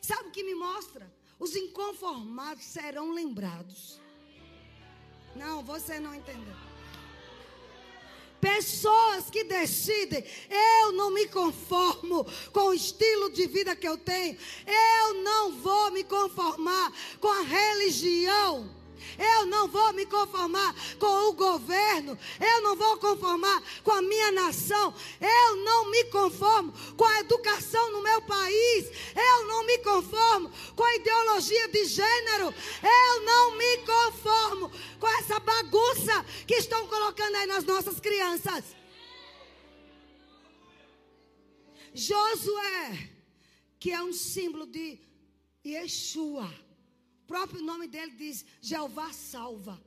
Sabe 0.00 0.28
o 0.28 0.32
que 0.32 0.42
me 0.42 0.54
mostra? 0.54 1.12
Os 1.38 1.56
inconformados 1.56 2.64
serão 2.64 3.10
lembrados. 3.12 4.00
Não, 5.34 5.64
você 5.64 5.98
não 5.98 6.14
entendeu. 6.14 6.63
Pessoas 8.44 9.30
que 9.30 9.42
decidem, 9.42 10.22
eu 10.50 10.92
não 10.92 11.10
me 11.10 11.26
conformo 11.28 12.26
com 12.52 12.68
o 12.68 12.74
estilo 12.74 13.30
de 13.30 13.46
vida 13.46 13.74
que 13.74 13.88
eu 13.88 13.96
tenho, 13.96 14.36
eu 14.66 15.14
não 15.22 15.52
vou 15.52 15.90
me 15.90 16.04
conformar 16.04 16.92
com 17.18 17.28
a 17.28 17.40
religião 17.40 18.68
eu 19.18 19.46
não 19.46 19.68
vou 19.68 19.92
me 19.92 20.06
conformar 20.06 20.74
com 20.98 21.28
o 21.28 21.32
governo. 21.32 22.18
Eu 22.40 22.62
não 22.62 22.76
vou 22.76 22.96
conformar 22.98 23.62
com 23.82 23.92
a 23.92 24.02
minha 24.02 24.32
nação. 24.32 24.94
Eu 25.20 25.56
não 25.56 25.90
me 25.90 26.04
conformo 26.04 26.72
com 26.96 27.04
a 27.04 27.20
educação 27.20 27.92
no 27.92 28.02
meu 28.02 28.22
país. 28.22 28.90
Eu 29.14 29.46
não 29.46 29.64
me 29.66 29.78
conformo 29.78 30.50
com 30.74 30.84
a 30.84 30.94
ideologia 30.96 31.68
de 31.68 31.84
gênero. 31.84 32.54
Eu 32.82 33.20
não 33.22 33.56
me 33.56 33.78
conformo 33.78 34.70
com 34.98 35.08
essa 35.18 35.38
bagunça 35.38 36.24
que 36.46 36.54
estão 36.54 36.86
colocando 36.86 37.36
aí 37.36 37.46
nas 37.46 37.64
nossas 37.64 38.00
crianças. 38.00 38.64
Josué, 41.94 43.10
que 43.78 43.92
é 43.92 44.02
um 44.02 44.12
símbolo 44.12 44.66
de 44.66 44.98
Yeshua 45.64 46.63
próprio 47.26 47.62
nome 47.62 47.86
dele 47.86 48.12
diz: 48.12 48.44
Jeová 48.60 49.12
salva. 49.12 49.82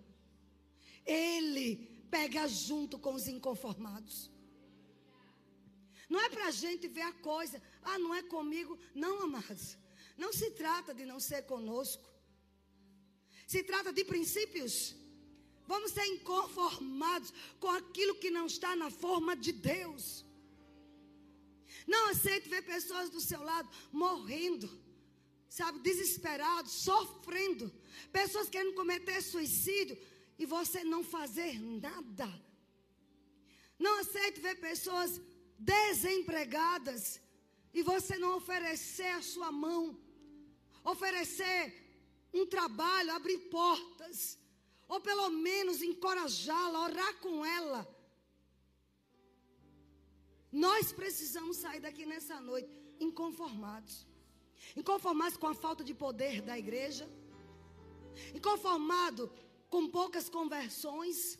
Ele 1.06 1.66
pega 2.10 2.48
junto 2.48 2.98
com 3.00 3.14
os 3.14 3.28
inconformados. 3.28 4.30
Não 6.10 6.22
é 6.22 6.30
para 6.30 6.48
a 6.48 6.52
gente 6.52 6.88
ver 6.88 7.02
a 7.02 7.12
coisa, 7.14 7.62
ah, 7.84 8.00
não 8.00 8.14
é 8.14 8.24
comigo. 8.24 8.78
Não, 8.94 9.24
amados. 9.24 9.78
Não 10.18 10.32
se 10.34 10.52
trata 10.52 10.94
de 10.94 11.06
não 11.06 11.20
ser 11.20 11.44
conosco. 11.44 12.10
Se 13.46 13.64
trata 13.64 13.92
de 13.92 14.04
princípios. 14.04 14.96
Vamos 15.68 15.92
ser 15.92 16.06
inconformados 16.06 17.34
com 17.60 17.70
aquilo 17.70 18.16
que 18.16 18.30
não 18.30 18.46
está 18.46 18.76
na 18.76 18.90
forma 18.90 19.36
de 19.36 19.52
Deus. 19.52 20.26
Não 21.86 22.10
aceite 22.10 22.50
ver 22.50 22.62
pessoas 22.64 23.10
do 23.10 23.20
seu 23.20 23.42
lado 23.44 23.70
morrendo 23.92 24.70
sabe, 25.50 25.80
desesperados, 25.80 26.72
sofrendo, 26.72 27.72
pessoas 28.12 28.50
querendo 28.50 28.76
cometer 28.76 29.22
suicídio 29.22 29.98
e 30.38 30.46
você 30.46 30.84
não 30.84 31.04
fazer 31.04 31.60
nada. 31.60 32.28
Não 33.80 34.00
aceite 34.00 34.40
ver 34.40 34.56
pessoas 34.60 35.22
desempregadas 35.58 37.22
e 37.74 37.82
você 37.82 38.18
não 38.18 38.38
oferecer 38.38 39.08
a 39.08 39.22
sua 39.22 39.52
mão, 39.52 40.00
oferecer 40.84 41.62
um 42.34 42.46
trabalho, 42.46 43.12
abrir 43.12 43.38
portas, 43.50 44.38
ou 44.88 45.00
pelo 45.00 45.30
menos 45.30 45.82
encorajá-la, 45.82 46.84
orar 46.86 47.14
com 47.20 47.46
ela. 47.46 47.88
Nós 50.52 50.92
precisamos 50.92 51.58
sair 51.58 51.80
daqui 51.80 52.06
nessa 52.06 52.40
noite 52.40 52.70
inconformados 53.00 54.06
inconformado 54.76 55.40
com 55.40 55.48
a 55.48 55.54
falta 55.54 55.84
de 55.84 55.94
poder 55.94 56.42
da 56.42 56.58
igreja, 56.58 57.08
inconformado 58.34 59.32
com 59.70 59.90
poucas 59.90 60.30
conversões, 60.30 61.40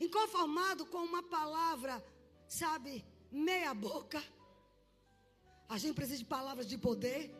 inconformado 0.00 0.86
com 0.86 0.98
uma 0.98 1.22
palavra, 1.22 2.04
sabe, 2.46 3.04
meia 3.30 3.74
boca. 3.74 4.22
A 5.68 5.76
gente 5.78 5.94
precisa 5.94 6.18
de 6.18 6.24
palavras 6.24 6.66
de 6.66 6.78
poder. 6.78 7.34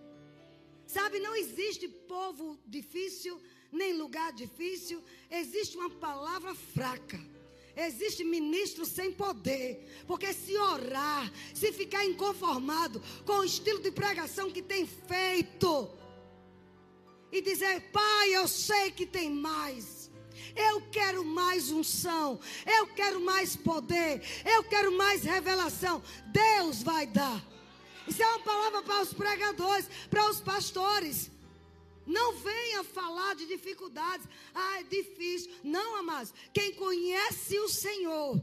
Sabe, 0.86 1.18
não 1.20 1.34
existe 1.36 1.86
povo 1.88 2.58
difícil, 2.66 3.40
nem 3.70 3.92
lugar 3.92 4.32
difícil, 4.32 5.02
existe 5.30 5.76
uma 5.76 5.90
palavra 5.90 6.54
fraca. 6.54 7.18
Existe 7.86 8.24
ministro 8.24 8.84
sem 8.84 9.12
poder. 9.12 10.04
Porque 10.06 10.32
se 10.32 10.56
orar, 10.56 11.32
se 11.54 11.72
ficar 11.72 12.04
inconformado 12.04 13.00
com 13.24 13.34
o 13.34 13.44
estilo 13.44 13.80
de 13.80 13.90
pregação 13.90 14.50
que 14.50 14.60
tem 14.60 14.84
feito, 14.84 15.88
e 17.30 17.40
dizer, 17.40 17.90
Pai, 17.92 18.34
eu 18.34 18.48
sei 18.48 18.90
que 18.90 19.06
tem 19.06 19.30
mais. 19.30 20.10
Eu 20.56 20.80
quero 20.90 21.24
mais 21.24 21.70
unção. 21.70 22.40
Eu 22.66 22.86
quero 22.88 23.20
mais 23.20 23.54
poder. 23.54 24.22
Eu 24.44 24.64
quero 24.64 24.96
mais 24.96 25.22
revelação. 25.22 26.02
Deus 26.26 26.82
vai 26.82 27.06
dar. 27.06 27.42
Isso 28.06 28.22
é 28.22 28.26
uma 28.26 28.40
palavra 28.40 28.82
para 28.82 29.02
os 29.02 29.12
pregadores, 29.12 29.88
para 30.08 30.28
os 30.30 30.40
pastores. 30.40 31.30
Não 32.08 32.32
venha 32.32 32.82
falar 32.82 33.34
de 33.34 33.46
dificuldades. 33.46 34.26
Ah, 34.54 34.80
é 34.80 34.82
difícil. 34.82 35.52
Não, 35.62 35.96
amados. 35.96 36.32
Quem 36.54 36.74
conhece 36.74 37.58
o 37.60 37.68
Senhor. 37.68 38.42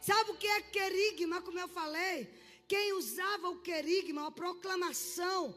Sabe 0.00 0.32
o 0.32 0.36
que 0.36 0.46
é 0.46 0.60
querigma, 0.60 1.40
como 1.40 1.58
eu 1.58 1.66
falei? 1.66 2.28
Quem 2.68 2.92
usava 2.92 3.48
o 3.48 3.60
querigma, 3.60 4.26
a 4.26 4.30
proclamação, 4.30 5.54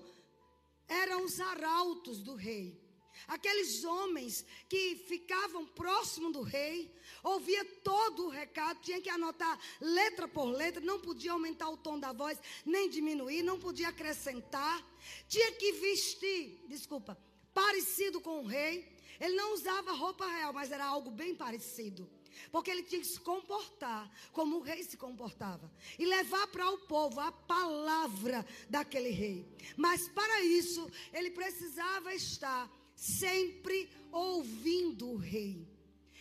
eram 0.87 1.25
os 1.25 1.39
arautos 1.41 2.19
do 2.19 2.33
rei. 2.33 2.81
Aqueles 3.27 3.83
homens 3.83 4.45
que 4.69 4.95
ficavam 5.07 5.65
próximo 5.65 6.31
do 6.31 6.41
rei, 6.41 6.89
ouvia 7.23 7.63
todo 7.83 8.25
o 8.25 8.29
recado, 8.29 8.81
tinha 8.81 9.01
que 9.01 9.09
anotar 9.09 9.59
letra 9.79 10.27
por 10.27 10.45
letra, 10.45 10.81
não 10.81 10.99
podia 10.99 11.31
aumentar 11.31 11.69
o 11.69 11.77
tom 11.77 11.99
da 11.99 12.11
voz, 12.11 12.39
nem 12.65 12.89
diminuir, 12.89 13.43
não 13.43 13.59
podia 13.59 13.89
acrescentar. 13.89 14.85
Tinha 15.27 15.51
que 15.53 15.71
vestir, 15.73 16.63
desculpa, 16.67 17.17
parecido 17.53 18.21
com 18.21 18.43
o 18.43 18.47
rei. 18.47 18.95
Ele 19.19 19.35
não 19.35 19.53
usava 19.53 19.93
roupa 19.93 20.27
real, 20.27 20.53
mas 20.53 20.71
era 20.71 20.85
algo 20.85 21.09
bem 21.09 21.33
parecido. 21.33 22.09
Porque 22.51 22.69
ele 22.69 22.83
tinha 22.83 23.01
que 23.01 23.07
se 23.07 23.19
comportar 23.19 24.09
como 24.31 24.57
o 24.57 24.61
rei 24.61 24.83
se 24.83 24.95
comportava. 24.95 25.71
E 25.97 26.05
levar 26.05 26.47
para 26.47 26.69
o 26.69 26.77
povo 26.79 27.19
a 27.19 27.31
palavra 27.31 28.45
daquele 28.69 29.09
rei. 29.09 29.47
Mas 29.75 30.07
para 30.09 30.43
isso, 30.43 30.89
ele 31.11 31.31
precisava 31.31 32.13
estar 32.13 32.71
sempre 32.95 33.89
ouvindo 34.11 35.09
o 35.09 35.17
rei. 35.17 35.67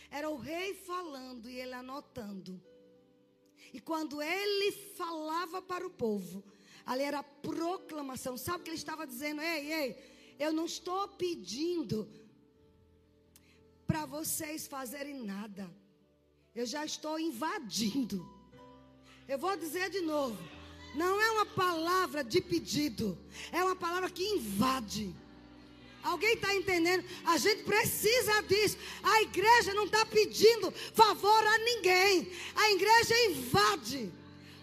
Era 0.09 0.29
o 0.29 0.37
rei 0.37 0.73
falando 0.73 1.49
e 1.49 1.59
ele 1.59 1.73
anotando. 1.73 2.61
E 3.73 3.79
quando 3.79 4.21
ele 4.21 4.71
falava 4.71 5.61
para 5.61 5.85
o 5.85 5.89
povo, 5.89 6.43
ali 6.85 7.03
era 7.03 7.21
proclamação. 7.21 8.37
Sabe 8.37 8.59
o 8.59 8.63
que 8.63 8.69
ele 8.69 8.77
estava 8.77 9.05
dizendo? 9.05 9.41
Ei, 9.41 9.73
ei, 9.73 10.35
eu 10.39 10.53
não 10.53 10.65
estou 10.65 11.07
pedindo 11.09 12.09
para 13.85 14.05
vocês 14.05 14.67
fazerem 14.67 15.23
nada. 15.23 15.69
Eu 16.55 16.65
já 16.65 16.85
estou 16.85 17.19
invadindo. 17.19 18.27
Eu 19.27 19.37
vou 19.37 19.55
dizer 19.57 19.89
de 19.89 20.01
novo. 20.01 20.37
Não 20.95 21.21
é 21.21 21.31
uma 21.31 21.45
palavra 21.45 22.23
de 22.23 22.41
pedido, 22.41 23.17
é 23.51 23.63
uma 23.63 23.75
palavra 23.75 24.09
que 24.09 24.23
invade. 24.23 25.15
Alguém 26.03 26.33
está 26.35 26.53
entendendo? 26.55 27.03
A 27.25 27.37
gente 27.37 27.63
precisa 27.63 28.41
disso. 28.43 28.77
A 29.03 29.21
igreja 29.23 29.73
não 29.73 29.85
está 29.85 30.05
pedindo 30.05 30.71
favor 30.93 31.45
a 31.45 31.57
ninguém. 31.59 32.31
A 32.55 32.71
igreja 32.71 33.25
invade. 33.25 34.11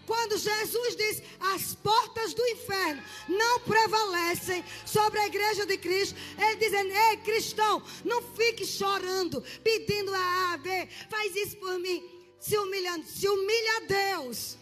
Quando 0.05 0.37
Jesus 0.37 0.95
diz 0.95 1.23
as 1.39 1.73
portas 1.75 2.33
do 2.33 2.47
inferno 2.47 3.01
não 3.27 3.59
prevalecem 3.61 4.63
sobre 4.85 5.19
a 5.19 5.25
igreja 5.25 5.65
de 5.65 5.77
Cristo, 5.77 6.15
ele 6.37 6.55
dizendo: 6.57 6.91
Ei, 6.91 7.17
cristão, 7.17 7.81
não 8.03 8.21
fique 8.21 8.65
chorando, 8.65 9.43
pedindo 9.63 10.13
a 10.13 10.53
A, 10.53 10.57
B, 10.57 10.87
faz 11.09 11.35
isso 11.35 11.57
por 11.57 11.79
mim, 11.79 12.03
se 12.39 12.55
humilhando, 12.55 13.05
se 13.05 13.27
humilha 13.27 13.77
a 13.77 13.79
Deus. 13.79 14.57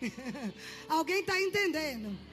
Alguém 0.88 1.20
está 1.20 1.40
entendendo? 1.40 2.27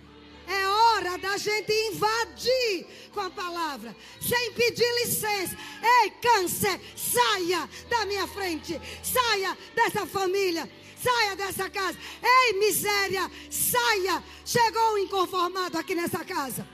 É 0.48 0.68
hora 0.68 1.18
da 1.18 1.38
gente 1.38 1.72
invadir 1.90 2.88
com 3.12 3.20
a 3.20 3.30
palavra, 3.30 3.96
sem 4.22 4.54
pedir 4.54 4.88
licença. 5.04 5.58
Ei, 5.82 6.12
câncer, 6.12 6.80
saia 6.96 7.68
da 7.90 8.06
minha 8.06 8.28
frente, 8.28 8.80
saia 9.04 9.58
dessa 9.74 10.06
família, 10.06 10.70
saia 11.02 11.36
dessa 11.36 11.70
casa. 11.70 11.98
Ei, 12.22 12.54
miséria, 12.60 13.30
saia. 13.50 14.24
Chegou 14.46 14.94
um 14.94 14.98
inconformado 15.00 15.78
aqui 15.78 15.96
nessa 15.96 16.24
casa. 16.24 16.68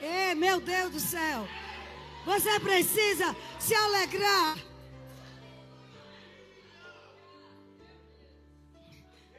Ei, 0.00 0.34
meu 0.34 0.60
Deus 0.60 0.90
do 0.92 1.00
céu. 1.00 1.48
Você 2.26 2.58
precisa 2.58 3.36
se 3.60 3.74
alegrar. 3.74 4.58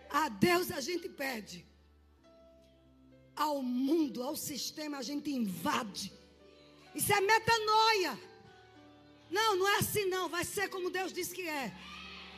A 0.10 0.30
Deus 0.30 0.72
a 0.72 0.80
gente 0.80 1.10
pede 1.10 1.75
ao 3.36 3.62
mundo, 3.62 4.24
ao 4.24 4.36
sistema, 4.36 4.98
a 4.98 5.02
gente 5.02 5.30
invade. 5.32 6.12
Isso 6.94 7.12
é 7.12 7.20
metanoia. 7.20 8.20
Não, 9.30 9.58
não 9.58 9.68
é 9.68 9.78
assim 9.78 10.06
não. 10.06 10.30
Vai 10.30 10.46
ser 10.46 10.70
como 10.70 10.90
Deus 10.90 11.12
disse 11.12 11.36
que 11.36 11.48
é. 11.48 11.76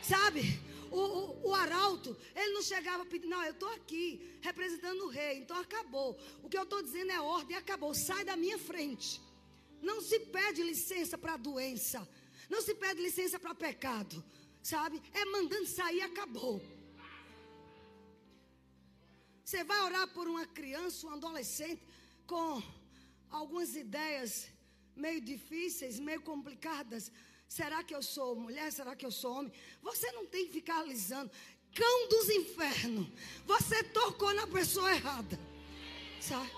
Sabe? 0.02 0.60
O, 0.92 1.00
o, 1.00 1.50
o, 1.50 1.54
arauto, 1.54 2.16
ele 2.34 2.54
não 2.54 2.62
chegava 2.62 3.06
pedindo, 3.06 3.30
não, 3.30 3.44
eu 3.44 3.52
estou 3.52 3.70
aqui 3.74 4.38
representando 4.42 5.02
o 5.02 5.10
rei, 5.10 5.40
então 5.40 5.58
acabou. 5.58 6.18
O 6.42 6.50
que 6.50 6.58
eu 6.58 6.64
estou 6.64 6.82
dizendo 6.82 7.12
é 7.12 7.20
ordem, 7.20 7.58
acabou. 7.58 7.94
Sai 7.94 8.24
da 8.24 8.38
minha 8.38 8.58
frente. 8.58 9.22
Não 9.82 10.02
se 10.02 10.20
pede 10.20 10.64
licença 10.64 11.18
para 11.18 11.38
doença. 11.38 12.08
Não 12.50 12.62
se 12.62 12.74
pede 12.74 13.02
licença 13.02 13.38
para 13.38 13.54
pecado. 13.54 14.24
Sabe? 14.64 15.02
É 15.14 15.26
mandando 15.26 15.66
sair, 15.68 16.02
acabou. 16.02 16.62
Você 19.48 19.64
vai 19.64 19.80
orar 19.80 20.06
por 20.10 20.28
uma 20.28 20.46
criança, 20.46 21.08
um 21.08 21.14
adolescente, 21.14 21.82
com 22.32 22.62
algumas 23.30 23.78
ideias 23.78 24.50
meio 24.94 25.22
difíceis, 25.22 26.02
meio 26.02 26.22
complicadas. 26.22 27.10
Será 27.48 27.82
que 27.82 27.96
eu 27.96 28.04
sou 28.04 28.36
mulher? 28.36 28.70
Será 28.74 28.94
que 28.94 29.06
eu 29.06 29.12
sou 29.20 29.32
homem? 29.38 29.54
Você 29.82 30.12
não 30.12 30.26
tem 30.26 30.48
que 30.48 30.52
ficar 30.52 30.80
alisando. 30.80 31.32
Cão 31.74 32.10
dos 32.10 32.30
infernos. 32.30 33.08
Você 33.46 33.82
tocou 33.84 34.34
na 34.34 34.48
pessoa 34.48 34.94
errada. 34.94 35.40
Sabe? 36.20 36.52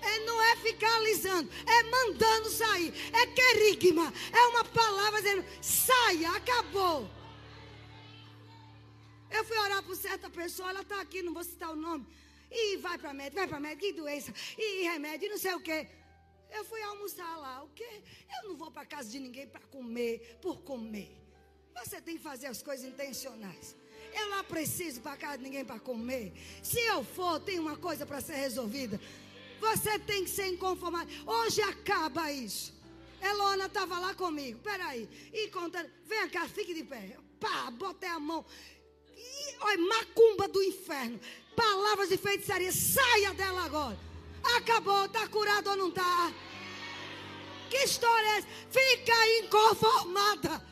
É, 0.00 0.18
não 0.20 0.40
é 0.42 0.56
ficar 0.58 0.94
alisando, 0.94 1.50
é 1.66 1.82
mandando 1.82 2.50
sair. 2.50 2.94
É 3.12 3.26
querigma. 3.26 4.14
É 4.32 4.46
uma 4.46 4.64
palavra 4.64 5.20
dizendo: 5.20 5.44
saia, 5.60 6.30
acabou. 6.36 7.10
Eu 9.30 9.44
fui 9.44 9.56
orar 9.58 9.82
por 9.82 9.96
certa 9.96 10.28
pessoa, 10.28 10.70
ela 10.70 10.82
está 10.82 11.00
aqui, 11.00 11.22
não 11.22 11.32
vou 11.32 11.44
citar 11.44 11.70
o 11.70 11.76
nome. 11.76 12.06
E 12.50 12.76
vai 12.78 12.98
para 12.98 13.14
médico, 13.14 13.36
vai 13.36 13.48
para 13.48 13.60
médico, 13.60 13.82
que 13.82 13.92
doença, 13.92 14.32
e 14.58 14.82
remédio, 14.82 15.26
e 15.26 15.30
não 15.30 15.38
sei 15.38 15.54
o 15.54 15.60
quê. 15.60 15.88
Eu 16.50 16.64
fui 16.64 16.82
almoçar 16.82 17.36
lá, 17.36 17.62
o 17.62 17.68
quê? 17.68 18.02
Eu 18.36 18.48
não 18.48 18.56
vou 18.56 18.70
para 18.70 18.84
casa 18.84 19.08
de 19.08 19.20
ninguém 19.20 19.46
para 19.46 19.60
comer, 19.60 20.38
por 20.42 20.62
comer. 20.62 21.16
Você 21.76 22.00
tem 22.00 22.16
que 22.16 22.22
fazer 22.22 22.48
as 22.48 22.62
coisas 22.62 22.84
intencionais. 22.84 23.76
Eu 24.12 24.28
lá 24.30 24.42
preciso 24.42 25.00
para 25.00 25.16
casa 25.16 25.38
de 25.38 25.44
ninguém 25.44 25.64
para 25.64 25.78
comer. 25.78 26.32
Se 26.62 26.80
eu 26.80 27.04
for, 27.04 27.38
tem 27.40 27.58
uma 27.60 27.76
coisa 27.76 28.04
para 28.04 28.20
ser 28.20 28.34
resolvida. 28.34 29.00
Você 29.60 29.98
tem 29.98 30.24
que 30.24 30.30
ser 30.30 30.48
inconformado. 30.48 31.08
Hoje 31.24 31.62
acaba 31.62 32.32
isso. 32.32 32.74
Elona 33.22 33.66
estava 33.66 33.98
lá 33.98 34.14
comigo. 34.14 34.58
Peraí. 34.60 35.08
E 35.32 35.48
contando. 35.48 35.88
Vem 36.04 36.28
cá, 36.28 36.48
fique 36.48 36.74
de 36.74 36.82
pé. 36.82 37.16
Pá, 37.38 37.70
botei 37.70 38.08
a 38.08 38.18
mão. 38.18 38.44
Olha, 39.60 39.78
macumba 39.78 40.48
do 40.48 40.62
inferno. 40.62 41.20
Palavras 41.54 42.08
de 42.08 42.16
feitiçaria. 42.16 42.72
Saia 42.72 43.34
dela 43.34 43.64
agora. 43.64 43.98
Acabou. 44.56 45.04
Está 45.04 45.26
curado 45.28 45.70
ou 45.70 45.76
não 45.76 45.88
está? 45.88 46.32
Que 47.68 47.76
história 47.78 48.26
é 48.26 48.38
essa? 48.38 48.48
Fica 48.70 49.28
inconformada. 49.38 50.66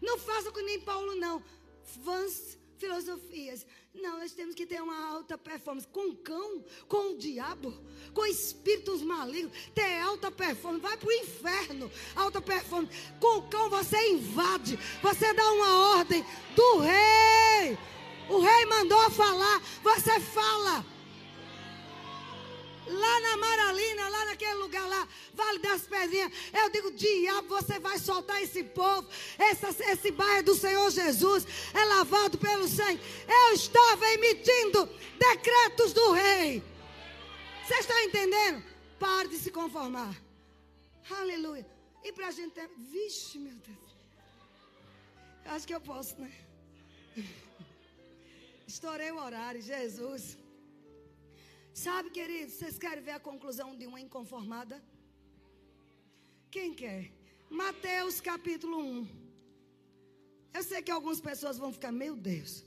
Não 0.00 0.18
faça 0.18 0.50
com 0.50 0.60
nem 0.60 0.80
Paulo, 0.80 1.14
não. 1.16 1.42
Vãs 2.02 2.58
filosofias. 2.78 3.66
Não, 3.94 4.18
nós 4.18 4.32
temos 4.32 4.54
que 4.54 4.64
ter 4.64 4.82
uma 4.82 5.06
alta 5.10 5.36
performance. 5.36 5.86
Com 5.86 6.14
cão, 6.16 6.64
com 6.88 7.12
o 7.12 7.18
diabo, 7.18 7.74
com 8.14 8.24
espíritos 8.24 9.02
malignos. 9.02 9.52
Ter 9.74 10.00
alta 10.00 10.30
performance. 10.30 10.82
Vai 10.82 10.96
para 10.96 11.08
o 11.08 11.12
inferno. 11.12 11.90
Alta 12.16 12.40
performance. 12.40 12.96
Com 13.20 13.42
cão 13.48 13.68
você 13.68 13.98
invade. 14.08 14.78
Você 15.02 15.32
dá 15.34 15.52
uma 15.52 15.98
ordem 15.98 16.24
do 16.56 16.78
rei. 16.78 17.78
O 18.30 18.40
rei 18.40 18.66
mandou 18.66 19.10
falar. 19.10 19.60
Você 19.82 20.18
fala. 20.20 20.91
Lá 22.92 23.20
na 23.20 23.36
Maralina, 23.36 24.08
lá 24.08 24.24
naquele 24.26 24.54
lugar 24.54 24.86
lá, 24.88 25.08
Vale 25.34 25.58
das 25.60 25.82
Pedrinhas. 25.82 26.32
Eu 26.52 26.70
digo, 26.70 26.90
diabo, 26.92 27.48
você 27.48 27.78
vai 27.78 27.98
soltar 27.98 28.42
esse 28.42 28.62
povo. 28.62 29.08
Essa, 29.38 29.68
esse 29.90 30.10
bairro 30.10 30.44
do 30.44 30.54
Senhor 30.54 30.90
Jesus 30.90 31.46
é 31.72 31.84
lavado 31.84 32.38
pelo 32.38 32.68
sangue. 32.68 33.00
Eu 33.26 33.54
estava 33.54 34.04
emitindo 34.12 34.88
decretos 35.18 35.92
do 35.92 36.12
rei. 36.12 36.62
Você 37.64 37.74
está 37.74 38.04
entendendo? 38.04 38.62
Pare 38.98 39.28
de 39.28 39.38
se 39.38 39.50
conformar. 39.50 40.14
Aleluia. 41.10 41.66
E 42.04 42.12
para 42.12 42.28
a 42.28 42.30
gente 42.30 42.52
ter. 42.52 42.68
Vixe, 42.76 43.38
meu 43.38 43.54
Deus. 43.54 43.92
Acho 45.46 45.66
que 45.66 45.74
eu 45.74 45.80
posso, 45.80 46.20
né? 46.20 46.32
Estourei 48.66 49.10
o 49.10 49.16
horário, 49.16 49.60
Jesus. 49.62 50.36
Sabe, 51.74 52.10
queridos, 52.10 52.54
vocês 52.54 52.78
querem 52.78 53.02
ver 53.02 53.12
a 53.12 53.20
conclusão 53.20 53.74
de 53.74 53.86
uma 53.86 53.98
inconformada? 53.98 54.82
Quem 56.50 56.74
quer? 56.74 57.10
Mateus 57.48 58.20
capítulo 58.20 58.78
1. 58.78 59.08
Eu 60.52 60.62
sei 60.62 60.82
que 60.82 60.90
algumas 60.90 61.18
pessoas 61.18 61.56
vão 61.56 61.72
ficar, 61.72 61.90
meu 61.90 62.14
Deus, 62.14 62.62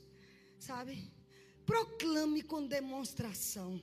sabe? 0.58 1.08
Proclame 1.64 2.42
com 2.42 2.66
demonstração. 2.66 3.80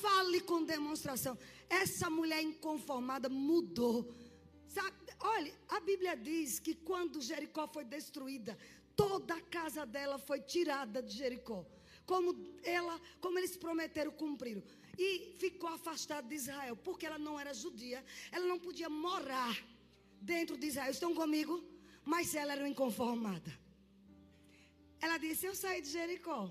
Fale 0.00 0.40
com 0.40 0.62
demonstração. 0.62 1.36
Essa 1.68 2.08
mulher 2.08 2.40
inconformada 2.40 3.28
mudou. 3.28 4.14
Sabe? 4.68 4.96
Olha, 5.18 5.52
a 5.68 5.80
Bíblia 5.80 6.16
diz 6.16 6.60
que 6.60 6.76
quando 6.76 7.20
Jericó 7.20 7.66
foi 7.66 7.84
destruída, 7.84 8.56
toda 8.94 9.34
a 9.34 9.40
casa 9.40 9.84
dela 9.84 10.18
foi 10.18 10.40
tirada 10.40 11.02
de 11.02 11.14
Jericó 11.14 11.66
como 12.10 12.30
ela, 12.78 12.94
como 13.24 13.38
eles 13.38 13.54
prometeram, 13.64 14.12
cumpriram. 14.22 14.62
E 15.06 15.08
ficou 15.42 15.70
afastada 15.78 16.26
de 16.30 16.34
Israel, 16.42 16.74
porque 16.86 17.06
ela 17.08 17.20
não 17.26 17.34
era 17.42 17.52
judia, 17.64 18.00
ela 18.36 18.46
não 18.52 18.58
podia 18.66 18.88
morar 19.06 19.54
dentro 20.32 20.56
de 20.60 20.66
Israel. 20.70 20.90
Estão 20.90 21.12
comigo? 21.20 21.54
Mas 22.12 22.34
ela 22.40 22.52
era 22.56 22.68
inconformada. 22.74 23.50
Ela 25.04 25.18
disse: 25.24 25.46
Eu 25.46 25.54
saí 25.62 25.80
de 25.86 25.90
Jericó. 25.98 26.42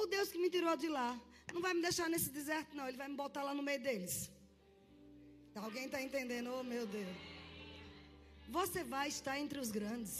O 0.00 0.04
Deus 0.14 0.28
que 0.32 0.42
me 0.42 0.50
tirou 0.54 0.76
de 0.84 0.88
lá 0.98 1.10
não 1.54 1.62
vai 1.66 1.72
me 1.76 1.82
deixar 1.88 2.08
nesse 2.14 2.30
deserto, 2.38 2.76
não. 2.76 2.86
Ele 2.86 3.00
vai 3.02 3.08
me 3.08 3.16
botar 3.24 3.42
lá 3.48 3.54
no 3.54 3.64
meio 3.68 3.82
deles. 3.88 4.14
Alguém 5.66 5.86
está 5.86 6.00
entendendo? 6.08 6.48
Oh, 6.56 6.62
meu 6.74 6.86
Deus. 6.86 7.16
Você 8.58 8.84
vai 8.84 9.08
estar 9.08 9.36
entre 9.44 9.58
os 9.64 9.70
grandes. 9.78 10.14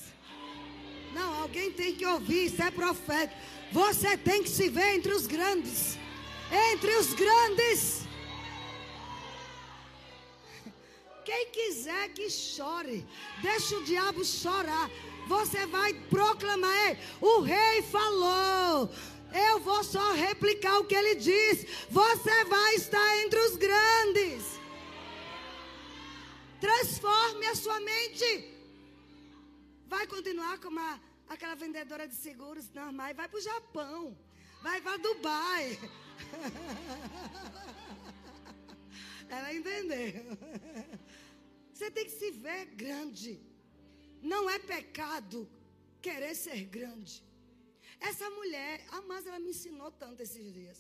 Não, 1.13 1.43
alguém 1.43 1.73
tem 1.73 1.95
que 1.95 2.07
ouvir, 2.07 2.47
isso 2.47 2.63
é 2.63 2.71
profeta. 2.71 3.35
Você 3.73 4.17
tem 4.17 4.43
que 4.43 4.49
se 4.49 4.69
ver 4.69 4.95
entre 4.95 5.13
os 5.13 5.27
grandes. 5.27 5.99
Entre 6.73 6.91
os 6.97 7.13
grandes. 7.15 8.01
Quem 11.25 11.51
quiser 11.51 12.09
que 12.11 12.29
chore, 12.29 13.07
deixa 13.43 13.77
o 13.77 13.85
diabo 13.85 14.25
chorar. 14.25 14.91
Você 15.29 15.67
vai 15.67 15.95
proclamar: 15.95 16.77
Ei, 16.89 16.99
o 17.21 17.41
rei 17.41 17.83
falou. 17.83 18.91
Eu 19.33 19.61
vou 19.61 19.85
só 19.85 20.13
replicar 20.13 20.79
o 20.79 20.85
que 20.85 20.95
ele 20.95 21.15
diz. 21.15 21.65
Você 21.89 22.45
vai 22.45 22.75
estar 22.75 23.19
entre 23.19 23.39
os 23.39 23.57
grandes. 23.57 24.59
Transforme 26.61 27.47
a 27.47 27.55
sua 27.55 27.79
mente. 27.81 28.60
Vai 29.93 30.07
continuar 30.07 30.57
como 30.65 30.79
a, 30.79 31.01
aquela 31.35 31.57
vendedora 31.63 32.07
de 32.07 32.15
seguros 32.15 32.67
normais. 32.81 33.17
Vai 33.21 33.29
para 33.29 33.39
o 33.39 33.49
Japão. 33.53 34.01
Vai 34.67 34.79
para 34.81 35.03
Dubai. 35.07 35.65
Ela 39.37 39.51
entendeu. 39.59 40.23
Você 41.73 41.91
tem 41.91 42.05
que 42.05 42.17
se 42.21 42.31
ver 42.45 42.67
grande. 42.85 43.33
Não 44.23 44.49
é 44.49 44.61
pecado 44.61 45.39
querer 46.07 46.37
ser 46.37 46.61
grande. 46.77 47.15
Essa 47.99 48.31
mulher, 48.39 48.87
a 48.93 49.01
mais 49.03 49.27
ela 49.27 49.41
me 49.41 49.51
ensinou 49.51 49.91
tanto 49.91 50.23
esses 50.23 50.53
dias. 50.59 50.79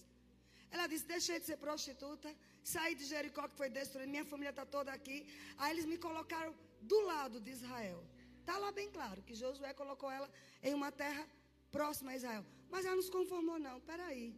Ela 0.70 0.86
disse: 0.86 1.04
Deixei 1.14 1.40
de 1.40 1.46
ser 1.46 1.58
prostituta, 1.66 2.28
saí 2.62 2.94
de 2.94 3.04
Jericó 3.12 3.42
que 3.48 3.56
foi 3.56 3.68
destruída, 3.68 4.10
minha 4.10 4.24
família 4.24 4.50
está 4.50 4.64
toda 4.76 4.92
aqui. 4.92 5.18
Aí 5.58 5.72
eles 5.72 5.86
me 5.92 5.98
colocaram 5.98 6.54
do 6.80 7.00
lado 7.12 7.40
de 7.40 7.50
Israel. 7.58 8.00
Está 8.40 8.58
lá 8.58 8.72
bem 8.72 8.90
claro 8.90 9.22
que 9.22 9.34
Josué 9.34 9.72
colocou 9.74 10.10
ela 10.10 10.28
em 10.62 10.74
uma 10.74 10.90
terra 10.90 11.24
próxima 11.70 12.10
a 12.10 12.16
Israel. 12.16 12.44
Mas 12.70 12.84
ela 12.84 12.96
não 12.96 13.02
se 13.02 13.10
conformou, 13.10 13.58
não. 13.58 13.80
Peraí. 13.80 14.34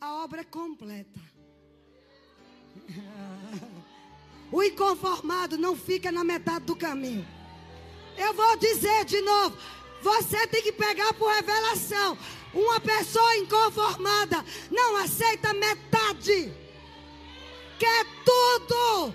A 0.00 0.22
obra 0.22 0.42
é 0.42 0.44
completa. 0.44 1.20
O 4.52 4.62
inconformado 4.62 5.58
não 5.58 5.74
fica 5.74 6.12
na 6.12 6.22
metade 6.22 6.66
do 6.66 6.76
caminho. 6.76 7.26
Eu 8.16 8.32
vou 8.34 8.56
dizer 8.56 9.04
de 9.04 9.20
novo. 9.20 9.58
Você 10.00 10.46
tem 10.46 10.62
que 10.62 10.70
pegar 10.70 11.12
por 11.14 11.28
revelação. 11.32 12.16
Uma 12.52 12.78
pessoa 12.78 13.36
inconformada 13.36 14.44
não 14.70 14.96
aceita 14.98 15.52
metade. 15.54 16.54
Quer 17.80 18.06
tudo. 18.24 19.12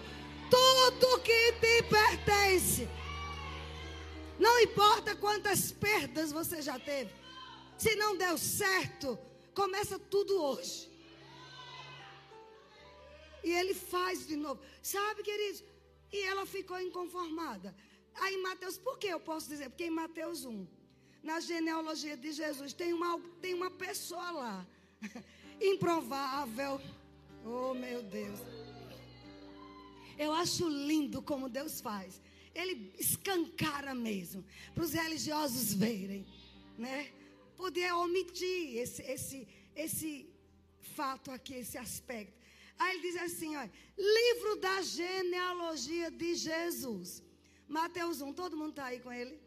Tudo 0.50 1.22
que 1.22 1.54
te 1.54 1.84
pertence. 1.84 2.90
Não 4.40 4.60
importa 4.62 5.16
quantas 5.16 5.72
perdas 5.72 6.32
você 6.32 6.62
já 6.62 6.80
teve. 6.80 7.12
Se 7.78 7.96
não 7.96 8.16
deu 8.16 8.38
certo, 8.38 9.20
começa 9.54 10.00
tudo 10.00 10.42
hoje. 10.42 10.90
E 13.44 13.52
ele 13.52 13.74
faz 13.74 14.26
de 14.28 14.36
novo. 14.36 14.62
Sabe, 14.82 15.24
queridos? 15.24 15.64
E 16.12 16.22
ela 16.24 16.46
ficou 16.46 16.80
inconformada. 16.80 17.76
Aí 18.16 18.36
em 18.36 18.42
Mateus, 18.42 18.78
por 18.78 18.98
que 18.98 19.08
eu 19.08 19.20
posso 19.20 19.50
dizer? 19.50 19.70
Porque 19.70 19.86
em 19.86 19.90
Mateus 19.90 20.46
1, 20.46 20.68
na 21.24 21.40
genealogia 21.40 22.18
de 22.18 22.32
Jesus, 22.32 22.74
tem 22.74 22.94
uma, 22.94 23.20
tem 23.42 23.54
uma 23.54 23.70
pessoa 23.70 24.32
lá. 24.32 24.68
Improvável. 25.62 26.82
Oh, 27.46 27.74
meu 27.74 28.02
Deus. 28.04 28.40
Eu 30.18 30.34
acho 30.34 30.68
lindo 30.68 31.22
como 31.22 31.48
Deus 31.48 31.80
faz. 31.80 32.22
Ele 32.62 32.94
escancara 32.98 33.94
mesmo, 33.94 34.44
para 34.74 34.84
os 34.84 34.94
religiosos 34.94 35.74
verem, 35.74 36.26
né? 36.78 37.12
Podia 37.56 37.96
omitir 37.96 38.78
esse, 38.78 39.02
esse, 39.04 39.48
esse 39.76 40.12
fato 40.96 41.32
aqui, 41.32 41.56
esse 41.56 41.78
aspecto. 41.78 42.38
Aí 42.78 42.92
ele 42.96 43.02
diz 43.08 43.18
assim, 43.28 43.56
olha, 43.56 43.72
livro 43.98 44.56
da 44.58 44.82
genealogia 44.82 46.10
de 46.10 46.36
Jesus. 46.36 47.22
Mateus 47.68 48.22
1, 48.22 48.34
todo 48.34 48.58
mundo 48.58 48.72
está 48.72 48.86
aí 48.86 49.00
com 49.00 49.12
ele? 49.12 49.38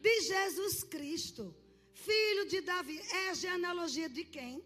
De 0.00 0.20
Jesus 0.20 0.84
Cristo, 0.84 1.54
filho 1.92 2.46
de 2.46 2.60
Davi. 2.60 3.00
É 3.20 3.30
a 3.30 3.34
genealogia 3.34 4.08
de 4.08 4.24
quem? 4.24 4.62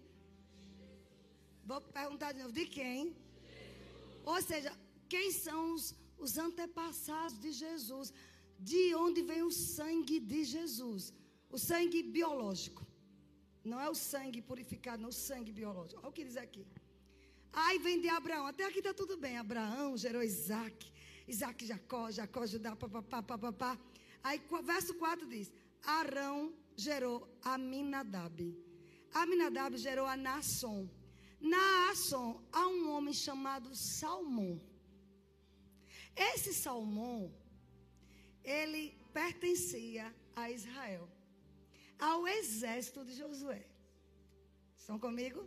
Vou 1.65 1.81
perguntar 1.81 2.33
de 2.33 2.41
novo, 2.41 2.53
de 2.53 2.67
quem? 2.67 3.17
Ou 4.25 4.41
seja, 4.43 4.77
quem 5.09 5.31
são 5.31 5.75
os, 5.75 5.95
os 6.27 6.39
antepassados 6.47 7.39
de 7.45 7.51
Jesus? 7.63 8.13
De 8.59 8.95
onde 8.95 9.21
vem 9.31 9.43
o 9.43 9.51
sangue 9.51 10.19
de 10.33 10.41
Jesus? 10.55 11.13
O 11.51 11.59
sangue 11.59 12.01
biológico. 12.17 12.83
Não 13.71 13.81
é 13.81 13.89
o 13.89 13.95
sangue 13.95 14.41
purificado, 14.51 15.01
não 15.03 15.11
é 15.11 15.15
o 15.17 15.21
sangue 15.29 15.53
biológico. 15.53 16.01
Olha 16.01 16.11
o 16.11 16.13
que 16.13 16.25
diz 16.25 16.37
aqui. 16.37 16.65
Aí 17.53 17.79
vem 17.79 18.01
de 18.01 18.09
Abraão. 18.09 18.47
Até 18.47 18.65
aqui 18.65 18.79
está 18.79 18.95
tudo 18.95 19.17
bem. 19.17 19.37
Abraão 19.37 19.97
gerou 19.97 20.23
Isaac. 20.23 20.91
Isaac, 21.29 21.67
Jacó, 21.67 22.11
Jacó, 22.11 22.47
Judá, 22.47 22.75
papapá, 22.75 23.23
papapá. 23.23 23.79
Aí, 24.23 24.41
verso 24.65 24.95
4 24.95 25.27
diz: 25.29 25.53
Arão 25.85 26.53
gerou 26.77 27.29
Aminadab. 27.43 28.39
Aminadab 29.13 29.77
gerou 29.77 30.07
a 30.07 30.17
Naasson. 30.17 30.89
Naasson, 31.41 32.43
há 32.53 32.67
um 32.69 32.91
homem 32.91 33.13
chamado 33.13 33.75
Salmão. 33.75 34.61
Esse 36.17 36.53
Salmão, 36.53 37.33
ele 38.45 38.97
pertencia 39.13 40.15
a 40.35 40.51
Israel, 40.51 41.09
ao 41.99 42.27
exército 42.27 43.05
de 43.05 43.15
Josué. 43.15 43.65
Estão 44.77 44.99
comigo? 44.99 45.47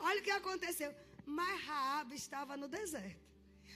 Olha 0.00 0.20
o 0.20 0.22
que 0.22 0.30
aconteceu. 0.30 0.92
Mas 1.24 1.62
Raab 1.62 2.14
estava 2.14 2.56
no 2.56 2.66
deserto. 2.68 3.22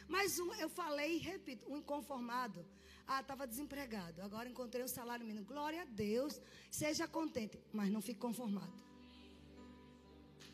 Mas 0.08 0.38
um, 0.38 0.52
eu 0.54 0.68
falei 0.68 1.16
e 1.16 1.18
repito, 1.18 1.70
um 1.70 1.78
inconformado. 1.78 2.66
Ah, 3.06 3.20
estava 3.20 3.46
desempregado. 3.46 4.20
Agora 4.22 4.48
encontrei 4.48 4.84
um 4.84 4.88
salário 4.88 5.24
mínimo. 5.24 5.46
Glória 5.46 5.82
a 5.82 5.84
Deus. 5.84 6.40
Seja 6.70 7.06
contente, 7.06 7.58
mas 7.72 7.90
não 7.90 8.00
fique 8.00 8.18
conformado. 8.18 8.72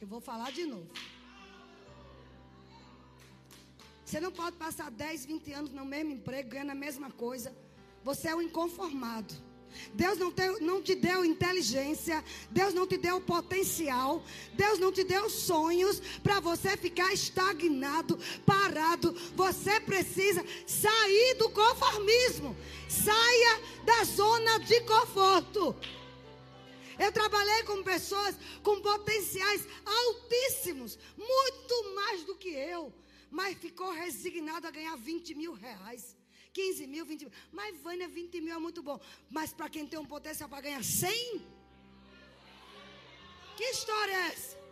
Eu 0.01 0.07
vou 0.07 0.21
falar 0.21 0.53
de 0.53 0.67
novo. 0.67 0.93
Você 4.13 4.21
não 4.21 4.31
pode 4.31 4.57
passar 4.57 4.91
10, 4.91 5.25
20 5.25 5.53
anos 5.55 5.73
no 5.73 5.87
mesmo 5.87 6.13
emprego, 6.13 6.51
ganhando 6.51 6.73
a 6.73 6.75
mesma 6.75 7.11
coisa. 7.11 7.51
Você 8.05 8.29
é 8.29 8.37
um 8.37 8.43
inconformado. 8.43 9.33
Deus 9.95 10.19
não, 10.19 10.31
te, 10.31 10.47
não 10.61 10.83
te 10.83 10.95
deu 10.95 11.25
inteligência, 11.25 12.23
Deus 12.51 12.75
não 12.75 12.87
te 12.87 12.99
deu 12.99 13.23
potencial, 13.23 14.23
Deus 14.53 14.79
não 14.79 14.93
te 14.93 15.03
deu 15.03 15.31
sonhos 15.31 15.99
para 16.23 16.41
você 16.41 16.77
ficar 16.77 17.11
estagnado, 17.15 18.19
parado. 18.45 19.15
Você 19.35 19.81
precisa 19.81 20.45
sair 20.67 21.35
do 21.39 21.49
conformismo, 21.49 22.55
saia 22.91 23.63
da 23.83 24.05
zona 24.05 24.59
de 24.59 24.79
conforto. 24.83 25.75
Eu 26.99 27.11
trabalhei 27.11 27.63
com 27.63 27.83
pessoas 27.83 28.37
com 28.63 28.79
potenciais 28.83 29.67
altíssimos, 29.87 30.99
muito 31.17 31.95
mais 31.95 32.25
do 32.25 32.35
que 32.35 32.51
eu, 32.51 32.93
mas 33.39 33.59
ficou 33.67 33.91
resignado 34.05 34.67
a 34.67 34.71
ganhar 34.71 34.97
20 34.97 35.35
mil 35.35 35.55
reais. 35.55 36.03
15 36.53 36.87
mil, 36.87 37.05
20 37.07 37.23
mil. 37.23 37.33
Mas, 37.51 37.77
Vânia, 37.85 38.07
20 38.07 38.41
mil 38.43 38.55
é 38.55 38.59
muito 38.59 38.83
bom. 38.89 39.01
Mas 39.31 39.55
para 39.59 39.71
quem 39.75 39.87
tem 39.87 39.99
um 39.99 40.05
potencial 40.17 40.49
para 40.51 40.61
ganhar 40.67 40.85
100? 40.85 41.41
Que 43.57 43.65
história 43.65 44.13
é 44.13 44.27
essa? 44.33 44.63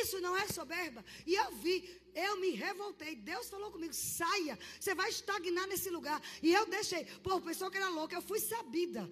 Isso 0.00 0.20
não 0.20 0.36
é 0.36 0.46
soberba. 0.46 1.04
E 1.26 1.34
eu 1.34 1.50
vi, 1.62 1.76
eu 2.14 2.36
me 2.42 2.50
revoltei. 2.50 3.16
Deus 3.16 3.48
falou 3.48 3.70
comigo: 3.72 3.94
saia, 3.94 4.58
você 4.78 4.94
vai 4.94 5.08
estagnar 5.08 5.66
nesse 5.66 5.90
lugar. 5.90 6.22
E 6.42 6.52
eu 6.52 6.66
deixei. 6.66 7.04
Pô, 7.24 7.36
o 7.36 7.42
pessoal 7.48 7.70
que 7.70 7.78
era 7.78 7.88
louca, 7.88 8.14
eu 8.14 8.22
fui 8.22 8.40
sabida. 8.40 9.10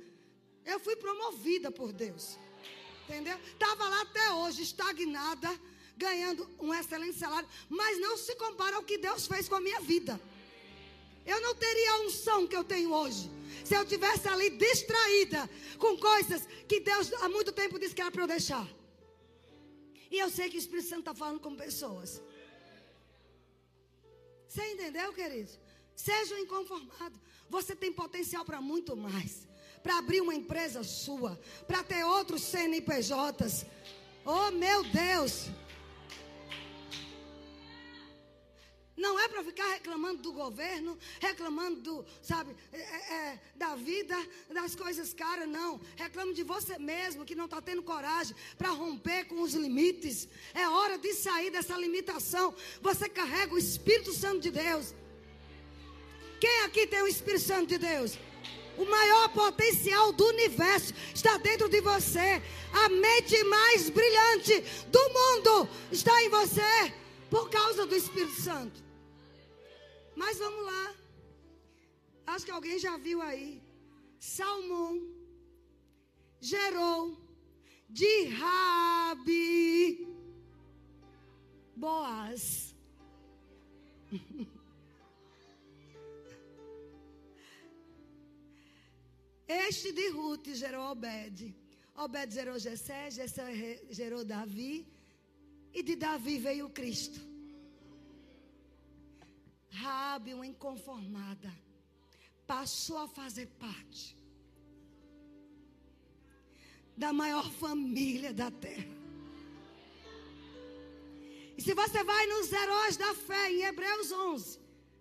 Eu 0.64 0.78
fui 0.78 0.94
promovida 0.94 1.70
por 1.72 1.90
Deus. 1.92 2.38
Entendeu? 3.04 3.38
Estava 3.54 3.88
lá 3.88 4.02
até 4.02 4.32
hoje, 4.34 4.62
estagnada, 4.62 5.48
ganhando 5.98 6.48
um 6.60 6.72
excelente 6.72 7.18
salário. 7.18 7.48
Mas 7.68 8.00
não 8.00 8.16
se 8.16 8.34
compara 8.36 8.76
ao 8.76 8.84
que 8.84 8.96
Deus 8.96 9.26
fez 9.26 9.48
com 9.48 9.56
a 9.56 9.60
minha 9.60 9.80
vida. 9.80 10.18
Eu 11.26 11.40
não 11.42 11.54
teria 11.54 11.90
a 11.92 12.00
unção 12.06 12.46
que 12.46 12.56
eu 12.56 12.64
tenho 12.64 12.90
hoje. 12.92 13.30
Se 13.64 13.74
eu 13.74 13.84
tivesse 13.84 14.26
ali 14.28 14.48
distraída 14.50 15.50
com 15.78 15.98
coisas 15.98 16.48
que 16.66 16.80
Deus 16.80 17.12
há 17.20 17.28
muito 17.28 17.52
tempo 17.52 17.78
disse 17.78 17.94
que 17.94 18.00
era 18.00 18.10
para 18.10 18.22
eu 18.22 18.26
deixar. 18.26 18.66
E 20.10 20.18
eu 20.18 20.30
sei 20.30 20.48
que 20.48 20.56
o 20.56 20.64
Espírito 20.64 20.88
Santo 20.88 21.00
está 21.00 21.14
falando 21.14 21.40
com 21.40 21.54
pessoas. 21.54 22.22
Você 24.48 24.62
entendeu, 24.72 25.12
querido? 25.12 25.50
Seja 25.94 26.34
um 26.34 26.38
inconformado. 26.38 27.20
Você 27.50 27.74
tem 27.76 27.92
potencial 27.92 28.44
para 28.44 28.60
muito 28.60 28.96
mais. 28.96 29.46
Para 29.82 29.98
abrir 29.98 30.20
uma 30.22 30.34
empresa 30.34 30.82
sua. 30.82 31.38
Para 31.66 31.82
ter 31.82 32.04
outros 32.04 32.42
CNPJs. 32.42 33.66
Oh, 34.24 34.50
meu 34.50 34.82
Deus. 34.84 35.48
Não 38.98 39.16
é 39.16 39.28
para 39.28 39.44
ficar 39.44 39.68
reclamando 39.68 40.20
do 40.22 40.32
governo, 40.32 40.98
reclamando 41.20 41.80
do, 41.80 42.04
sabe, 42.20 42.54
é, 42.72 42.78
é, 42.78 43.14
é, 43.14 43.40
da 43.54 43.76
vida, 43.76 44.16
das 44.52 44.74
coisas 44.74 45.14
caras, 45.14 45.48
não. 45.48 45.80
Reclame 45.94 46.34
de 46.34 46.42
você 46.42 46.76
mesmo 46.80 47.24
que 47.24 47.36
não 47.36 47.44
está 47.44 47.62
tendo 47.62 47.80
coragem 47.80 48.34
para 48.58 48.70
romper 48.70 49.26
com 49.26 49.40
os 49.40 49.54
limites. 49.54 50.28
É 50.52 50.68
hora 50.68 50.98
de 50.98 51.14
sair 51.14 51.48
dessa 51.50 51.76
limitação. 51.76 52.52
Você 52.82 53.08
carrega 53.08 53.54
o 53.54 53.58
Espírito 53.58 54.12
Santo 54.12 54.40
de 54.40 54.50
Deus. 54.50 54.92
Quem 56.40 56.62
aqui 56.64 56.84
tem 56.84 57.00
o 57.00 57.06
Espírito 57.06 57.44
Santo 57.44 57.68
de 57.68 57.78
Deus? 57.78 58.18
O 58.76 58.84
maior 58.84 59.28
potencial 59.28 60.12
do 60.12 60.26
universo 60.26 60.92
está 61.14 61.36
dentro 61.36 61.68
de 61.68 61.80
você. 61.80 62.42
A 62.72 62.88
mente 62.88 63.44
mais 63.44 63.90
brilhante 63.90 64.60
do 64.88 65.08
mundo 65.10 65.68
está 65.92 66.20
em 66.24 66.28
você 66.28 66.92
por 67.30 67.48
causa 67.48 67.86
do 67.86 67.94
Espírito 67.94 68.40
Santo. 68.40 68.87
Mas 70.22 70.36
vamos 70.44 70.64
lá. 70.70 70.84
Acho 72.32 72.44
que 72.46 72.50
alguém 72.50 72.76
já 72.86 72.94
viu 72.96 73.18
aí. 73.22 73.62
Salmão 74.18 74.94
gerou 76.40 77.02
de 77.88 78.12
Rabi 78.40 80.08
Boaz. 81.76 82.74
Este 89.46 89.92
de 89.92 90.08
Ruth 90.10 90.48
gerou 90.62 90.84
Obed. 90.92 91.54
Obed 91.94 92.34
gerou 92.34 92.58
Jessé, 92.58 93.10
Jessé 93.10 93.46
gerou 93.88 94.24
Davi. 94.24 94.74
E 95.72 95.82
de 95.82 95.94
Davi 95.96 96.38
veio 96.38 96.68
Cristo. 96.70 97.20
Rabi, 99.70 100.34
uma 100.34 100.46
inconformada, 100.46 101.52
passou 102.46 102.98
a 102.98 103.08
fazer 103.08 103.46
parte 103.58 104.16
da 106.96 107.12
maior 107.12 107.48
família 107.50 108.32
da 108.32 108.50
terra. 108.50 108.98
E 111.56 111.62
se 111.62 111.74
você 111.74 112.02
vai 112.04 112.26
nos 112.26 112.52
heróis 112.52 112.96
da 112.96 113.14
fé, 113.14 113.52
em 113.52 113.62
Hebreus 113.62 114.10
11, 114.12 114.60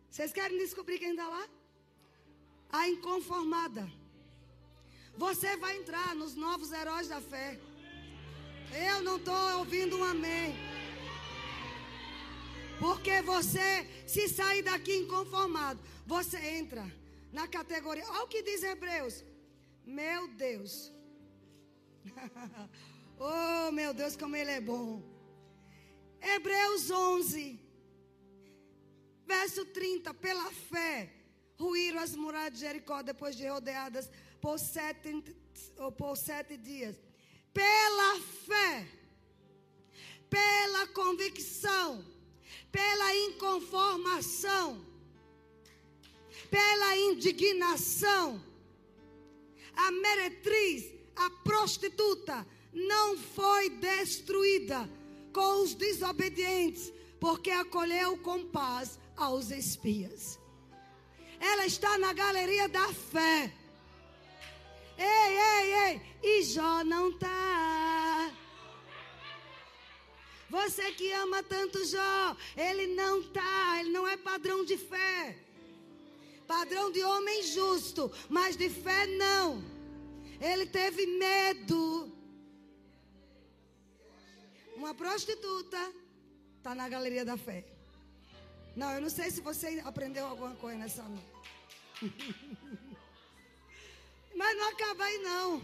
vocês 0.10 0.32
querem 0.32 0.58
descobrir 0.58 1.00
quem 1.00 1.12
está 1.12 1.28
lá? 1.28 1.48
A 2.70 2.90
inconformada. 2.90 3.90
Você 5.16 5.56
vai 5.58 5.78
entrar 5.78 6.16
nos 6.16 6.36
novos 6.36 6.72
heróis 6.72 7.08
da 7.08 7.22
fé. 7.22 7.60
Eu 8.90 9.02
não 9.02 9.18
estou 9.18 9.58
ouvindo 9.60 9.98
um 9.98 10.04
amém. 10.04 10.56
Porque 12.80 13.22
você, 13.22 13.88
se 14.06 14.30
sair 14.30 14.62
daqui 14.62 14.96
inconformado, 14.98 15.80
você 16.06 16.38
entra 16.38 16.86
na 17.32 17.48
categoria. 17.48 18.06
Olha 18.10 18.24
o 18.24 18.28
que 18.28 18.42
diz 18.44 18.64
Hebreus. 18.64 19.24
Meu 19.86 20.28
Deus. 20.28 20.92
oh, 23.20 23.72
meu 23.72 23.94
Deus, 23.94 24.16
como 24.16 24.36
ele 24.36 24.52
é 24.52 24.62
bom. 24.62 25.02
Hebreus 26.22 26.90
11, 26.92 27.60
verso 29.26 29.66
30. 29.66 30.14
Pela 30.14 30.52
fé, 30.52 31.12
ruíram 31.60 32.00
as 32.00 32.16
muralhas 32.16 32.54
de 32.54 32.60
Jericó 32.60 33.02
depois 33.02 33.36
de 33.36 33.48
rodeadas 33.48 34.10
por 34.40 34.60
sete, 34.60 35.24
por 35.98 36.16
sete 36.16 36.58
dias. 36.58 36.96
Pela 37.54 38.20
fé, 38.46 38.88
pela 40.30 40.88
convicção, 40.88 42.06
pela 42.72 43.16
inconformação, 43.16 44.86
pela 46.50 46.98
indignação, 46.98 48.42
a 49.76 49.92
meretriz, 49.92 50.94
a 51.16 51.30
prostituta, 51.44 52.46
não 52.74 53.18
foi 53.18 53.70
destruída 53.70 54.90
com 55.34 55.64
os 55.64 55.74
desobedientes, 55.74 56.92
porque 57.20 57.52
acolheu 57.52 58.18
com 58.18 58.46
paz 58.46 59.00
aos 59.16 59.52
espias. 59.52 60.40
Ela 61.40 61.66
está 61.66 61.98
na 61.98 62.14
galeria 62.14 62.68
da 62.68 62.88
fé. 62.94 63.54
Ei, 64.98 65.38
ei, 65.38 65.74
ei. 65.74 66.02
E 66.24 66.44
Jó 66.44 66.84
não 66.84 67.10
está. 67.10 67.67
Você 70.50 70.92
que 70.94 71.12
ama 71.12 71.44
tanto 71.44 71.86
Jó, 71.86 72.36
ele 72.56 72.88
não 72.96 73.20
está, 73.20 73.80
ele 73.80 73.90
não 73.90 74.08
é 74.08 74.16
padrão 74.16 74.64
de 74.64 74.78
fé. 74.78 75.38
Padrão 76.48 76.92
de 76.92 77.04
homem 77.04 77.44
justo, 77.44 78.12
mas 78.30 78.56
de 78.56 78.70
fé 78.70 79.06
não. 79.08 79.62
Ele 80.40 80.66
teve 80.66 81.06
medo. 81.06 82.12
Uma 84.76 84.94
prostituta 84.94 85.94
está 86.58 86.74
na 86.74 86.88
galeria 86.88 87.26
da 87.26 87.36
fé. 87.36 87.66
Não, 88.76 88.94
eu 88.94 89.02
não 89.02 89.10
sei 89.10 89.32
se 89.32 89.42
você 89.42 89.82
aprendeu 89.84 90.26
alguma 90.28 90.56
coisa 90.56 90.78
nessa 90.78 91.04
noite. 91.04 91.26
Mas 94.36 94.56
não 94.56 94.70
acaba 94.70 95.04
aí 95.04 95.18
não. 95.18 95.62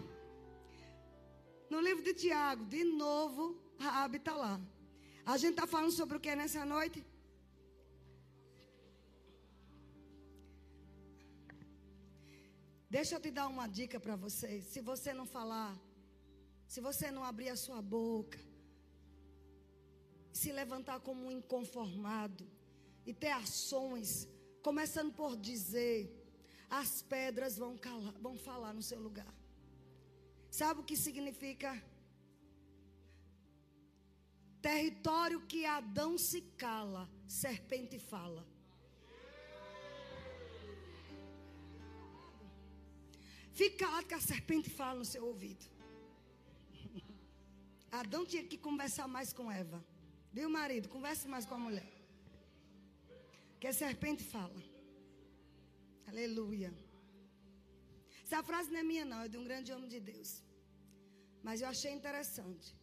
No 1.69 1.79
livro 1.79 2.03
de 2.03 2.15
Tiago, 2.15 2.65
de 2.65 2.83
novo, 2.83 3.55
Raab 3.79 4.17
está 4.17 4.35
lá. 4.35 4.59
A 5.25 5.37
gente 5.37 5.51
está 5.51 5.65
falando 5.65 5.91
sobre 5.91 6.17
o 6.17 6.19
que 6.19 6.35
nessa 6.35 6.65
noite? 6.65 7.03
Deixa 12.89 13.15
eu 13.15 13.21
te 13.21 13.31
dar 13.31 13.47
uma 13.47 13.67
dica 13.67 13.99
para 13.99 14.15
vocês. 14.15 14.65
Se 14.65 14.81
você 14.81 15.13
não 15.13 15.25
falar, 15.25 15.73
se 16.67 16.81
você 16.81 17.09
não 17.09 17.23
abrir 17.23 17.49
a 17.49 17.55
sua 17.55 17.81
boca, 17.81 18.37
se 20.31 20.51
levantar 20.51 20.99
como 20.99 21.25
um 21.25 21.31
inconformado 21.31 22.45
e 23.05 23.13
ter 23.13 23.31
ações, 23.31 24.27
começando 24.61 25.13
por 25.13 25.37
dizer, 25.37 26.11
as 26.69 27.01
pedras 27.01 27.57
vão, 27.57 27.77
calar, 27.77 28.13
vão 28.19 28.35
falar 28.37 28.73
no 28.73 28.81
seu 28.81 28.99
lugar. 28.99 29.33
Sabe 30.51 30.81
o 30.81 30.83
que 30.83 30.97
significa? 30.97 31.81
Território 34.69 35.39
que 35.51 35.61
Adão 35.65 36.11
se 36.17 36.39
cala, 36.63 37.03
serpente 37.27 37.97
fala. 38.11 38.43
Fica 43.59 43.79
calado 43.85 44.07
que 44.07 44.13
a 44.19 44.21
serpente 44.21 44.69
fala 44.69 44.99
no 44.99 45.07
seu 45.13 45.23
ouvido. 45.31 45.65
Adão 47.91 48.23
tinha 48.25 48.45
que 48.51 48.57
conversar 48.67 49.07
mais 49.15 49.33
com 49.33 49.51
Eva. 49.51 49.79
Viu, 50.31 50.49
marido? 50.49 50.87
Converse 50.95 51.27
mais 51.33 51.45
com 51.45 51.55
a 51.55 51.63
mulher. 51.67 51.91
Que 53.59 53.67
a 53.67 53.73
serpente 53.73 54.23
fala. 54.23 54.61
Aleluia. 56.07 56.73
Essa 58.23 58.41
frase 58.41 58.71
não 58.71 58.79
é 58.79 58.83
minha, 58.91 59.03
não, 59.11 59.21
é 59.23 59.27
de 59.27 59.37
um 59.37 59.43
grande 59.43 59.73
homem 59.73 59.89
de 59.95 59.99
Deus. 59.99 60.41
Mas 61.43 61.59
eu 61.61 61.67
achei 61.67 61.91
interessante. 61.91 62.73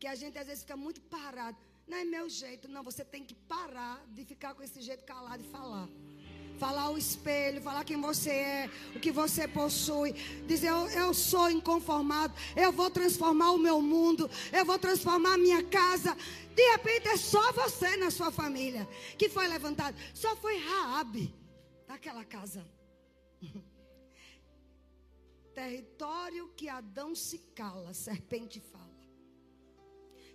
Que 0.00 0.06
a 0.06 0.14
gente 0.14 0.38
às 0.38 0.46
vezes 0.46 0.62
fica 0.62 0.76
muito 0.76 1.02
parado. 1.02 1.58
Não 1.86 1.98
é 1.98 2.04
meu 2.04 2.26
jeito, 2.26 2.66
não. 2.68 2.82
Você 2.82 3.04
tem 3.04 3.22
que 3.22 3.34
parar 3.34 4.02
de 4.08 4.24
ficar 4.24 4.54
com 4.54 4.62
esse 4.62 4.80
jeito 4.80 5.04
calado 5.04 5.44
e 5.44 5.50
falar. 5.50 5.86
Falar 6.58 6.82
ao 6.82 6.96
espelho, 6.96 7.60
falar 7.60 7.84
quem 7.84 8.00
você 8.00 8.30
é, 8.30 8.70
o 8.96 9.00
que 9.00 9.12
você 9.12 9.46
possui. 9.46 10.12
Dizer, 10.46 10.68
eu, 10.68 10.88
eu 10.88 11.12
sou 11.12 11.50
inconformado, 11.50 12.34
eu 12.56 12.72
vou 12.72 12.90
transformar 12.90 13.52
o 13.52 13.58
meu 13.58 13.82
mundo, 13.82 14.30
eu 14.52 14.64
vou 14.64 14.78
transformar 14.78 15.34
a 15.34 15.38
minha 15.38 15.62
casa. 15.64 16.16
De 16.54 16.62
repente 16.72 17.08
é 17.08 17.16
só 17.16 17.52
você 17.52 17.96
na 17.96 18.10
sua 18.10 18.30
família 18.30 18.88
que 19.18 19.28
foi 19.28 19.48
levantado. 19.48 19.96
Só 20.14 20.34
foi 20.36 20.58
Raabe 20.58 21.34
naquela 21.86 22.24
casa. 22.24 22.66
Território 25.54 26.48
que 26.56 26.68
Adão 26.68 27.14
se 27.14 27.38
cala, 27.54 27.92
serpente 27.92 28.60
fala. 28.60 28.89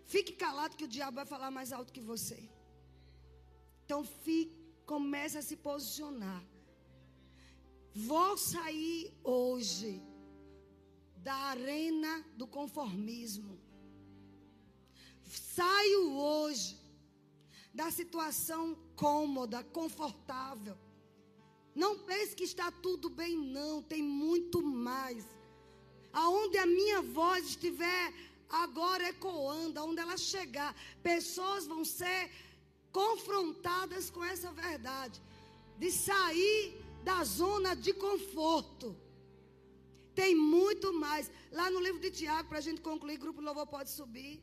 Fique 0.05 0.33
calado 0.33 0.77
que 0.77 0.85
o 0.85 0.87
diabo 0.87 1.15
vai 1.15 1.25
falar 1.25 1.49
mais 1.51 1.71
alto 1.71 1.91
que 1.91 2.01
você. 2.01 2.49
Então 3.83 4.03
fique, 4.03 4.55
comece 4.85 5.37
a 5.37 5.41
se 5.41 5.55
posicionar. 5.55 6.43
Vou 7.93 8.37
sair 8.37 9.11
hoje 9.23 10.01
da 11.17 11.33
arena 11.33 12.23
do 12.35 12.45
conformismo. 12.45 13.59
Saio 15.23 16.11
hoje 16.11 16.77
da 17.73 17.89
situação 17.91 18.77
cômoda, 18.95 19.63
confortável. 19.63 20.77
Não 21.73 21.99
pense 21.99 22.35
que 22.35 22.43
está 22.43 22.71
tudo 22.71 23.09
bem, 23.09 23.35
não. 23.37 23.81
Tem 23.81 24.01
muito 24.01 24.61
mais. 24.61 25.25
Aonde 26.13 26.57
a 26.57 26.65
minha 26.65 27.01
voz 27.01 27.47
estiver 27.47 28.13
agora 28.49 29.09
ecoando, 29.09 29.79
aonde 29.79 30.01
ela 30.01 30.17
chegar, 30.17 30.75
pessoas 31.01 31.65
vão 31.67 31.83
ser 31.83 32.31
confrontadas 32.91 34.09
com 34.09 34.23
essa 34.23 34.51
verdade. 34.51 35.21
De 35.77 35.91
sair 35.91 36.59
da 37.03 37.23
zona 37.23 37.75
de 37.75 37.93
conforto. 37.93 38.95
Tem 40.13 40.33
muito 40.33 40.93
mais. 40.93 41.29
Lá 41.51 41.69
no 41.69 41.79
livro 41.79 41.99
de 41.99 42.11
Tiago, 42.19 42.47
para 42.49 42.59
a 42.59 42.67
gente 42.67 42.81
concluir, 42.81 43.17
grupo 43.17 43.41
louvor 43.41 43.67
pode 43.67 43.89
subir. 43.89 44.41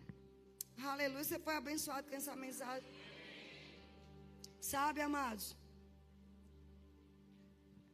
Aleluia. 0.93 1.25
Você 1.25 1.39
foi 1.39 1.55
abençoado 1.57 2.09
com 2.09 2.17
essa 2.17 2.37
mensagem. 2.37 2.87
Sabe, 4.61 5.01
amados? 5.01 5.57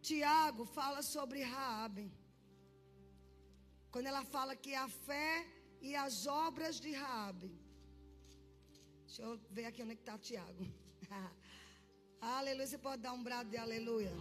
Tiago 0.09 0.65
fala 0.65 1.03
sobre 1.03 1.43
Raabe. 1.43 2.07
Quando 3.93 4.07
ela 4.07 4.25
fala 4.25 4.55
que 4.65 4.75
a 4.75 4.89
fé 5.07 5.47
e 5.81 5.95
as 5.97 6.27
obras 6.27 6.81
de 6.85 6.93
Raabe. 6.93 7.51
Deixa 9.07 9.23
eu 9.23 9.33
ver 9.51 9.67
aqui 9.67 9.83
onde 9.83 9.93
é 9.93 9.95
está 9.95 10.17
Tiago. 10.19 10.65
aleluia. 12.21 12.67
Você 12.67 12.79
pode 12.79 13.03
dar 13.03 13.13
um 13.13 13.23
brado 13.23 13.49
de 13.51 13.57
aleluia? 13.57 14.13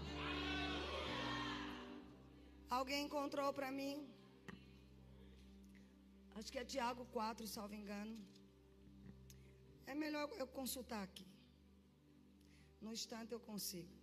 Alguém 2.69 3.05
encontrou 3.05 3.51
para 3.53 3.71
mim? 3.71 3.95
Acho 6.35 6.51
que 6.51 6.59
é 6.59 6.65
Tiago 6.65 7.05
4, 7.05 7.47
salvo 7.47 7.73
engano. 7.73 8.15
É 9.85 9.95
melhor 9.95 10.29
eu 10.37 10.47
consultar 10.59 11.01
aqui. 11.03 11.25
No 12.81 12.91
instante 12.97 13.31
eu 13.33 13.39
consigo. 13.39 13.93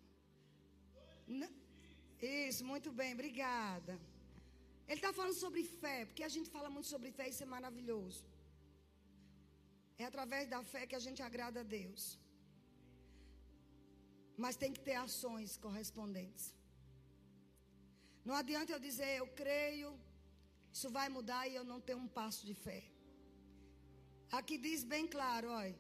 Isso, 2.20 2.64
muito 2.64 2.90
bem, 2.90 3.12
obrigada. 3.12 3.94
Ele 4.88 5.00
está 5.00 5.12
falando 5.18 5.36
sobre 5.44 5.62
fé, 5.82 5.98
porque 6.06 6.24
a 6.28 6.32
gente 6.34 6.50
fala 6.56 6.68
muito 6.74 6.88
sobre 6.94 7.10
fé 7.18 7.28
isso 7.28 7.42
é 7.46 7.46
maravilhoso. 7.56 8.22
É 10.02 10.04
através 10.10 10.44
da 10.48 10.62
fé 10.72 10.86
que 10.86 10.98
a 11.00 11.04
gente 11.06 11.22
agrada 11.28 11.60
a 11.60 11.68
Deus. 11.78 12.02
Mas 14.36 14.56
tem 14.62 14.72
que 14.76 14.80
ter 14.88 14.96
ações 15.08 15.56
correspondentes. 15.56 16.46
Não 18.24 18.34
adianta 18.34 18.72
eu 18.72 18.80
dizer, 18.88 19.10
eu 19.18 19.28
creio, 19.42 19.90
isso 20.72 20.90
vai 20.90 21.08
mudar 21.08 21.42
e 21.46 21.54
eu 21.54 21.64
não 21.72 21.80
tenho 21.80 22.00
um 22.04 22.08
passo 22.08 22.44
de 22.48 22.54
fé. 22.54 22.82
Aqui 24.38 24.56
diz 24.58 24.82
bem 24.82 25.06
claro, 25.06 25.48
olha. 25.50 25.78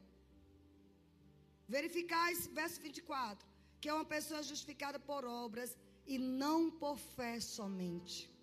Verificais, 1.66 2.46
verso 2.46 2.80
24, 2.80 3.46
que 3.80 3.88
é 3.88 3.94
uma 3.94 4.04
pessoa 4.04 4.42
justificada 4.42 4.98
por 5.00 5.24
obras 5.24 5.76
e 6.06 6.18
não 6.18 6.70
por 6.70 6.96
fé 7.16 7.40
somente. 7.40 8.33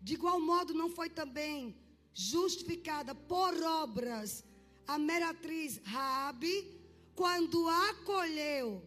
De 0.00 0.14
igual 0.14 0.40
modo, 0.40 0.72
não 0.74 0.90
foi 0.90 1.08
também 1.08 1.76
justificada 2.14 3.14
por 3.14 3.54
obras 3.62 4.44
a 4.88 4.98
meratriz 4.98 5.78
Raabe, 5.84 6.74
quando 7.14 7.68
acolheu 7.68 8.82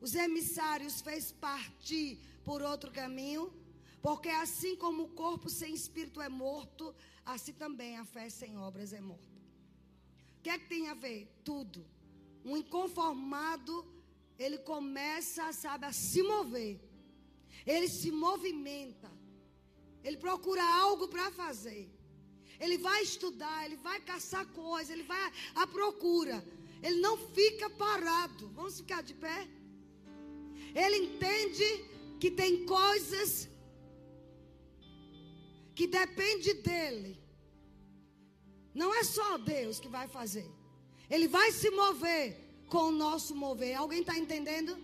os 0.00 0.14
emissários, 0.14 1.00
fez 1.00 1.32
partir 1.32 2.18
por 2.44 2.62
outro 2.62 2.92
caminho, 2.92 3.52
porque 4.00 4.28
assim 4.28 4.76
como 4.76 5.04
o 5.04 5.08
corpo 5.08 5.50
sem 5.50 5.74
espírito 5.74 6.20
é 6.20 6.28
morto, 6.28 6.94
assim 7.26 7.52
também 7.52 7.96
a 7.98 8.04
fé 8.04 8.28
sem 8.28 8.56
obras 8.56 8.92
é 8.92 9.00
morta. 9.00 9.40
O 10.38 10.42
que 10.42 10.50
é 10.50 10.58
que 10.58 10.68
tem 10.68 10.88
a 10.88 10.94
ver? 10.94 11.28
Tudo. 11.44 11.86
Um 12.44 12.56
inconformado, 12.56 13.86
ele 14.38 14.58
começa, 14.58 15.52
sabe, 15.52 15.86
a 15.86 15.92
se 15.92 16.22
mover. 16.22 16.80
Ele 17.66 17.88
se 17.88 18.10
movimenta. 18.10 19.10
Ele 20.04 20.16
procura 20.16 20.64
algo 20.84 21.06
para 21.08 21.30
fazer. 21.30 21.84
Ele 22.58 22.78
vai 22.78 23.02
estudar, 23.02 23.64
ele 23.66 23.76
vai 23.76 23.98
caçar 24.00 24.44
coisas, 24.46 24.90
ele 24.90 25.02
vai 25.14 25.32
à 25.54 25.66
procura. 25.66 26.36
Ele 26.82 27.00
não 27.06 27.16
fica 27.38 27.68
parado. 27.70 28.48
Vamos 28.58 28.76
ficar 28.80 29.02
de 29.02 29.14
pé? 29.14 29.48
Ele 30.74 30.96
entende 31.06 31.68
que 32.20 32.30
tem 32.30 32.64
coisas 32.66 33.48
que 35.74 35.86
depende 35.86 36.54
dele. 36.54 37.12
Não 38.74 38.94
é 38.94 39.02
só 39.04 39.38
Deus 39.38 39.78
que 39.78 39.88
vai 39.88 40.06
fazer. 40.08 40.48
Ele 41.10 41.28
vai 41.28 41.52
se 41.52 41.70
mover 41.70 42.24
com 42.68 42.84
o 42.84 42.92
nosso 43.04 43.34
mover. 43.34 43.74
Alguém 43.76 44.00
está 44.00 44.16
entendendo? 44.16 44.76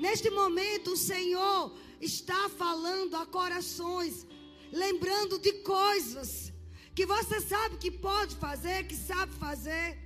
Neste 0.00 0.30
momento, 0.30 0.92
o 0.92 0.96
Senhor 0.96 1.76
está 2.00 2.48
falando 2.48 3.16
a 3.16 3.26
corações, 3.26 4.26
lembrando 4.72 5.38
de 5.38 5.52
coisas 5.62 6.52
que 6.94 7.06
você 7.06 7.40
sabe 7.40 7.76
que 7.76 7.90
pode 7.90 8.34
fazer, 8.36 8.86
que 8.86 8.96
sabe 8.96 9.32
fazer. 9.34 9.98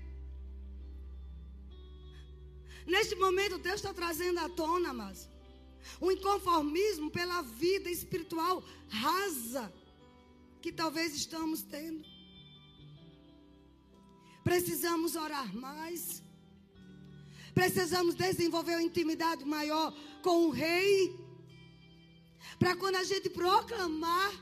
Neste 2.87 3.15
momento, 3.15 3.59
Deus 3.59 3.77
está 3.77 3.95
trazendo 3.95 4.39
à 4.41 4.49
tona, 4.49 4.93
mas 4.93 5.29
um 6.01 6.11
inconformismo 6.11 7.11
pela 7.11 7.43
vida 7.43 7.91
espiritual 7.91 8.63
rasa 8.89 9.73
que 10.61 10.73
talvez 10.73 11.15
estamos 11.15 11.63
tendo. 11.63 12.05
Precisamos 14.45 15.17
orar 15.17 15.55
mais. 15.55 16.23
Precisamos 17.55 18.15
desenvolver 18.15 18.73
uma 18.73 18.83
intimidade 18.83 19.45
maior 19.45 19.95
com 20.23 20.47
o 20.47 20.51
rei. 20.51 21.22
Para 22.63 22.77
quando 22.77 22.95
a 22.95 23.03
gente 23.03 23.29
proclamar, 23.29 24.33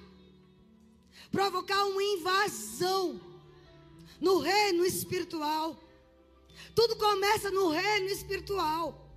provocar 1.33 1.87
uma 1.87 2.03
invasão 2.03 3.19
no 4.21 4.41
reino 4.41 4.85
espiritual. 4.85 5.75
Tudo 6.75 6.97
começa 6.97 7.51
no 7.51 7.71
reino 7.71 8.09
espiritual. 8.09 9.11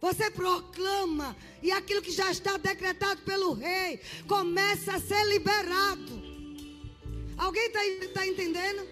Você 0.00 0.30
proclama 0.30 1.36
e 1.62 1.70
aquilo 1.70 2.00
que 2.00 2.10
já 2.10 2.30
está 2.30 2.56
decretado 2.56 3.20
pelo 3.20 3.52
rei 3.52 4.00
começa 4.26 4.94
a 4.94 5.00
ser 5.00 5.22
liberado. 5.26 6.22
Alguém 7.36 7.66
está 7.66 7.80
tá 8.14 8.26
entendendo? 8.26 8.88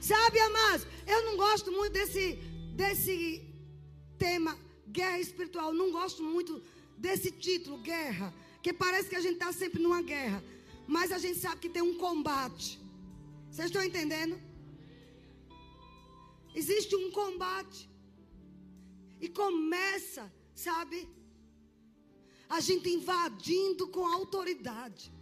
Sabe, 0.00 0.40
amados, 0.40 0.86
eu 1.06 1.22
não 1.26 1.36
gosto 1.36 1.70
muito 1.70 1.92
desse, 1.92 2.32
desse 2.74 3.44
tema, 4.18 4.58
guerra 4.88 5.20
espiritual. 5.20 5.74
Não 5.74 5.92
gosto 5.92 6.22
muito 6.22 6.62
desse 6.98 7.30
título, 7.30 7.78
guerra. 7.78 8.32
Que 8.62 8.72
parece 8.72 9.08
que 9.08 9.16
a 9.16 9.20
gente 9.20 9.34
está 9.34 9.52
sempre 9.52 9.82
numa 9.82 10.02
guerra. 10.02 10.42
Mas 10.86 11.12
a 11.12 11.18
gente 11.18 11.38
sabe 11.38 11.60
que 11.60 11.68
tem 11.68 11.82
um 11.82 11.98
combate. 11.98 12.80
Vocês 13.50 13.66
estão 13.66 13.82
entendendo? 13.82 14.38
Existe 16.54 16.94
um 16.96 17.10
combate. 17.10 17.88
E 19.20 19.28
começa, 19.28 20.32
sabe? 20.54 21.08
A 22.48 22.60
gente 22.60 22.88
invadindo 22.88 23.88
com 23.88 24.06
autoridade. 24.06 25.12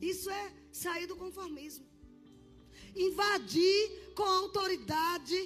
Isso 0.00 0.28
é 0.30 0.52
sair 0.72 1.06
do 1.06 1.16
conformismo. 1.16 1.86
Invadir 2.94 4.12
com 4.14 4.24
autoridade 4.24 5.36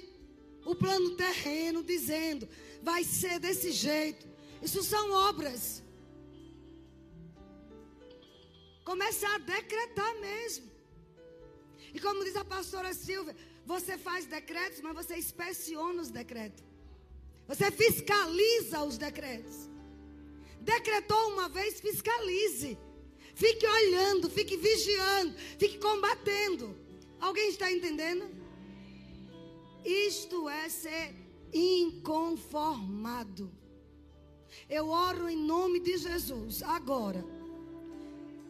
o 0.64 0.74
plano 0.74 1.10
terreno, 1.12 1.82
dizendo: 1.82 2.48
vai 2.82 3.04
ser 3.04 3.38
desse 3.38 3.70
jeito. 3.70 4.26
Isso 4.62 4.82
são 4.82 5.12
obras. 5.12 5.82
Começar 8.84 9.34
a 9.34 9.38
decretar 9.38 10.14
mesmo. 10.20 10.70
E 11.92 12.00
como 12.00 12.24
diz 12.24 12.36
a 12.36 12.44
pastora 12.44 12.92
Silvia, 12.94 13.36
você 13.64 13.98
faz 13.98 14.26
decretos, 14.26 14.80
mas 14.80 14.94
você 14.94 15.16
inspeciona 15.16 16.00
os 16.02 16.10
decretos. 16.10 16.64
Você 17.48 17.70
fiscaliza 17.70 18.82
os 18.82 18.98
decretos. 18.98 19.68
Decretou 20.60 21.32
uma 21.32 21.48
vez, 21.48 21.80
fiscalize. 21.80 22.78
Fique 23.34 23.66
olhando, 23.66 24.30
fique 24.30 24.56
vigiando, 24.56 25.34
fique 25.58 25.78
combatendo. 25.78 26.76
Alguém 27.20 27.50
está 27.50 27.70
entendendo? 27.70 28.28
Isto 29.84 30.48
é 30.48 30.68
ser 30.68 31.14
inconformado. 31.52 33.50
Eu 34.68 34.88
oro 34.88 35.28
em 35.28 35.36
nome 35.36 35.80
de 35.80 35.96
Jesus 35.96 36.62
agora 36.62 37.24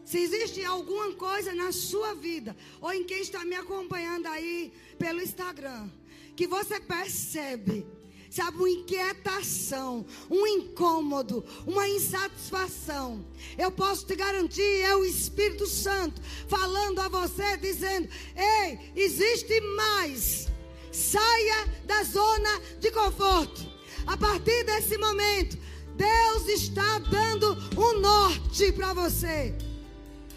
se 0.07 0.21
existe 0.21 0.65
alguma 0.65 1.13
coisa 1.15 1.53
na 1.53 1.73
sua 1.73 2.15
vida, 2.15 2.57
ou 2.81 2.93
em 2.93 3.03
quem 3.03 3.21
está 3.21 3.45
me 3.45 3.57
acompanhando 3.57 4.27
aí 4.27 4.73
pelo 4.97 5.21
Instagram, 5.21 5.91
que 6.37 6.47
você 6.47 6.79
percebe, 6.79 7.85
sabe, 8.31 8.57
uma 8.57 8.71
inquietação, 8.71 10.07
um 10.31 10.47
incômodo, 10.47 11.45
uma 11.67 11.89
insatisfação, 11.89 13.27
eu 13.59 13.73
posso 13.73 14.07
te 14.07 14.15
garantir, 14.15 14.81
é 14.83 14.95
o 14.95 15.05
Espírito 15.05 15.67
Santo 15.67 16.23
falando 16.47 17.01
a 17.01 17.09
você, 17.09 17.57
dizendo: 17.57 18.09
Ei, 18.37 18.79
existe 18.95 19.61
mais. 19.61 20.47
Saia 20.93 21.67
da 21.85 22.05
zona 22.05 22.61
de 22.79 22.91
conforto. 22.93 23.61
A 24.07 24.17
partir 24.17 24.65
desse 24.65 24.97
momento, 24.97 25.59
Deus 25.97 26.49
está 26.49 26.99
dando 26.99 27.57
um 27.77 28.01
norte 28.01 28.71
para 28.73 28.93
você 28.93 29.55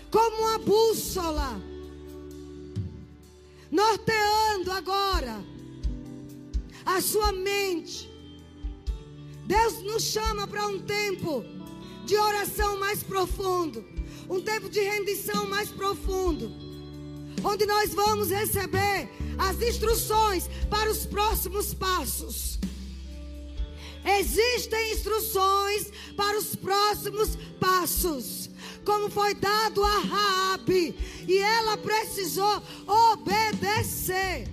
como 0.10 0.38
uma 0.38 0.58
bússola, 0.60 1.62
norteando 3.70 4.72
agora 4.72 5.44
a 6.86 7.02
sua 7.02 7.32
mente. 7.32 8.10
Deus 9.46 9.82
nos 9.84 10.04
chama 10.04 10.48
para 10.48 10.68
um 10.68 10.80
tempo 10.80 11.44
de 12.06 12.16
oração 12.16 12.80
mais 12.80 13.04
profundo, 13.04 13.86
um 14.30 14.42
tempo 14.42 14.70
de 14.70 14.80
rendição 14.80 15.48
mais 15.48 15.70
profundo, 15.70 16.52
onde 17.44 17.66
nós 17.66 17.94
vamos 17.94 18.30
receber 18.30 19.10
as 19.38 19.62
instruções 19.62 20.50
para 20.70 20.90
os 20.90 21.06
próximos 21.06 21.74
passos. 21.74 22.60
Existem 24.18 24.94
instruções 24.94 25.92
para 26.16 26.38
os 26.38 26.56
próximos 26.56 27.38
passos 27.60 28.50
como 28.90 29.08
foi 29.08 29.36
dado 29.36 29.84
a 29.84 30.00
Raabe, 30.00 30.96
e 31.28 31.38
ela 31.38 31.78
precisou 31.78 32.62
obedecer. 32.88 34.48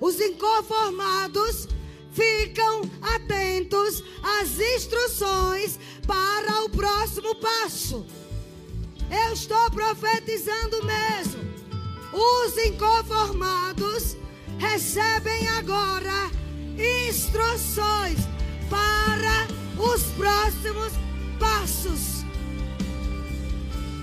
Os 0.00 0.18
inconformados 0.18 1.68
ficam 2.12 2.90
atentos 3.02 4.02
às 4.22 4.58
instruções 4.58 5.78
para 6.06 6.64
o 6.64 6.70
próximo 6.70 7.34
passo. 7.34 8.06
Eu 9.10 9.34
estou 9.34 9.70
profetizando 9.70 10.84
mesmo. 10.84 11.44
Os 12.14 12.56
inconformados 12.56 14.16
recebem 14.58 15.46
agora 15.48 16.30
instruções 16.78 18.18
para 18.68 19.46
os 19.82 20.02
próximos 20.12 20.92
passos. 21.38 22.24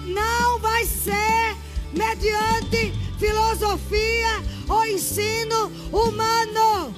Não 0.06 0.60
vai 0.60 0.86
ser 0.86 1.56
mediante 1.94 2.94
filosofia 3.18 4.44
ou 4.68 4.86
ensino 4.86 5.72
humano. 5.92 6.94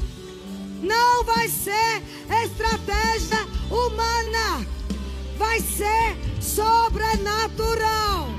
Não 0.81 1.23
vai 1.23 1.47
ser 1.47 2.01
estratégia 2.43 3.45
humana. 3.69 4.65
Vai 5.37 5.59
ser 5.59 6.15
sobrenatural. 6.41 8.29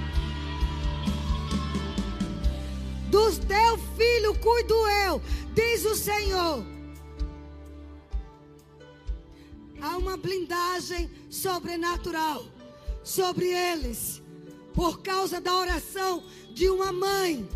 Do 3.08 3.30
teu 3.38 3.78
filho 3.96 4.34
cuido 4.34 4.74
eu, 5.06 5.22
diz 5.54 5.84
o 5.84 5.94
Senhor. 5.94 6.75
Há 9.86 9.96
uma 9.96 10.16
blindagem 10.16 11.10
sobrenatural 11.30 12.44
sobre 13.04 13.46
eles, 13.46 14.20
por 14.74 15.00
causa 15.00 15.40
da 15.40 15.56
oração 15.56 16.24
de 16.52 16.68
uma 16.68 16.92
mãe, 16.92 17.48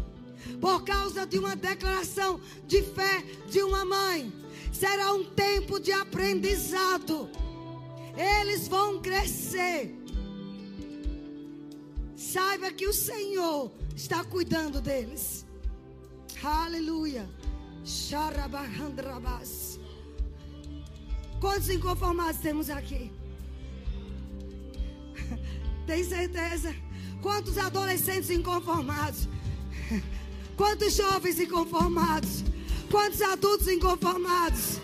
por 0.61 0.85
causa 0.85 1.27
de 1.27 1.39
uma 1.39 1.57
declaração 1.57 2.41
de 2.67 2.83
fé 2.83 3.23
de 3.49 3.63
uma 3.63 3.85
mãe. 3.85 4.33
Será 4.73 5.13
um 5.13 5.25
tempo 5.25 5.79
de 5.81 5.93
aprendizado. 5.93 7.29
Eles 8.17 8.69
vão 8.69 9.01
crescer. 9.01 9.95
Saiba 12.17 12.71
que 12.71 12.87
o 12.87 12.93
Senhor 12.93 13.73
está 13.95 14.25
cuidando 14.25 14.81
deles. 14.81 15.45
Aleluia. 16.43 17.29
Xarabahandrabas. 17.85 19.70
Quantos 21.41 21.71
inconformados 21.71 22.41
temos 22.41 22.69
aqui? 22.69 23.11
Tem 25.87 26.05
certeza? 26.05 26.75
Quantos 27.23 27.57
adolescentes 27.57 28.29
inconformados? 28.31 29.27
Quantos 30.57 30.95
jovens 30.95 31.41
inconformados? 31.41 32.45
Quantos 32.91 33.23
adultos 33.23 33.69
inconformados? 33.69 34.79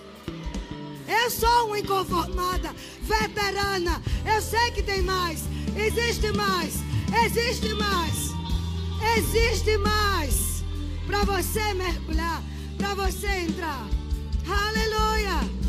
Eu 1.07 1.31
sou 1.31 1.67
uma 1.67 1.79
inconformada, 1.79 2.75
veterana. 3.03 4.03
Eu 4.25 4.41
sei 4.41 4.71
que 4.73 4.83
tem 4.83 5.03
mais. 5.03 5.45
Existe 5.77 6.33
mais. 6.33 6.75
Existe 7.25 7.75
mais. 7.75 8.31
Existe 9.19 9.77
mais. 9.79 10.65
Para 11.07 11.23
você 11.25 11.75
mergulhar, 11.75 12.43
para 12.79 12.95
você 12.95 13.29
entrar. 13.43 13.87
Aleluia. 14.49 15.66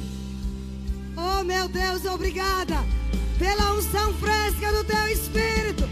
Oh, 1.19 1.43
meu 1.43 1.67
Deus, 1.67 2.05
obrigada 2.05 2.75
pela 3.39 3.73
unção 3.73 4.13
fresca 4.13 4.71
do 4.71 4.83
teu 4.83 5.07
espírito. 5.07 5.89